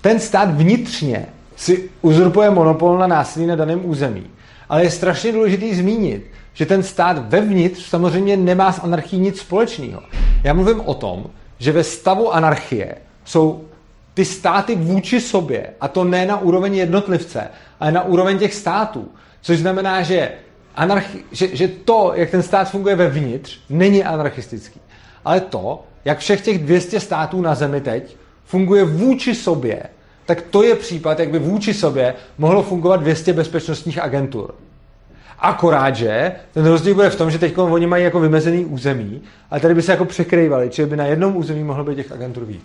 [0.00, 1.26] Ten stát vnitřně
[1.56, 4.26] si uzurpuje monopol na násilí na daném území.
[4.68, 10.02] Ale je strašně důležité zmínit, že ten stát vevnitř samozřejmě nemá s anarchií nic společného.
[10.44, 11.26] Já mluvím o tom,
[11.58, 12.94] že ve stavu anarchie
[13.24, 13.64] jsou
[14.14, 17.48] ty státy vůči sobě, a to ne na úroveň jednotlivce,
[17.80, 19.08] ale na úroveň těch států.
[19.42, 20.30] Což znamená, že,
[20.80, 24.80] anarchi- že, že to, jak ten stát funguje vevnitř, není anarchistický.
[25.24, 29.82] Ale to, jak všech těch 200 států na zemi teď funguje vůči sobě,
[30.26, 34.54] tak to je případ, jak by vůči sobě mohlo fungovat 200 bezpečnostních agentur.
[35.38, 39.60] Akorát, že ten rozdíl bude v tom, že teď oni mají jako vymezený území, ale
[39.60, 42.64] tady by se jako překrývali, čili by na jednom území mohlo být těch agentur víc.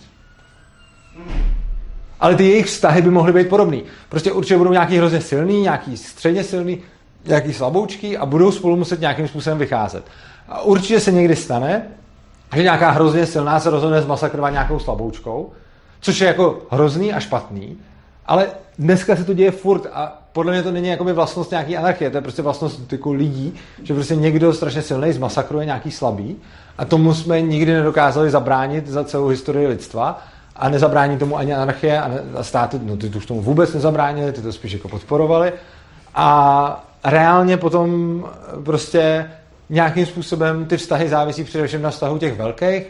[2.19, 3.83] ale ty jejich vztahy by mohly být podobný.
[4.09, 6.81] Prostě určitě budou nějaký hrozně silný, nějaký středně silný,
[7.27, 10.05] nějaký slaboučký a budou spolu muset nějakým způsobem vycházet.
[10.49, 11.87] A určitě se někdy stane,
[12.55, 15.51] že nějaká hrozně silná se rozhodne zmasakrovat nějakou slaboučkou,
[16.01, 17.77] což je jako hrozný a špatný,
[18.25, 18.47] ale
[18.79, 22.17] dneska se to děje furt a podle mě to není jakoby vlastnost nějaký anarchie, to
[22.17, 23.53] je prostě vlastnost jako lidí,
[23.83, 26.35] že prostě někdo strašně silný zmasakruje nějaký slabý
[26.77, 30.23] a tomu jsme nikdy nedokázali zabránit za celou historii lidstva
[30.55, 34.31] a nezabrání tomu ani anarchie a, a státy, no ty to už tomu vůbec nezabránili,
[34.31, 35.53] ty to spíš jako podporovali
[36.15, 38.23] a reálně potom
[38.63, 39.31] prostě
[39.69, 42.83] nějakým způsobem ty vztahy závisí především na vztahu těch velkých,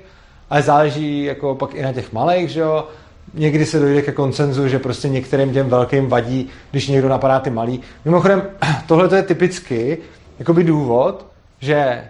[0.49, 2.87] ale záleží jako pak i na těch malých, že jo.
[3.33, 7.49] Někdy se dojde ke koncenzu, že prostě některým těm velkým vadí, když někdo napadá ty
[7.49, 7.81] malý.
[8.05, 8.43] Mimochodem,
[8.87, 9.97] tohle je typicky
[10.39, 11.25] jakoby důvod,
[11.59, 12.03] že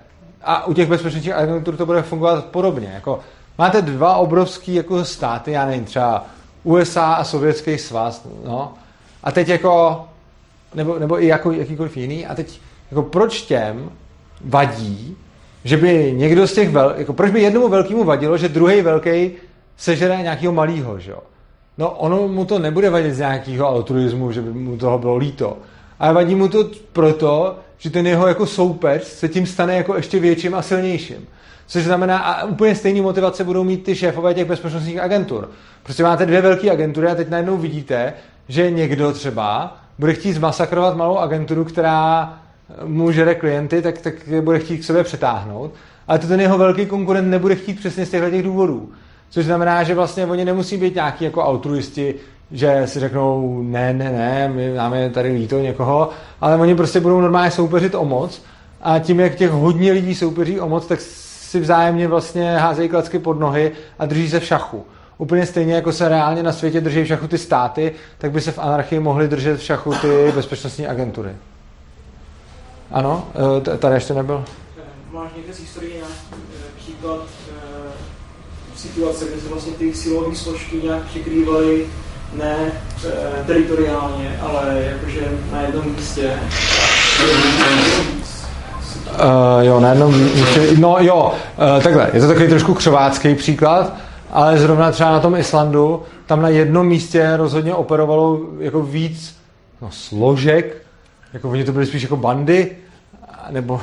[0.43, 2.91] a u těch bezpečnostních agentur to bude fungovat podobně.
[2.93, 3.19] Jako,
[3.57, 6.25] máte dva obrovský jako státy, já nevím, třeba
[6.63, 8.73] USA a Sovětský svaz, no,
[9.23, 10.05] a teď jako,
[10.75, 12.59] nebo, nebo i jako jakýkoliv jiný, a teď
[12.91, 13.89] jako proč těm
[14.41, 15.17] vadí,
[15.63, 19.31] že by někdo z těch vel, jako proč by jednomu velkému vadilo, že druhý velký
[19.77, 21.19] sežere nějakého malého, že jo?
[21.77, 25.57] No ono mu to nebude vadit z nějakého altruismu, že by mu toho bylo líto.
[25.99, 30.19] Ale vadí mu to proto, že ten jeho jako soupeř se tím stane jako ještě
[30.19, 31.27] větším a silnějším.
[31.67, 35.49] Což znamená, a úplně stejné motivace budou mít ty šéfové těch bezpečnostních agentur.
[35.83, 38.13] Prostě máte dvě velké agentury a teď najednou vidíte,
[38.47, 42.33] že někdo třeba bude chtít zmasakrovat malou agenturu, která
[42.85, 45.71] mu žere klienty, tak, tak je bude chtít k sobě přetáhnout.
[46.07, 48.89] Ale to ten jeho velký konkurent nebude chtít přesně z těchto těch důvodů.
[49.29, 52.15] Což znamená, že vlastně oni nemusí být nějaký jako altruisti,
[52.51, 56.09] že si řeknou, ne, ne, ne, my máme tady líto někoho,
[56.41, 58.41] ale oni prostě budou normálně soupeřit o moc
[58.81, 63.19] a tím, jak těch hodně lidí soupeří o moc, tak si vzájemně vlastně házejí klacky
[63.19, 64.85] pod nohy a drží se v šachu.
[65.17, 68.51] Úplně stejně, jako se reálně na světě drží v šachu ty státy, tak by se
[68.51, 71.31] v anarchii mohly držet v šachu ty bezpečnostní agentury.
[72.91, 73.27] Ano,
[73.73, 74.43] eh, tady ještě nebyl.
[75.11, 77.19] Máš někde z historie nějaký eh, příklad
[77.49, 77.91] eh,
[78.75, 81.85] situace, kde se vlastně ty silové složky nějak překrývaly
[82.33, 82.71] ne
[83.47, 85.21] teritoriálně, ale jakože
[85.51, 86.39] na jednom místě.
[89.13, 91.33] Uh, jo, na jednom místě, no jo,
[91.75, 93.93] uh, takhle, je to takový trošku křovácký příklad,
[94.35, 99.37] ale zrovna třeba na tom Islandu, tam na jednom místě rozhodně operovalo jako víc
[99.81, 100.77] no, složek,
[101.33, 102.71] jako oni to byly spíš jako bandy,
[103.49, 103.81] nebo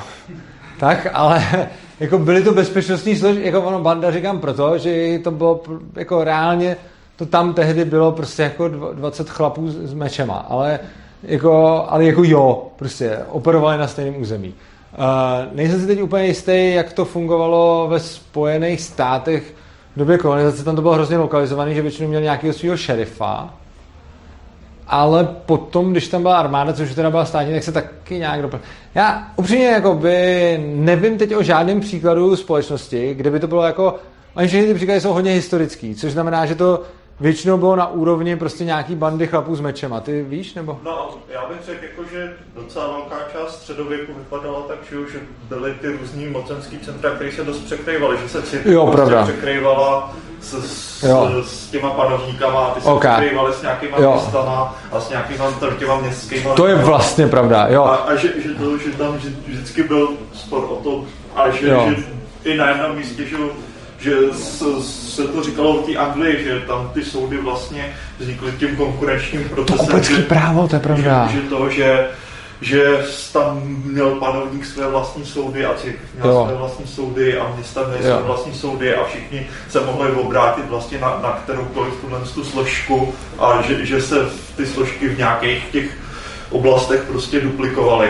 [0.80, 1.68] tak, ale
[2.00, 5.62] jako byly to bezpečnostní složky, jako ono banda říkám proto, že to bylo
[5.96, 6.76] jako reálně,
[7.16, 10.78] to tam tehdy bylo prostě jako 20 chlapů s mečema, ale
[11.22, 14.54] jako, ale jako jo, prostě operovali na stejném území.
[14.98, 19.54] Uh, nejsem si teď úplně jistý, jak to fungovalo ve Spojených státech
[19.96, 23.54] v době kolonizace, tam to bylo hrozně lokalizované, že většinou měl nějakého svého šerifa,
[24.86, 28.66] ale potom, když tam byla armáda, což teda byla státní, tak se taky nějak doplnil.
[28.94, 33.94] Já upřímně jako by nevím teď o žádném příkladu společnosti, kde by to bylo jako,
[34.34, 36.82] oni všechny ty příklady jsou hodně historický, což znamená, že to
[37.20, 39.92] většinou bylo na úrovni prostě nějaký bandy chlapů s mečem.
[39.92, 40.80] A ty víš, nebo?
[40.84, 45.16] No, já bych řekl, jako, že docela velká část středověku vypadala tak, že už
[45.48, 50.14] byly ty různý mocenský centra, které se dost překrývaly, že se církev jo, prostě překrývala
[50.40, 51.04] s, s,
[51.44, 53.16] s, těma panovníkama, ty se okay.
[53.16, 54.12] překrývaly s nějakýma jo.
[54.12, 56.54] městama a s nějakýma těma městskýma.
[56.54, 57.84] To je vlastně pravda, jo.
[57.84, 61.04] A, a že, že, to, že tam že vždycky byl spor o to,
[61.36, 61.96] ale že, že
[62.44, 63.36] i na jednom místě, že
[64.02, 64.16] že
[65.14, 69.86] se to říkalo v té Anglii, že tam ty soudy vlastně vznikly tím konkurenčním procesem.
[69.86, 71.26] To že, právo, to je pravda.
[71.26, 72.08] Že, že to, že
[72.62, 76.44] že tam měl panovník své vlastní soudy a církev měl jo.
[76.46, 80.98] své vlastní soudy a města měly své vlastní soudy a všichni se mohli obrátit vlastně
[80.98, 84.16] na, na kteroukoliv tuhle tu složku a že, že se
[84.56, 85.96] ty složky v nějakých těch
[86.50, 88.08] oblastech prostě duplikovaly.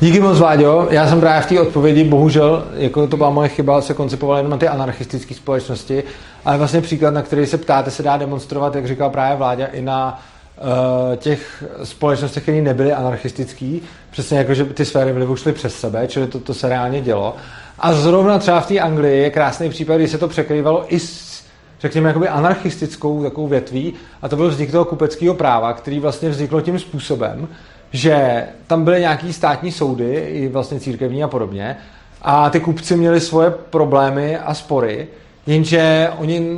[0.00, 0.88] Díky moc, Váďo.
[0.90, 4.58] Já jsem právě v té odpovědi, bohužel, jako to byla moje chyba, se koncipovaly jenom
[4.58, 6.04] ty anarchistické společnosti,
[6.44, 9.82] ale vlastně příklad, na který se ptáte, se dá demonstrovat, jak říkal právě Vláďa, i
[9.82, 10.22] na
[10.58, 13.78] uh, těch společnostech, které nebyly anarchistické,
[14.10, 17.36] přesně jako, že ty sféry vlivu šly přes sebe, čili to, to se reálně dělo.
[17.78, 21.36] A zrovna třeba v té Anglii je krásný případ, kdy se to překrývalo i s
[21.80, 26.60] řekněme, jakoby anarchistickou takovou větví a to byl vznik toho kupeckého práva, který vlastně vzniklo
[26.60, 27.48] tím způsobem,
[27.96, 31.76] že tam byly nějaký státní soudy, i vlastně církevní a podobně,
[32.22, 35.08] a ty kupci měli svoje problémy a spory,
[35.46, 36.56] jenže oni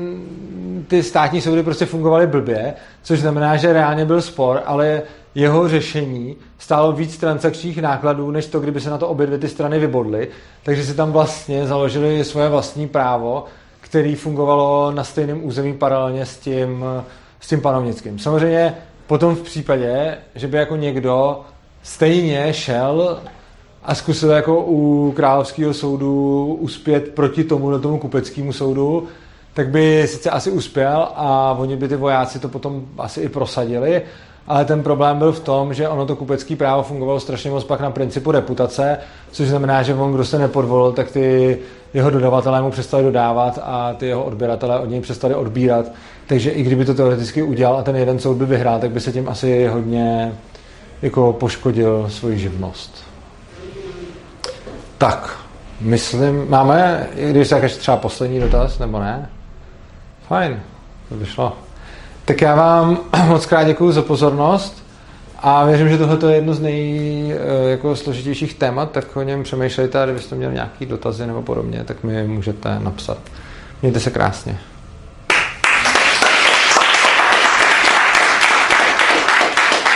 [0.89, 5.02] ty státní soudy prostě fungovaly blbě, což znamená, že reálně byl spor, ale
[5.35, 9.48] jeho řešení stálo víc transakčních nákladů, než to, kdyby se na to obě dvě ty
[9.48, 10.28] strany vybodly.
[10.62, 13.44] Takže si tam vlastně založili svoje vlastní právo,
[13.81, 16.85] který fungovalo na stejném území paralelně s tím,
[17.40, 18.19] s tím panovnickým.
[18.19, 18.74] Samozřejmě
[19.09, 21.40] potom v případě, že by jako někdo
[21.82, 23.20] stejně šel
[23.82, 29.09] a zkusil jako u královského soudu uspět proti tomu, tomu kupeckému soudu,
[29.55, 34.02] tak by sice asi uspěl a oni by ty vojáci to potom asi i prosadili,
[34.48, 37.80] ale ten problém byl v tom, že ono to kupecké právo fungovalo strašně moc pak
[37.80, 38.98] na principu reputace,
[39.30, 41.58] což znamená, že on, kdo se nepodvolil, tak ty
[41.94, 45.86] jeho dodavatelé mu přestali dodávat a ty jeho odběratelé od něj přestali odbírat.
[46.26, 49.12] Takže i kdyby to teoreticky udělal a ten jeden soud by vyhrál, tak by se
[49.12, 50.32] tím asi hodně
[51.02, 53.04] jako poškodil svoji živnost.
[54.98, 55.38] Tak,
[55.80, 59.30] myslím, máme, když se třeba poslední dotaz, nebo ne?
[60.28, 60.60] Fajn,
[61.08, 61.67] to vyšlo.
[62.28, 62.98] Tak já vám
[63.28, 64.84] moc krát děkuji za pozornost
[65.38, 69.42] a věřím, že tohle je jedno z nej eh, jako složitějších témat, tak o něm
[69.42, 73.18] přemýšlejte a kdybyste měli nějaký dotazy nebo podobně, tak mi můžete napsat.
[73.82, 74.59] Mějte se krásně.